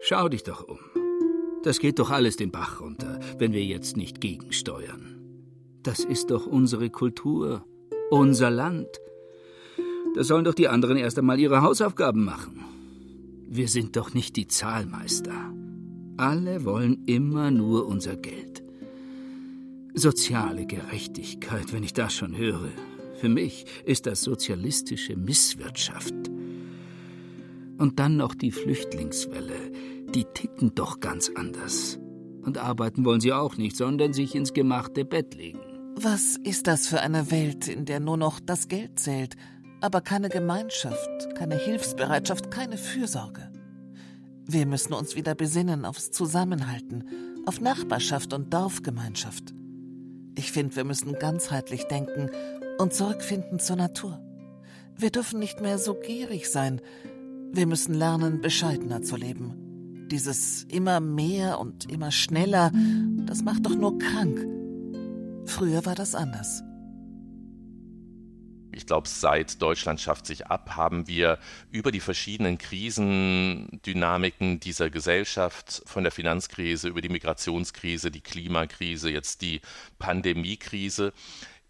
Schau 0.00 0.28
dich 0.28 0.42
doch 0.42 0.66
um. 0.66 0.80
Das 1.62 1.78
geht 1.78 2.00
doch 2.00 2.10
alles 2.10 2.36
den 2.36 2.50
Bach 2.50 2.80
runter, 2.80 3.20
wenn 3.38 3.52
wir 3.52 3.64
jetzt 3.64 3.96
nicht 3.96 4.20
gegensteuern. 4.20 5.20
Das 5.84 6.00
ist 6.00 6.30
doch 6.30 6.46
unsere 6.46 6.90
Kultur, 6.90 7.64
unser 8.10 8.50
Land. 8.50 8.88
Da 10.14 10.24
sollen 10.24 10.44
doch 10.44 10.54
die 10.54 10.68
anderen 10.68 10.96
erst 10.96 11.18
einmal 11.18 11.38
ihre 11.38 11.62
Hausaufgaben 11.62 12.24
machen. 12.24 12.64
Wir 13.54 13.68
sind 13.68 13.96
doch 13.96 14.14
nicht 14.14 14.36
die 14.36 14.46
Zahlmeister. 14.46 15.52
Alle 16.16 16.64
wollen 16.64 17.04
immer 17.04 17.50
nur 17.50 17.86
unser 17.86 18.16
Geld. 18.16 18.62
Soziale 19.92 20.64
Gerechtigkeit, 20.64 21.70
wenn 21.70 21.82
ich 21.82 21.92
das 21.92 22.14
schon 22.14 22.34
höre. 22.34 22.70
Für 23.16 23.28
mich 23.28 23.66
ist 23.84 24.06
das 24.06 24.22
sozialistische 24.22 25.16
Misswirtschaft. 25.16 26.14
Und 27.76 27.98
dann 27.98 28.16
noch 28.16 28.34
die 28.34 28.52
Flüchtlingswelle. 28.52 29.70
Die 30.14 30.24
ticken 30.24 30.74
doch 30.74 31.00
ganz 31.00 31.30
anders. 31.34 31.98
Und 32.40 32.56
arbeiten 32.56 33.04
wollen 33.04 33.20
sie 33.20 33.34
auch 33.34 33.58
nicht, 33.58 33.76
sondern 33.76 34.14
sich 34.14 34.34
ins 34.34 34.54
gemachte 34.54 35.04
Bett 35.04 35.34
legen. 35.34 35.60
Was 35.94 36.38
ist 36.42 36.68
das 36.68 36.86
für 36.86 37.02
eine 37.02 37.30
Welt, 37.30 37.68
in 37.68 37.84
der 37.84 38.00
nur 38.00 38.16
noch 38.16 38.40
das 38.40 38.68
Geld 38.68 38.98
zählt, 38.98 39.36
aber 39.82 40.00
keine 40.00 40.28
Gemeinschaft, 40.28 41.34
keine 41.34 41.56
Hilfsbereitschaft, 41.56 42.50
keine 42.50 42.76
Fürsorge? 42.76 43.50
Wir 44.46 44.66
müssen 44.66 44.92
uns 44.92 45.16
wieder 45.16 45.34
besinnen 45.34 45.84
aufs 45.84 46.10
Zusammenhalten, 46.10 47.04
auf 47.46 47.60
Nachbarschaft 47.60 48.32
und 48.32 48.52
Dorfgemeinschaft. 48.52 49.54
Ich 50.36 50.52
finde, 50.52 50.76
wir 50.76 50.84
müssen 50.84 51.18
ganzheitlich 51.18 51.84
denken 51.84 52.30
und 52.78 52.94
zurückfinden 52.94 53.58
zur 53.58 53.76
Natur. 53.76 54.20
Wir 54.96 55.10
dürfen 55.10 55.38
nicht 55.38 55.60
mehr 55.60 55.78
so 55.78 55.94
gierig 55.94 56.50
sein. 56.50 56.80
Wir 57.52 57.66
müssen 57.66 57.94
lernen, 57.94 58.40
bescheidener 58.40 59.02
zu 59.02 59.16
leben. 59.16 60.08
Dieses 60.10 60.64
immer 60.64 61.00
mehr 61.00 61.58
und 61.58 61.90
immer 61.90 62.10
schneller, 62.10 62.70
das 63.26 63.42
macht 63.42 63.66
doch 63.66 63.74
nur 63.74 63.98
krank. 63.98 64.46
Früher 65.44 65.84
war 65.84 65.94
das 65.94 66.14
anders. 66.14 66.62
Ich 68.74 68.86
glaube, 68.86 69.08
seit 69.08 69.60
Deutschland 69.60 70.00
schafft 70.00 70.26
sich 70.26 70.46
ab, 70.46 70.76
haben 70.76 71.06
wir 71.06 71.38
über 71.70 71.92
die 71.92 72.00
verschiedenen 72.00 72.58
Krisendynamiken 72.58 74.60
dieser 74.60 74.90
Gesellschaft, 74.90 75.82
von 75.86 76.02
der 76.02 76.12
Finanzkrise 76.12 76.88
über 76.88 77.00
die 77.00 77.08
Migrationskrise, 77.08 78.10
die 78.10 78.20
Klimakrise, 78.20 79.10
jetzt 79.10 79.42
die 79.42 79.60
Pandemiekrise, 79.98 81.12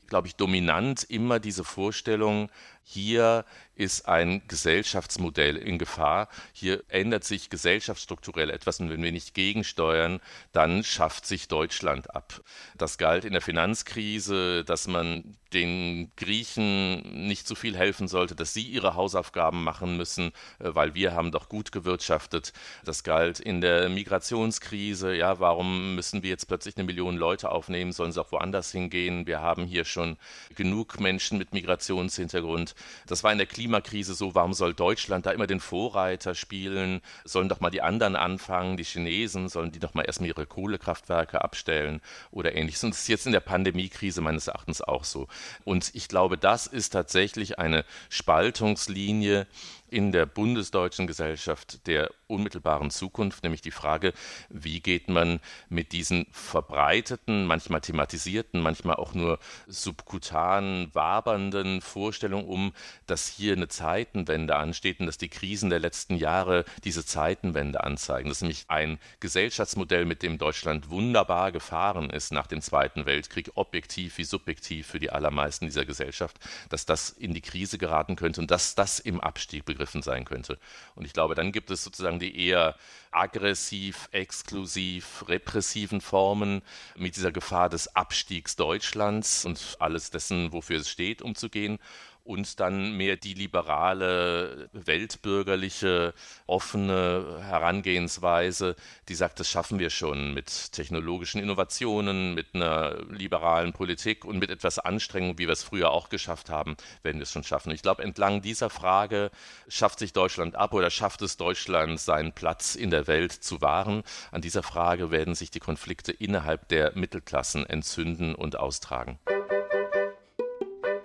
glaube 0.07 0.28
ich, 0.28 0.36
dominant 0.36 1.05
immer 1.05 1.40
diese 1.40 1.64
Vorstellung, 1.64 2.50
hier 2.85 3.45
ist 3.74 4.07
ein 4.07 4.43
Gesellschaftsmodell 4.49 5.57
in 5.57 5.78
Gefahr. 5.78 6.28
Hier 6.53 6.83
ändert 6.89 7.24
sich 7.24 7.49
gesellschaftsstrukturell 7.49 8.51
etwas 8.51 8.80
und 8.80 8.91
wenn 8.91 9.03
wir 9.03 9.12
nicht 9.12 9.35
gegensteuern, 9.35 10.20
dann 10.53 10.85
schafft 10.85 11.26
sich 11.26 11.49
Deutschland 11.49 12.14
ab. 12.14 12.43
Das 12.76 12.99
galt 12.99 13.24
in 13.24 13.33
der 13.33 13.41
Finanzkrise, 13.41 14.64
dass 14.64 14.89
man 14.89 15.37
den 15.53 16.11
Griechen 16.16 17.26
nicht 17.26 17.47
zu 17.47 17.55
viel 17.55 17.76
helfen 17.76 18.09
sollte, 18.09 18.35
dass 18.35 18.55
sie 18.55 18.62
ihre 18.62 18.95
Hausaufgaben 18.95 19.62
machen 19.62 19.97
müssen, 19.97 20.28
äh, 20.59 20.70
weil 20.74 20.95
wir 20.95 21.12
haben 21.12 21.30
doch 21.30 21.49
gut 21.49 21.72
gewirtschaftet. 21.72 22.53
Das 22.85 23.05
galt 23.05 23.39
in 23.39 23.61
der 23.61 23.89
Migrationskrise. 23.89 25.14
Ja, 25.14 25.41
warum 25.41 25.95
müssen 25.95 26.22
wir 26.22 26.30
jetzt 26.30 26.47
plötzlich 26.49 26.76
eine 26.76 26.85
Million 26.85 27.16
Leute 27.16 27.51
aufnehmen? 27.51 27.93
Sollen 27.93 28.12
sie 28.12 28.20
auch 28.20 28.33
woanders 28.33 28.72
hingehen? 28.72 29.26
Wir 29.26 29.41
haben 29.41 29.66
hier 29.66 29.85
schon 29.85 30.16
genug 30.55 31.01
Menschen 31.01 31.37
mit 31.39 31.53
Migrationshintergrund. 31.53 32.72
Das 33.07 33.25
war 33.25 33.33
in 33.33 33.39
der 33.39 33.47
Klimakrise 33.47 34.14
so, 34.14 34.35
warum 34.35 34.55
soll 34.55 34.75
Deutschland 34.75 35.27
da 35.27 35.31
immer 35.31 35.47
den 35.47 35.61
Vorreiter 35.61 36.35
spielen? 36.35 37.01
Sollen 37.25 37.49
doch 37.49 37.61
mal 37.61 37.70
die 37.70 37.83
anderen 37.83 38.16
anfangen, 38.16 38.77
die 38.77 38.85
Chinesen, 38.85 39.49
sollen 39.49 39.73
die 39.73 39.79
doch 39.79 39.95
mal 39.95 40.03
erstmal 40.03 40.29
ihre 40.29 40.47
Kohlekraftwerke 40.47 41.43
abstellen 41.43 42.01
oder 42.31 42.55
ähnliches. 42.55 42.85
Und 42.85 42.91
das 42.91 43.03
ist 43.03 43.09
jetzt 43.09 43.27
in 43.27 43.33
der 43.33 43.41
Pandemiekrise 43.41 44.20
meines 44.20 44.47
Erachtens 44.47 44.83
auch 44.83 45.05
so. 45.05 45.29
Und 45.64 45.95
ich 45.95 46.09
glaube, 46.09 46.39
das 46.39 46.66
ist 46.66 46.91
tatsächlich 46.91 47.59
eine 47.59 47.85
Spaltungslinie, 48.09 49.47
in 49.93 50.11
der 50.11 50.24
bundesdeutschen 50.24 51.07
Gesellschaft 51.07 51.86
der 51.86 52.11
unmittelbaren 52.26 52.90
Zukunft, 52.90 53.43
nämlich 53.43 53.61
die 53.61 53.70
Frage, 53.70 54.14
wie 54.49 54.80
geht 54.80 55.09
man 55.09 55.38
mit 55.68 55.93
diesen 55.93 56.26
verbreiteten, 56.32 57.45
manchmal 57.45 57.82
thematisierten, 57.82 58.61
manchmal 58.61 58.97
auch 58.97 59.12
nur 59.12 59.38
subkutan 59.66 60.88
wabernden 60.95 61.82
Vorstellungen 61.82 62.47
um, 62.47 62.72
dass 63.07 63.28
hier 63.28 63.53
eine 63.53 63.68
Zeitenwende 63.68 64.57
ansteht 64.57 64.99
und 64.99 65.07
dass 65.07 65.18
die 65.18 65.28
Krisen 65.28 65.68
der 65.68 65.80
letzten 65.80 66.16
Jahre 66.16 66.64
diese 66.84 67.05
Zeitenwende 67.05 67.84
anzeigen. 67.84 68.30
Das 68.30 68.38
ist 68.38 68.43
nämlich 68.43 68.64
ein 68.68 68.99
Gesellschaftsmodell, 69.20 70.07
mit 70.07 70.22
dem 70.22 70.38
Deutschland 70.38 70.88
wunderbar 70.88 71.53
gefahren 71.53 72.09
ist 72.09 72.32
nach 72.32 72.47
dem 72.47 72.62
Zweiten 72.62 73.05
Weltkrieg, 73.05 73.51
objektiv 73.57 74.16
wie 74.16 74.24
subjektiv 74.24 74.86
für 74.86 74.99
die 74.99 75.11
allermeisten 75.11 75.66
dieser 75.66 75.84
Gesellschaft, 75.84 76.38
dass 76.70 76.86
das 76.86 77.11
in 77.11 77.34
die 77.34 77.43
Krise 77.43 77.76
geraten 77.76 78.16
könnte 78.16 78.40
und 78.40 78.51
dass 78.51 78.74
das 78.74 78.99
im 78.99 79.20
Abstieg 79.20 79.66
begriffen 79.66 79.82
begriffen 79.83 80.03
sein 80.03 80.24
könnte. 80.24 80.59
Und 80.95 81.05
ich 81.05 81.12
glaube, 81.12 81.35
dann 81.35 81.51
gibt 81.51 81.70
es 81.70 81.83
sozusagen 81.83 82.20
die 82.20 82.47
eher 82.47 82.76
aggressiv, 83.11 84.09
exklusiv, 84.12 85.24
repressiven 85.28 86.01
Formen 86.01 86.62
mit 86.97 87.16
dieser 87.16 87.33
Gefahr 87.33 87.68
des 87.68 87.95
Abstiegs 87.97 88.55
Deutschlands 88.55 89.45
und 89.45 89.76
alles 89.80 90.11
dessen, 90.11 90.53
wofür 90.53 90.78
es 90.78 90.89
steht, 90.89 91.20
umzugehen 91.20 91.78
und 92.25 92.61
dann 92.61 92.97
mehr 92.97 93.16
die 93.16 93.35
liberale, 93.35 94.68
weltbürgerliche, 94.73 96.14
offene 96.47 97.41
Herangehensweise, 97.43 98.77
die 99.09 99.14
sagt, 99.14 99.41
das 99.41 99.49
schaffen 99.49 99.79
wir 99.79 99.91
schon 99.91 100.35
mit 100.35 100.73
technologischen 100.73 101.41
Innovationen, 101.41 102.35
mit 102.35 102.55
einer 102.55 103.03
liberalen 103.11 103.73
Politik 103.73 104.25
und 104.25 104.39
mit 104.39 104.51
etwas 104.51 104.79
Anstrengung, 104.79 105.39
wie 105.39 105.47
wir 105.47 105.53
es 105.53 105.62
früher 105.62 105.91
auch 105.91 106.09
geschafft 106.09 106.51
haben, 106.51 106.77
werden 107.03 107.18
wir 107.18 107.25
es 107.25 107.33
schon 107.33 107.45
schaffen. 107.45 107.73
Ich 107.73 107.83
glaube, 107.83 108.03
entlang 108.03 108.43
dieser 108.43 108.70
Frage, 108.70 109.31
schafft 109.68 109.99
sich 109.99 110.12
Deutschland 110.12 110.55
ab 110.55 110.75
oder 110.75 110.91
schafft 110.91 111.23
es 111.23 111.37
Deutschland, 111.37 111.99
seinen 111.99 112.33
Platz 112.33 112.75
in 112.75 112.91
der 112.91 113.07
Welt 113.07 113.33
zu 113.33 113.61
wahren? 113.61 114.03
An 114.31 114.43
dieser 114.43 114.62
Frage 114.62 115.11
werden 115.11 115.35
sich 115.35 115.51
die 115.51 115.61
Konflikte 115.61 116.12
innerhalb 116.12 116.68
der 116.68 116.93
Mittelklassen 116.95 117.66
entzünden 117.66 118.35
und 118.35 118.59
austragen 118.59 119.18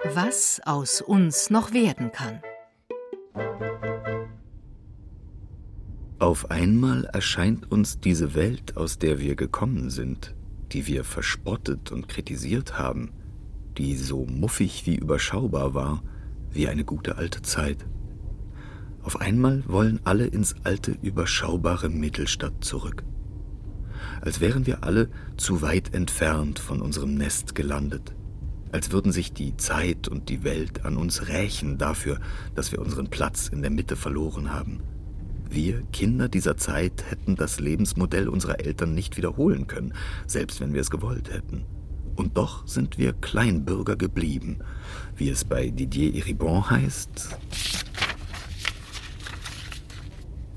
was 0.04 0.62
aus 0.66 1.02
uns 1.02 1.50
noch 1.50 1.74
werden 1.74 2.12
kann. 2.12 2.42
Auf 6.20 6.50
einmal 6.50 7.06
erscheint 7.06 7.72
uns 7.72 8.00
diese 8.00 8.34
Welt, 8.34 8.78
aus 8.78 8.98
der 8.98 9.20
wir 9.20 9.36
gekommen 9.36 9.90
sind, 9.90 10.36
die 10.72 10.88
wir 10.88 11.04
verspottet 11.04 11.92
und 11.92 12.08
kritisiert 12.08 12.78
haben, 12.78 13.12
die 13.78 13.96
so 13.96 14.26
muffig 14.26 14.86
wie 14.86 14.96
überschaubar 14.96 15.74
war, 15.74 16.04
wie 16.52 16.68
eine 16.68 16.84
gute 16.84 17.18
alte 17.18 17.42
Zeit. 17.42 17.86
Auf 19.04 19.22
einmal 19.22 19.64
wollen 19.68 20.00
alle 20.04 20.26
ins 20.26 20.56
alte 20.64 20.98
überschaubare 21.02 21.90
Mittelstadt 21.90 22.64
zurück. 22.64 23.04
Als 24.22 24.42
wären 24.42 24.66
wir 24.66 24.84
alle 24.84 25.10
zu 25.38 25.62
weit 25.62 25.94
entfernt 25.94 26.60
von 26.60 26.82
unserem 26.82 27.16
Nest 27.16 27.56
gelandet 27.56 28.17
als 28.72 28.92
würden 28.92 29.12
sich 29.12 29.34
die 29.34 29.56
Zeit 29.58 30.08
und 30.08 30.30
die 30.30 30.44
Welt 30.44 30.86
an 30.86 30.98
uns 30.98 31.28
rächen 31.28 31.78
dafür, 31.78 32.20
dass 32.56 32.72
wir 32.72 32.80
unseren 32.80 33.08
Platz 33.08 33.48
in 33.48 33.62
der 33.62 33.72
Mitte 33.72 33.96
verloren 33.96 34.54
haben. 34.54 34.82
Wir, 35.50 35.82
Kinder 35.94 36.28
dieser 36.28 36.58
Zeit, 36.58 37.06
hätten 37.10 37.36
das 37.36 37.60
Lebensmodell 37.60 38.28
unserer 38.28 38.60
Eltern 38.60 38.94
nicht 38.94 39.18
wiederholen 39.18 39.68
können, 39.68 39.94
selbst 40.26 40.60
wenn 40.60 40.74
wir 40.74 40.82
es 40.82 40.90
gewollt 40.90 41.32
hätten. 41.32 41.66
Und 42.16 42.36
doch 42.36 42.68
sind 42.68 42.98
wir 42.98 43.14
Kleinbürger 43.14 43.96
geblieben, 43.96 44.58
wie 45.16 45.30
es 45.30 45.46
bei 45.46 45.70
Didier 45.70 46.16
Eribon 46.16 46.70
heißt. 46.70 47.38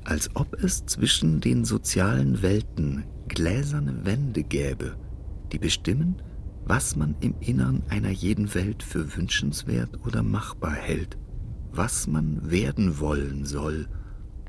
Als 0.05 0.31
ob 0.35 0.55
es 0.55 0.87
zwischen 0.87 1.41
den 1.41 1.65
sozialen 1.65 2.43
Welten 2.43 3.05
gläserne 3.29 4.05
Wände 4.05 4.43
gäbe, 4.43 4.97
die 5.53 5.59
bestimmen, 5.59 6.21
was 6.71 6.95
man 6.95 7.17
im 7.19 7.35
Innern 7.41 7.83
einer 7.89 8.11
jeden 8.11 8.55
Welt 8.55 8.85
für 8.85 9.17
wünschenswert 9.17 10.07
oder 10.07 10.23
machbar 10.23 10.71
hält, 10.71 11.19
was 11.73 12.07
man 12.07 12.49
werden 12.49 13.01
wollen 13.01 13.45
soll 13.45 13.89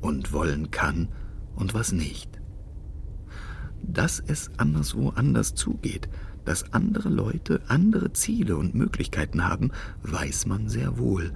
und 0.00 0.32
wollen 0.32 0.70
kann 0.70 1.08
und 1.56 1.74
was 1.74 1.90
nicht. 1.90 2.40
Dass 3.82 4.22
es 4.24 4.52
anderswo 4.56 5.08
anders 5.08 5.56
zugeht, 5.56 6.08
dass 6.44 6.72
andere 6.72 7.08
Leute 7.08 7.60
andere 7.66 8.12
Ziele 8.12 8.56
und 8.56 8.76
Möglichkeiten 8.76 9.44
haben, 9.44 9.72
weiß 10.04 10.46
man 10.46 10.68
sehr 10.68 10.98
wohl, 10.98 11.32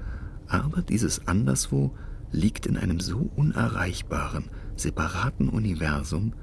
aber 0.47 0.83
dieses 0.83 1.27
Anderswo 1.27 1.97
liegt 2.31 2.65
in 2.65 2.77
einem 2.77 3.01
so 3.01 3.29
unerreichbaren, 3.35 4.45
separaten 4.77 5.49
Universum, 5.49 6.35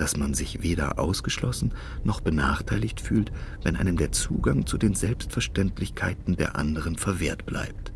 dass 0.00 0.16
man 0.16 0.32
sich 0.32 0.62
weder 0.62 0.98
ausgeschlossen 0.98 1.72
noch 2.04 2.22
benachteiligt 2.22 3.02
fühlt, 3.02 3.30
wenn 3.62 3.76
einem 3.76 3.98
der 3.98 4.12
Zugang 4.12 4.64
zu 4.64 4.78
den 4.78 4.94
Selbstverständlichkeiten 4.94 6.36
der 6.36 6.56
anderen 6.56 6.96
verwehrt 6.96 7.44
bleibt. 7.44 7.92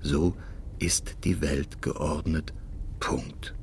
So 0.00 0.34
ist 0.80 1.18
die 1.22 1.40
Welt 1.40 1.80
geordnet. 1.82 2.52
Punkt. 2.98 3.54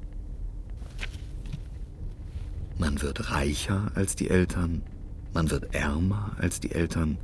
Man 2.77 3.01
wird 3.01 3.31
reicher 3.31 3.91
als 3.95 4.15
die 4.15 4.29
Eltern, 4.29 4.83
man 5.33 5.51
wird 5.51 5.75
ärmer 5.75 6.37
als 6.39 6.61
die 6.61 6.71
Eltern, 6.71 7.17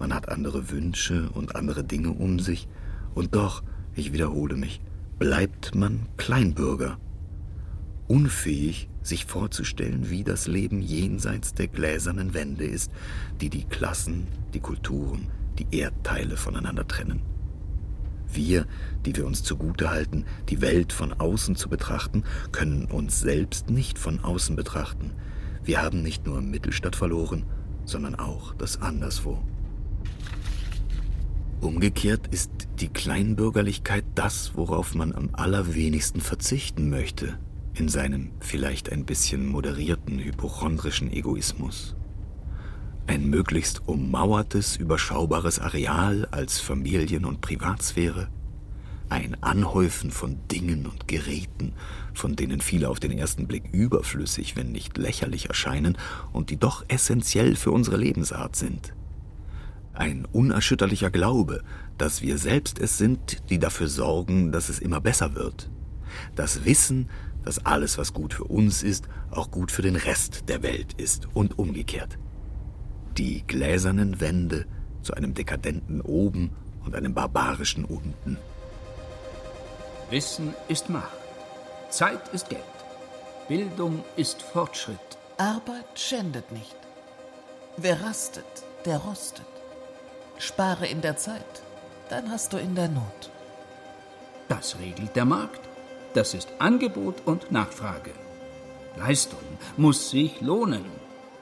man 0.00 0.12
hat 0.12 0.28
andere 0.28 0.70
Wünsche 0.70 1.30
und 1.30 1.54
andere 1.54 1.84
Dinge 1.84 2.10
um 2.10 2.40
sich, 2.40 2.66
und 3.14 3.36
doch, 3.36 3.62
ich 3.94 4.12
wiederhole 4.12 4.56
mich, 4.56 4.80
bleibt 5.20 5.76
man 5.76 6.06
Kleinbürger, 6.16 6.98
unfähig, 8.08 8.88
sich 9.02 9.24
vorzustellen, 9.26 10.10
wie 10.10 10.24
das 10.24 10.46
Leben 10.46 10.80
jenseits 10.80 11.54
der 11.54 11.68
gläsernen 11.68 12.34
Wände 12.34 12.64
ist, 12.64 12.90
die 13.40 13.50
die 13.50 13.64
Klassen, 13.64 14.26
die 14.54 14.60
Kulturen, 14.60 15.30
die 15.58 15.66
Erdteile 15.76 16.36
voneinander 16.36 16.86
trennen. 16.86 17.22
Wir, 18.32 18.66
die 19.06 19.14
wir 19.14 19.26
uns 19.26 19.42
zugute 19.42 19.90
halten, 19.90 20.24
die 20.48 20.60
Welt 20.60 20.92
von 20.92 21.12
außen 21.12 21.54
zu 21.54 21.68
betrachten, 21.68 22.24
können 22.50 22.86
uns 22.86 23.20
selbst 23.20 23.70
nicht 23.70 23.98
von 23.98 24.20
außen 24.20 24.56
betrachten. 24.56 25.12
Wir 25.62 25.80
haben 25.80 26.02
nicht 26.02 26.26
nur 26.26 26.40
Mittelstadt 26.40 26.96
verloren, 26.96 27.44
sondern 27.84 28.16
auch 28.16 28.54
das 28.54 28.80
Anderswo. 28.82 29.42
Umgekehrt 31.60 32.26
ist 32.26 32.50
die 32.80 32.88
Kleinbürgerlichkeit 32.88 34.04
das, 34.14 34.56
worauf 34.56 34.94
man 34.94 35.14
am 35.14 35.30
allerwenigsten 35.32 36.20
verzichten 36.20 36.90
möchte, 36.90 37.38
in 37.74 37.88
seinem 37.88 38.30
vielleicht 38.40 38.90
ein 38.92 39.04
bisschen 39.04 39.46
moderierten 39.46 40.18
hypochondrischen 40.18 41.12
Egoismus. 41.12 41.96
Ein 43.06 43.28
möglichst 43.28 43.86
ummauertes, 43.86 44.76
überschaubares 44.76 45.58
Areal 45.58 46.26
als 46.30 46.60
Familien- 46.60 47.24
und 47.24 47.40
Privatsphäre, 47.40 48.28
ein 49.08 49.36
Anhäufen 49.42 50.10
von 50.10 50.38
Dingen 50.48 50.86
und 50.86 51.08
Geräten, 51.08 51.74
von 52.14 52.36
denen 52.36 52.60
viele 52.60 52.88
auf 52.88 53.00
den 53.00 53.10
ersten 53.10 53.46
Blick 53.46 53.64
überflüssig, 53.72 54.56
wenn 54.56 54.72
nicht 54.72 54.96
lächerlich 54.96 55.48
erscheinen 55.48 55.98
und 56.32 56.50
die 56.50 56.56
doch 56.56 56.84
essentiell 56.88 57.56
für 57.56 57.72
unsere 57.72 57.96
Lebensart 57.96 58.56
sind. 58.56 58.94
Ein 59.92 60.26
unerschütterlicher 60.32 61.10
Glaube, 61.10 61.62
dass 61.98 62.22
wir 62.22 62.38
selbst 62.38 62.78
es 62.78 62.98
sind, 62.98 63.50
die 63.50 63.58
dafür 63.58 63.88
sorgen, 63.88 64.50
dass 64.50 64.68
es 64.68 64.78
immer 64.78 65.00
besser 65.00 65.34
wird. 65.34 65.70
Das 66.34 66.64
Wissen, 66.64 67.08
dass 67.44 67.64
alles, 67.64 67.98
was 67.98 68.12
gut 68.12 68.34
für 68.34 68.44
uns 68.44 68.82
ist, 68.82 69.08
auch 69.30 69.50
gut 69.50 69.70
für 69.70 69.82
den 69.82 69.96
Rest 69.96 70.48
der 70.48 70.62
Welt 70.62 70.94
ist 70.94 71.28
und 71.34 71.58
umgekehrt. 71.58 72.18
Die 73.18 73.44
gläsernen 73.46 74.20
Wände 74.20 74.66
zu 75.02 75.14
einem 75.14 75.34
dekadenten 75.34 76.00
Oben 76.00 76.50
und 76.84 76.94
einem 76.94 77.14
barbarischen 77.14 77.84
Unten. 77.84 78.38
Wissen 80.10 80.54
ist 80.68 80.90
Macht. 80.90 81.16
Zeit 81.90 82.28
ist 82.32 82.48
Geld. 82.48 82.62
Bildung 83.48 84.04
ist 84.16 84.42
Fortschritt. 84.42 84.98
Arbeit 85.36 85.98
schändet 85.98 86.50
nicht. 86.52 86.76
Wer 87.76 88.02
rastet, 88.02 88.44
der 88.84 88.98
rostet. 88.98 89.46
Spare 90.38 90.86
in 90.86 91.00
der 91.00 91.16
Zeit, 91.16 91.62
dann 92.08 92.30
hast 92.30 92.52
du 92.52 92.56
in 92.56 92.74
der 92.74 92.88
Not. 92.88 93.30
Das 94.48 94.78
regelt 94.78 95.14
der 95.16 95.24
Markt. 95.24 95.63
Das 96.14 96.32
ist 96.32 96.48
Angebot 96.60 97.26
und 97.26 97.50
Nachfrage. 97.50 98.12
Leistung 98.96 99.40
muss 99.76 100.10
sich 100.10 100.40
lohnen. 100.40 100.84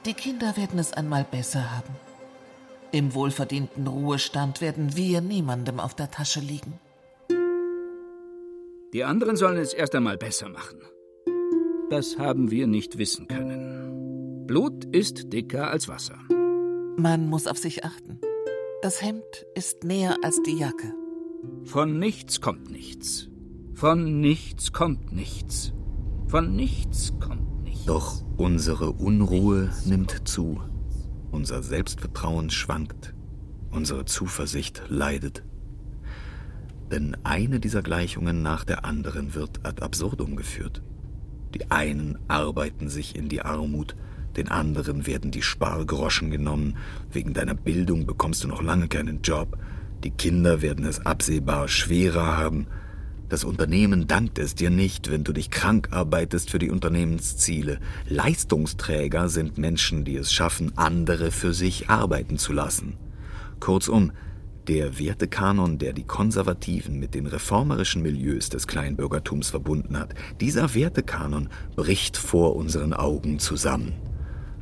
Die 0.05 0.15
Kinder 0.15 0.57
werden 0.57 0.79
es 0.79 0.91
einmal 0.93 1.25
besser 1.29 1.75
haben. 1.77 1.95
Im 2.91 3.13
wohlverdienten 3.13 3.87
Ruhestand 3.87 4.61
werden 4.61 4.95
wir 4.95 5.21
niemandem 5.21 5.79
auf 5.79 5.95
der 5.95 6.11
Tasche 6.11 6.39
liegen. 6.39 6.79
Die 8.93 9.03
anderen 9.03 9.35
sollen 9.35 9.57
es 9.57 9.73
erst 9.73 9.95
einmal 9.95 10.17
besser 10.17 10.49
machen. 10.49 10.81
Das 11.89 12.17
haben 12.17 12.51
wir 12.51 12.67
nicht 12.67 12.97
wissen 12.97 13.27
können. 13.27 14.45
Blut 14.47 14.85
ist 14.85 15.31
dicker 15.31 15.69
als 15.69 15.87
Wasser. 15.87 16.17
Man 16.97 17.27
muss 17.27 17.47
auf 17.47 17.57
sich 17.57 17.85
achten. 17.85 18.19
Das 18.81 19.01
Hemd 19.01 19.45
ist 19.55 19.83
näher 19.83 20.17
als 20.23 20.41
die 20.43 20.57
Jacke. 20.57 20.93
Von 21.63 21.99
nichts 21.99 22.41
kommt 22.41 22.69
nichts. 22.69 23.29
Von 23.73 24.21
nichts 24.21 24.71
kommt 24.71 25.11
nichts. 25.11 25.73
Von 26.27 26.55
nichts 26.55 27.13
kommt 27.19 27.63
nichts. 27.63 27.85
Doch 27.85 28.23
unsere 28.37 28.91
Unruhe 28.91 29.71
nimmt 29.85 30.27
zu. 30.27 30.61
Unser 31.31 31.63
Selbstvertrauen 31.63 32.51
schwankt. 32.51 33.13
Unsere 33.71 34.05
Zuversicht 34.05 34.83
leidet. 34.89 35.43
Denn 36.91 37.17
eine 37.23 37.59
dieser 37.59 37.81
Gleichungen 37.81 38.43
nach 38.43 38.63
der 38.63 38.85
anderen 38.85 39.33
wird 39.33 39.65
ad 39.65 39.81
absurdum 39.81 40.35
geführt. 40.35 40.83
Die 41.55 41.71
einen 41.71 42.19
arbeiten 42.27 42.89
sich 42.89 43.15
in 43.15 43.27
die 43.27 43.41
Armut, 43.41 43.95
den 44.37 44.49
anderen 44.49 45.07
werden 45.07 45.31
die 45.31 45.41
Spargroschen 45.41 46.29
genommen, 46.29 46.77
wegen 47.11 47.33
deiner 47.33 47.55
Bildung 47.55 48.05
bekommst 48.05 48.43
du 48.43 48.47
noch 48.47 48.61
lange 48.61 48.87
keinen 48.87 49.21
Job, 49.23 49.57
die 50.03 50.11
Kinder 50.11 50.61
werden 50.61 50.85
es 50.85 51.05
absehbar 51.05 51.67
schwerer 51.67 52.37
haben, 52.37 52.67
das 53.33 53.43
Unternehmen 53.43 54.05
dankt 54.05 54.37
es 54.37 54.53
dir 54.53 54.69
nicht, 54.69 55.09
wenn 55.09 55.23
du 55.23 55.33
dich 55.33 55.49
krank 55.49 55.87
arbeitest 55.89 56.51
für 56.51 56.59
die 56.59 56.69
Unternehmensziele. 56.69 57.79
Leistungsträger 58.07 59.27
sind 59.27 59.57
Menschen, 59.57 60.05
die 60.05 60.17
es 60.17 60.31
schaffen, 60.31 60.77
andere 60.77 61.31
für 61.31 61.51
sich 61.51 61.89
arbeiten 61.89 62.37
zu 62.37 62.53
lassen. 62.53 62.93
Kurzum, 63.59 64.11
der 64.67 64.99
Wertekanon, 64.99 65.79
der 65.79 65.93
die 65.93 66.03
Konservativen 66.03 66.99
mit 66.99 67.15
den 67.15 67.25
reformerischen 67.25 68.03
Milieus 68.03 68.49
des 68.49 68.67
Kleinbürgertums 68.67 69.49
verbunden 69.49 69.97
hat, 69.97 70.13
dieser 70.39 70.75
Wertekanon 70.75 71.49
bricht 71.75 72.17
vor 72.17 72.55
unseren 72.55 72.93
Augen 72.93 73.39
zusammen. 73.39 73.93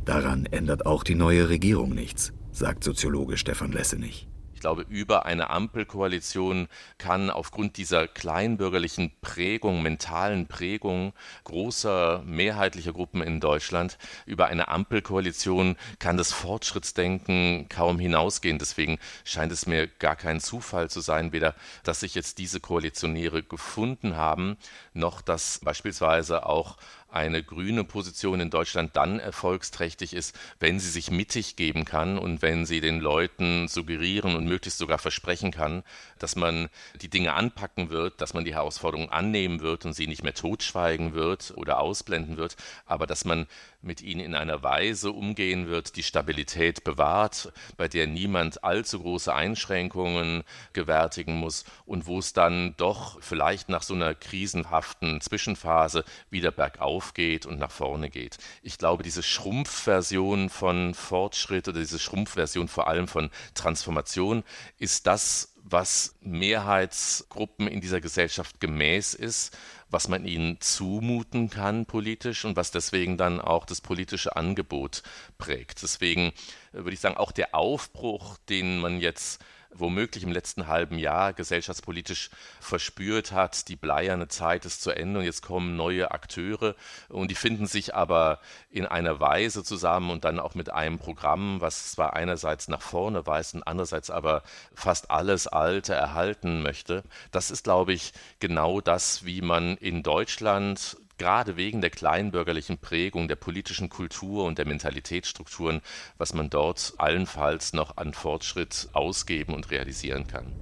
Daran 0.06 0.46
ändert 0.46 0.86
auch 0.86 1.04
die 1.04 1.16
neue 1.16 1.50
Regierung 1.50 1.94
nichts, 1.94 2.32
sagt 2.54 2.86
Soziologe 2.86 3.36
Stefan 3.36 3.74
Lessenich. 3.74 4.31
Ich 4.62 4.64
glaube, 4.64 4.86
über 4.90 5.26
eine 5.26 5.50
Ampelkoalition 5.50 6.68
kann 7.00 7.32
aufgrund 7.32 7.78
dieser 7.78 8.08
kleinbürgerlichen 8.08 9.12
Prägung, 9.20 9.82
mentalen 9.82 10.46
Prägung 10.46 11.14
großer 11.46 12.22
mehrheitlicher 12.28 12.94
Gruppen 12.94 13.24
in 13.24 13.40
Deutschland, 13.40 13.98
über 14.28 14.46
eine 14.46 14.68
Ampelkoalition 14.68 15.78
kann 15.98 16.16
das 16.16 16.32
Fortschrittsdenken 16.32 17.70
kaum 17.70 17.98
hinausgehen. 17.98 18.60
Deswegen 18.60 19.00
scheint 19.24 19.52
es 19.52 19.66
mir 19.66 19.88
gar 19.88 20.16
kein 20.16 20.40
Zufall 20.40 20.92
zu 20.92 21.00
sein, 21.00 21.34
weder, 21.34 21.56
dass 21.82 22.02
sich 22.02 22.14
jetzt 22.14 22.38
diese 22.38 22.60
Koalitionäre 22.60 23.42
gefunden 23.42 24.16
haben, 24.16 24.58
noch 24.94 25.22
dass 25.22 25.58
beispielsweise 25.64 26.46
auch 26.46 26.78
eine 27.12 27.44
grüne 27.44 27.84
Position 27.84 28.40
in 28.40 28.50
Deutschland 28.50 28.96
dann 28.96 29.20
erfolgsträchtig 29.20 30.14
ist, 30.14 30.38
wenn 30.60 30.80
sie 30.80 30.90
sich 30.90 31.12
mittig 31.12 31.56
geben 31.56 31.86
kann 31.86 32.18
und 32.18 32.42
wenn 32.42 32.66
sie 32.66 32.82
den 32.82 33.00
Leuten 33.00 33.68
suggerieren 33.68 34.36
und 34.36 34.46
möglichst 34.46 34.80
sogar 34.80 34.98
versprechen 34.98 35.52
kann, 35.52 35.84
dass 36.24 36.36
man 36.36 36.70
die 37.02 37.10
Dinge 37.10 37.34
anpacken 37.34 37.90
wird, 37.90 38.22
dass 38.22 38.34
man 38.34 38.46
die 38.46 38.56
Herausforderungen 38.56 39.10
annehmen 39.10 39.62
wird 39.62 39.86
und 39.86 39.94
sie 39.94 40.08
nicht 40.08 40.24
mehr 40.24 40.34
totschweigen 40.34 41.14
wird 41.14 41.54
oder 41.56 41.80
ausblenden 41.80 42.38
wird, 42.38 42.56
aber 42.86 43.08
dass 43.08 43.26
man 43.26 43.48
mit 43.82 44.02
ihnen 44.02 44.22
in 44.22 44.36
einer 44.36 44.62
Weise 44.64 45.12
umgehen 45.12 45.68
wird, 45.68 45.96
die 45.96 46.04
Stabilität 46.04 46.84
bewahrt, 46.84 47.52
bei 47.78 47.88
der 47.88 48.08
niemand 48.08 48.64
allzu 48.64 49.00
große 49.00 49.34
Einschränkungen 49.34 50.44
gewärtigen 50.74 51.36
muss 51.38 51.66
und 51.86 52.06
wo 52.06 52.20
es 52.20 52.34
dann 52.34 52.76
doch 52.78 53.22
vielleicht 53.22 53.70
nach 53.70 53.84
so 53.84 53.94
einer 53.94 54.14
krisenhaften 54.14 55.20
Zwischenphase 55.22 56.04
wieder 56.30 56.52
bergauf 56.52 57.14
geht 57.14 57.46
und 57.46 57.60
nach 57.60 57.72
vorne 57.72 58.10
geht. 58.10 58.38
Ich 58.62 58.78
glaube, 58.78 59.04
diese 59.04 59.24
Schrumpfversion 59.24 60.50
von 60.50 60.94
Fortschritt 60.94 61.68
oder 61.68 61.80
diese 61.80 62.00
Schrumpfversion 62.00 62.68
vor 62.68 62.88
allem 62.88 63.08
von 63.08 63.32
Transformation 63.56 64.44
ist 64.78 65.08
das, 65.08 65.51
was 65.72 66.16
Mehrheitsgruppen 66.22 67.68
in 67.68 67.82
dieser 67.82 68.02
Gesellschaft 68.02 68.60
gemäß 68.60 69.14
ist, 69.14 69.58
was 69.90 70.08
man 70.08 70.26
ihnen 70.26 70.60
zumuten 70.62 71.50
kann 71.50 71.86
politisch 71.86 72.46
und 72.46 72.56
was 72.56 72.72
deswegen 72.72 73.18
dann 73.18 73.42
auch 73.42 73.66
das 73.66 73.82
politische 73.82 74.36
Angebot 74.36 75.04
prägt. 75.38 75.82
Deswegen 75.84 76.28
äh, 76.72 76.78
würde 76.78 76.94
ich 76.94 77.00
sagen, 77.00 77.18
auch 77.18 77.32
der 77.32 77.54
Aufbruch, 77.56 78.38
den 78.50 78.80
man 78.80 79.00
jetzt 79.00 79.44
womöglich 79.74 80.24
im 80.24 80.32
letzten 80.32 80.68
halben 80.68 80.98
Jahr 80.98 81.34
gesellschaftspolitisch 81.34 82.30
verspürt 82.60 83.32
hat, 83.32 83.68
die 83.68 83.76
bleierne 83.76 84.28
Zeit 84.28 84.66
ist 84.66 84.82
zu 84.82 84.92
Ende 84.92 85.20
und 85.20 85.26
jetzt 85.26 85.42
kommen 85.42 85.76
neue 85.76 86.12
Akteure 86.12 86.76
und 87.10 87.32
die 87.32 87.36
finden 87.36 87.68
sich 87.68 87.96
aber 87.96 88.40
in 88.70 88.86
einer 88.86 89.20
Weise 89.20 89.64
zusammen 89.64 90.12
und 90.12 90.26
dann 90.26 90.40
auch 90.40 90.56
mit 90.56 90.72
einem 90.72 91.00
Programm, 91.00 91.62
was 91.62 91.92
zwar 91.92 92.14
einerseits 92.14 92.68
nach 92.68 92.82
vorne 92.82 93.26
weist 93.26 93.56
und 93.56 93.64
andererseits 93.64 94.10
aber 94.10 94.44
fast 94.74 95.12
alles 95.12 95.48
Alte 95.48 95.94
erhalten 95.94 96.62
möchte. 96.62 97.04
Das 97.32 97.52
ist, 97.52 97.64
glaube 97.64 97.94
ich, 97.94 98.14
genau 98.40 98.82
das, 98.82 99.26
wie 99.26 99.42
man 99.42 99.78
in 99.78 100.04
Deutschland 100.04 100.98
gerade 101.18 101.58
wegen 101.58 101.82
der 101.82 101.90
kleinbürgerlichen 101.90 102.78
Prägung, 102.78 103.28
der 103.28 103.36
politischen 103.36 103.90
Kultur 103.90 104.46
und 104.46 104.58
der 104.58 104.68
Mentalitätsstrukturen, 104.68 105.82
was 106.18 106.34
man 106.34 106.50
dort 106.50 106.94
allenfalls 106.98 107.74
noch 107.74 107.98
an 107.98 108.14
Fortschritt 108.14 108.90
ausgeben 108.94 109.54
und 109.54 109.72
realisieren 109.72 110.28
kann. 110.28 110.54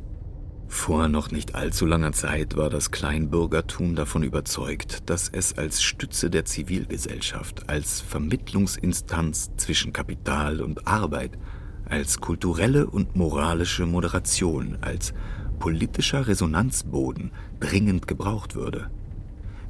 Vor 0.71 1.07
noch 1.07 1.31
nicht 1.31 1.55
allzu 1.55 1.87
langer 1.87 2.11
Zeit 2.11 2.55
war 2.55 2.69
das 2.69 2.91
Kleinbürgertum 2.91 3.95
davon 3.95 4.21
überzeugt, 4.21 5.09
dass 5.09 5.27
es 5.27 5.57
als 5.57 5.81
Stütze 5.81 6.29
der 6.29 6.45
Zivilgesellschaft, 6.45 7.67
als 7.67 8.01
Vermittlungsinstanz 8.01 9.49
zwischen 9.57 9.93
Kapital 9.93 10.61
und 10.61 10.87
Arbeit, 10.87 11.39
als 11.85 12.19
kulturelle 12.19 12.85
und 12.85 13.15
moralische 13.15 13.87
Moderation, 13.87 14.77
als 14.81 15.13
politischer 15.57 16.27
Resonanzboden 16.27 17.31
dringend 17.59 18.07
gebraucht 18.07 18.55
würde. 18.55 18.91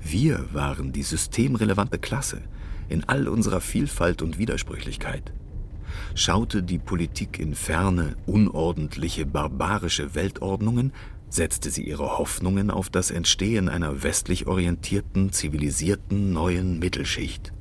Wir 0.01 0.45
waren 0.53 0.91
die 0.91 1.03
systemrelevante 1.03 1.99
Klasse 1.99 2.41
in 2.87 3.03
all 3.03 3.27
unserer 3.27 3.61
Vielfalt 3.61 4.21
und 4.21 4.37
Widersprüchlichkeit. 4.37 5.31
Schaute 6.15 6.63
die 6.63 6.79
Politik 6.79 7.39
in 7.39 7.53
ferne, 7.53 8.15
unordentliche, 8.25 9.25
barbarische 9.25 10.15
Weltordnungen, 10.15 10.93
setzte 11.29 11.69
sie 11.69 11.83
ihre 11.83 12.17
Hoffnungen 12.17 12.71
auf 12.71 12.89
das 12.89 13.11
Entstehen 13.11 13.69
einer 13.69 14.01
westlich 14.03 14.47
orientierten, 14.47 15.31
zivilisierten 15.31 16.33
neuen 16.33 16.79
Mittelschicht. 16.79 17.53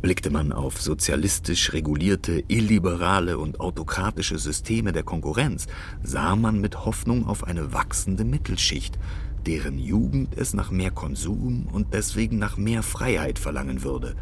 Blickte 0.00 0.30
man 0.30 0.52
auf 0.52 0.80
sozialistisch 0.80 1.72
regulierte, 1.72 2.42
illiberale 2.48 3.38
und 3.38 3.60
autokratische 3.60 4.36
Systeme 4.36 4.92
der 4.92 5.04
Konkurrenz, 5.04 5.68
sah 6.02 6.34
man 6.34 6.60
mit 6.60 6.84
Hoffnung 6.84 7.26
auf 7.26 7.44
eine 7.44 7.72
wachsende 7.72 8.24
Mittelschicht, 8.24 8.98
deren 9.46 9.78
Jugend 9.78 10.36
es 10.36 10.54
nach 10.54 10.70
mehr 10.70 10.90
Konsum 10.90 11.66
und 11.72 11.94
deswegen 11.94 12.38
nach 12.38 12.56
mehr 12.56 12.82
Freiheit 12.82 13.38
verlangen 13.38 13.82
würde. 13.82 14.14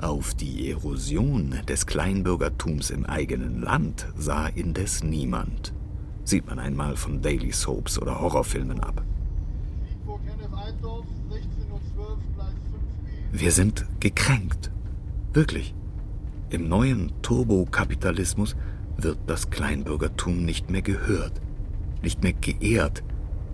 Auf 0.00 0.34
die 0.34 0.70
Erosion 0.70 1.54
des 1.66 1.86
Kleinbürgertums 1.86 2.90
im 2.90 3.04
eigenen 3.06 3.60
Land 3.62 4.06
sah 4.16 4.46
indes 4.46 5.02
niemand. 5.02 5.72
Sieht 6.24 6.46
man 6.46 6.58
einmal 6.58 6.96
von 6.96 7.20
Daily 7.22 7.52
Soaps 7.52 7.98
oder 7.98 8.20
Horrorfilmen 8.20 8.80
ab. 8.80 9.02
Wir 13.32 13.52
sind 13.52 13.86
gekränkt. 14.00 14.70
Wirklich. 15.32 15.74
Im 16.50 16.68
neuen 16.68 17.12
Turbokapitalismus 17.22 18.56
wird 18.96 19.18
das 19.26 19.50
Kleinbürgertum 19.50 20.44
nicht 20.44 20.70
mehr 20.70 20.82
gehört, 20.82 21.40
nicht 22.02 22.22
mehr 22.22 22.32
geehrt, 22.32 23.02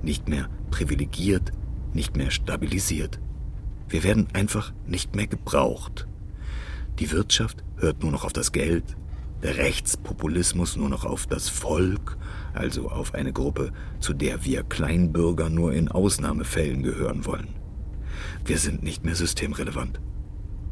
nicht 0.03 0.29
mehr 0.29 0.49
privilegiert, 0.75 1.53
nicht 1.93 2.17
mehr 2.17 2.33
stabilisiert. 2.33 3.21
Wir 3.89 4.03
werden 4.03 4.27
einfach 4.33 4.73
nicht 4.89 5.15
mehr 5.15 5.29
gebraucht. 5.29 6.09
Die 6.99 7.13
Wirtschaft 7.13 7.63
hört 7.77 8.03
nur 8.03 8.11
noch 8.11 8.25
auf 8.25 8.33
das 8.33 8.51
Geld, 8.51 8.97
der 9.45 9.57
Rechtspopulismus 9.57 10.75
nur 10.75 10.89
noch 10.89 11.05
auf 11.05 11.29
das 11.29 11.49
Volk, 11.49 12.17
also 12.55 12.91
auf 12.91 13.15
eine 13.15 13.33
Gruppe, 13.33 13.73
zu 14.01 14.15
der 14.15 14.45
wir 14.45 14.65
Kleinbürger 14.65 15.49
nur 15.49 15.73
in 15.73 15.89
Ausnahmefällen 15.89 16.83
gehören 16.83 17.25
wollen. 17.25 17.55
Wir 18.45 18.59
sind 18.59 18.83
nicht 18.83 19.05
mehr 19.05 19.15
systemrelevant. 19.15 20.01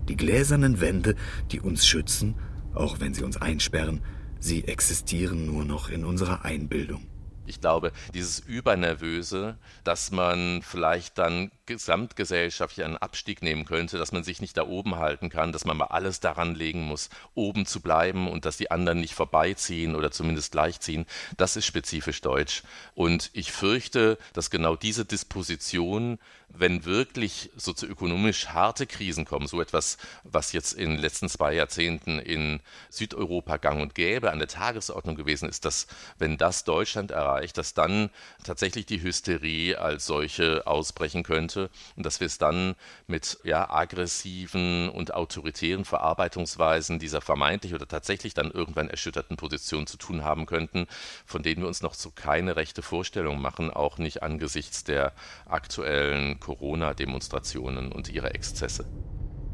Die 0.09 0.16
gläsernen 0.16 0.80
Wände, 0.80 1.14
die 1.53 1.61
uns 1.61 1.86
schützen, 1.86 2.34
auch 2.74 2.98
wenn 2.98 3.14
sie 3.14 3.22
uns 3.22 3.36
einsperren, 3.36 4.00
sie 4.40 4.64
existieren 4.64 5.46
nur 5.46 5.64
noch 5.64 5.90
in 5.90 6.05
unserer 6.05 6.44
Einbildung. 6.44 7.07
Ich 7.53 7.61
glaube, 7.61 7.92
dieses 8.14 8.40
Übernervöse, 8.40 9.59
dass 9.84 10.11
man 10.11 10.62
vielleicht 10.62 11.18
dann 11.18 11.50
gesamtgesellschaftlich 11.66 12.84
einen 12.84 12.96
Abstieg 12.96 13.42
nehmen 13.42 13.64
könnte, 13.64 13.98
dass 13.98 14.12
man 14.12 14.24
sich 14.24 14.40
nicht 14.40 14.56
da 14.56 14.66
oben 14.66 14.96
halten 14.96 15.30
kann, 15.30 15.52
dass 15.52 15.64
man 15.64 15.76
mal 15.76 15.86
alles 15.86 16.20
daran 16.20 16.54
legen 16.54 16.82
muss, 16.82 17.08
oben 17.34 17.66
zu 17.66 17.80
bleiben 17.80 18.28
und 18.28 18.44
dass 18.44 18.56
die 18.56 18.70
anderen 18.70 19.00
nicht 19.00 19.14
vorbeiziehen 19.14 19.94
oder 19.94 20.10
zumindest 20.10 20.52
gleichziehen, 20.52 21.06
das 21.36 21.56
ist 21.56 21.66
spezifisch 21.66 22.20
deutsch. 22.20 22.62
Und 22.94 23.30
ich 23.32 23.52
fürchte, 23.52 24.18
dass 24.32 24.50
genau 24.50 24.76
diese 24.76 25.04
Disposition 25.04 26.18
wenn 26.54 26.84
wirklich 26.84 27.50
sozioökonomisch 27.56 28.48
harte 28.48 28.86
Krisen 28.86 29.24
kommen, 29.24 29.46
so 29.46 29.60
etwas, 29.60 29.96
was 30.22 30.52
jetzt 30.52 30.72
in 30.72 30.90
den 30.90 30.98
letzten 30.98 31.28
zwei 31.28 31.54
Jahrzehnten 31.54 32.18
in 32.18 32.60
Südeuropa 32.90 33.56
gang 33.56 33.80
und 33.80 33.94
gäbe, 33.94 34.30
an 34.30 34.38
der 34.38 34.48
Tagesordnung 34.48 35.16
gewesen 35.16 35.48
ist, 35.48 35.64
dass 35.64 35.86
wenn 36.18 36.36
das 36.36 36.64
Deutschland 36.64 37.10
erreicht, 37.10 37.58
dass 37.58 37.74
dann 37.74 38.10
tatsächlich 38.44 38.86
die 38.86 39.02
Hysterie 39.02 39.76
als 39.76 40.06
solche 40.06 40.66
ausbrechen 40.66 41.22
könnte 41.22 41.51
und 41.57 42.07
dass 42.07 42.20
wir 42.20 42.26
es 42.26 42.38
dann 42.38 42.74
mit 43.07 43.38
ja, 43.44 43.70
aggressiven 43.70 44.88
und 44.88 45.14
autoritären 45.14 45.84
Verarbeitungsweisen 45.84 46.98
dieser 46.98 47.20
vermeintlich 47.20 47.74
oder 47.74 47.86
tatsächlich 47.86 48.34
dann 48.34 48.50
irgendwann 48.50 48.88
erschütterten 48.88 49.36
Position 49.36 49.86
zu 49.86 49.96
tun 49.96 50.24
haben 50.24 50.46
könnten, 50.46 50.86
von 51.26 51.42
denen 51.42 51.62
wir 51.62 51.68
uns 51.68 51.82
noch 51.82 51.94
so 51.94 52.11
keine 52.11 52.57
rechte 52.57 52.82
Vorstellung 52.82 53.40
machen, 53.40 53.70
auch 53.70 53.98
nicht 53.98 54.22
angesichts 54.22 54.84
der 54.84 55.12
aktuellen 55.46 56.40
Corona-Demonstrationen 56.40 57.92
und 57.92 58.09
ihre 58.09 58.34
Exzesse. 58.34 58.86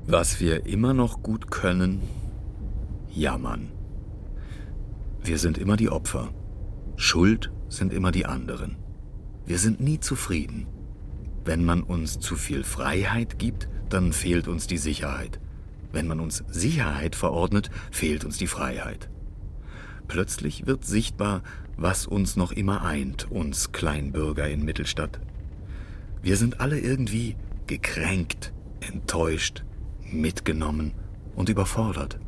Was 0.06 0.40
wir 0.40 0.66
immer 0.66 0.94
noch 0.94 1.22
gut 1.22 1.50
können, 1.50 2.02
jammern. 3.10 3.72
Wir 5.22 5.38
sind 5.38 5.58
immer 5.58 5.76
die 5.76 5.90
Opfer. 5.90 6.32
Schuld 6.96 7.50
sind 7.68 7.92
immer 7.92 8.12
die 8.12 8.24
anderen. 8.24 8.78
Wir 9.44 9.58
sind 9.58 9.80
nie 9.80 10.00
zufrieden. 10.00 10.66
Wenn 11.48 11.64
man 11.64 11.82
uns 11.82 12.20
zu 12.20 12.36
viel 12.36 12.62
Freiheit 12.62 13.38
gibt, 13.38 13.70
dann 13.88 14.12
fehlt 14.12 14.48
uns 14.48 14.66
die 14.66 14.76
Sicherheit. 14.76 15.40
Wenn 15.92 16.06
man 16.06 16.20
uns 16.20 16.44
Sicherheit 16.48 17.16
verordnet, 17.16 17.70
fehlt 17.90 18.26
uns 18.26 18.36
die 18.36 18.46
Freiheit. 18.46 19.08
Plötzlich 20.08 20.66
wird 20.66 20.84
sichtbar, 20.84 21.42
was 21.78 22.06
uns 22.06 22.36
noch 22.36 22.52
immer 22.52 22.84
eint, 22.84 23.30
uns 23.30 23.72
Kleinbürger 23.72 24.46
in 24.46 24.62
Mittelstadt. 24.62 25.20
Wir 26.20 26.36
sind 26.36 26.60
alle 26.60 26.78
irgendwie 26.80 27.34
gekränkt, 27.66 28.52
enttäuscht, 28.80 29.64
mitgenommen 30.02 30.92
und 31.34 31.48
überfordert. 31.48 32.20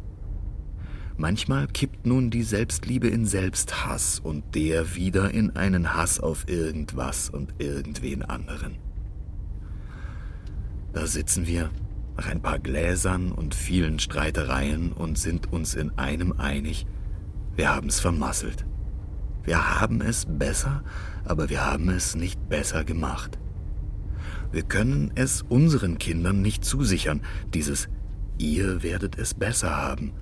Manchmal 1.19 1.67
kippt 1.67 2.07
nun 2.07 2.31
die 2.31 2.43
Selbstliebe 2.43 3.09
in 3.09 3.27
Selbsthass 3.27 4.19
und 4.19 4.55
der 4.55 4.95
wieder 4.95 5.31
in 5.31 5.57
einen 5.57 5.95
Hass 5.95 6.21
auf 6.21 6.49
irgendwas 6.49 7.29
und 7.29 7.53
irgendwen 7.59 8.23
anderen. 8.23 8.79
Da 10.93 11.07
sitzen 11.07 11.47
wir 11.47 11.71
nach 12.17 12.27
ein 12.27 12.43
paar 12.43 12.59
Gläsern 12.59 13.33
und 13.33 13.55
vielen 13.55 13.99
Streitereien 13.99 14.93
und 14.93 15.19
sind 15.19 15.53
uns 15.53 15.75
in 15.75 15.97
einem 15.99 16.33
einig, 16.33 16.87
wir 17.57 17.75
haben 17.75 17.89
es 17.89 18.01
vermasselt. 18.01 18.67
Wir 19.45 19.81
haben 19.81 20.01
es 20.01 20.27
besser, 20.27 20.83
aber 21.25 21.49
wir 21.49 21.65
haben 21.65 21.89
es 21.89 22.15
nicht 22.15 22.49
besser 22.49 22.85
gemacht. 22.85 23.39
Wir 24.53 24.63
können 24.63 25.13
es 25.15 25.43
unseren 25.43 25.99
Kindern 25.99 26.43
nicht 26.43 26.65
zusichern, 26.65 27.23
dieses 27.55 27.89
Ihr 28.39 28.83
werdet 28.83 29.19
es 29.19 29.35
besser 29.35 29.77
haben. 29.77 30.13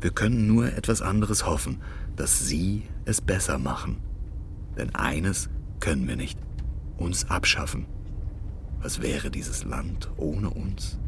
Wir 0.00 0.10
können 0.10 0.46
nur 0.46 0.72
etwas 0.72 1.02
anderes 1.02 1.44
hoffen, 1.46 1.82
dass 2.16 2.46
Sie 2.46 2.82
es 3.04 3.20
besser 3.20 3.58
machen. 3.58 3.98
Denn 4.78 4.94
eines 4.94 5.50
können 5.80 6.06
wir 6.06 6.16
nicht, 6.16 6.38
uns 6.96 7.28
abschaffen. 7.28 7.86
Was 8.84 9.00
wäre 9.00 9.30
dieses 9.30 9.64
Land 9.64 10.10
ohne 10.18 10.50
uns? 10.50 10.98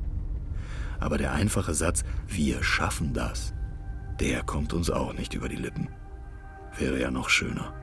Aber 0.98 1.18
der 1.18 1.32
einfache 1.32 1.74
Satz, 1.74 2.04
wir 2.26 2.62
schaffen 2.62 3.12
das, 3.12 3.52
der 4.18 4.42
kommt 4.42 4.72
uns 4.72 4.88
auch 4.88 5.12
nicht 5.12 5.34
über 5.34 5.50
die 5.50 5.56
Lippen. 5.56 5.90
Wäre 6.78 6.98
ja 6.98 7.10
noch 7.10 7.28
schöner. 7.28 7.74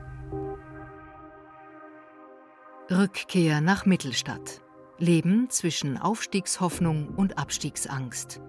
Rückkehr 2.90 3.60
nach 3.60 3.86
Mittelstadt. 3.86 4.62
Leben 4.98 5.48
zwischen 5.48 5.96
Aufstiegshoffnung 5.96 7.10
und 7.10 7.38
Abstiegsangst 7.38 8.40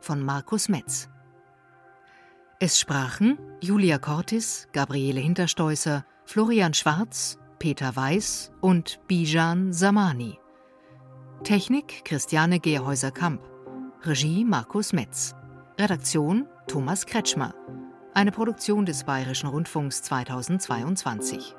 von 0.00 0.24
Markus 0.24 0.70
Metz. 0.70 1.10
Es 2.58 2.80
sprachen 2.80 3.38
Julia 3.60 3.98
Cortis, 3.98 4.66
Gabriele 4.72 5.20
Hinterstoißer, 5.20 6.06
Florian 6.24 6.72
Schwarz, 6.72 7.38
Peter 7.58 7.94
Weiß 7.94 8.50
und 8.62 8.98
Bijan 9.06 9.74
Samani. 9.74 10.38
Technik 11.44 12.04
Christiane 12.04 12.58
Gerhäuser-Kamp. 12.58 13.40
Regie 14.02 14.44
Markus 14.44 14.92
Metz. 14.92 15.34
Redaktion 15.78 16.46
Thomas 16.66 17.06
Kretschmer. 17.06 17.54
Eine 18.14 18.32
Produktion 18.32 18.84
des 18.84 19.04
Bayerischen 19.04 19.48
Rundfunks 19.48 20.02
2022. 20.02 21.54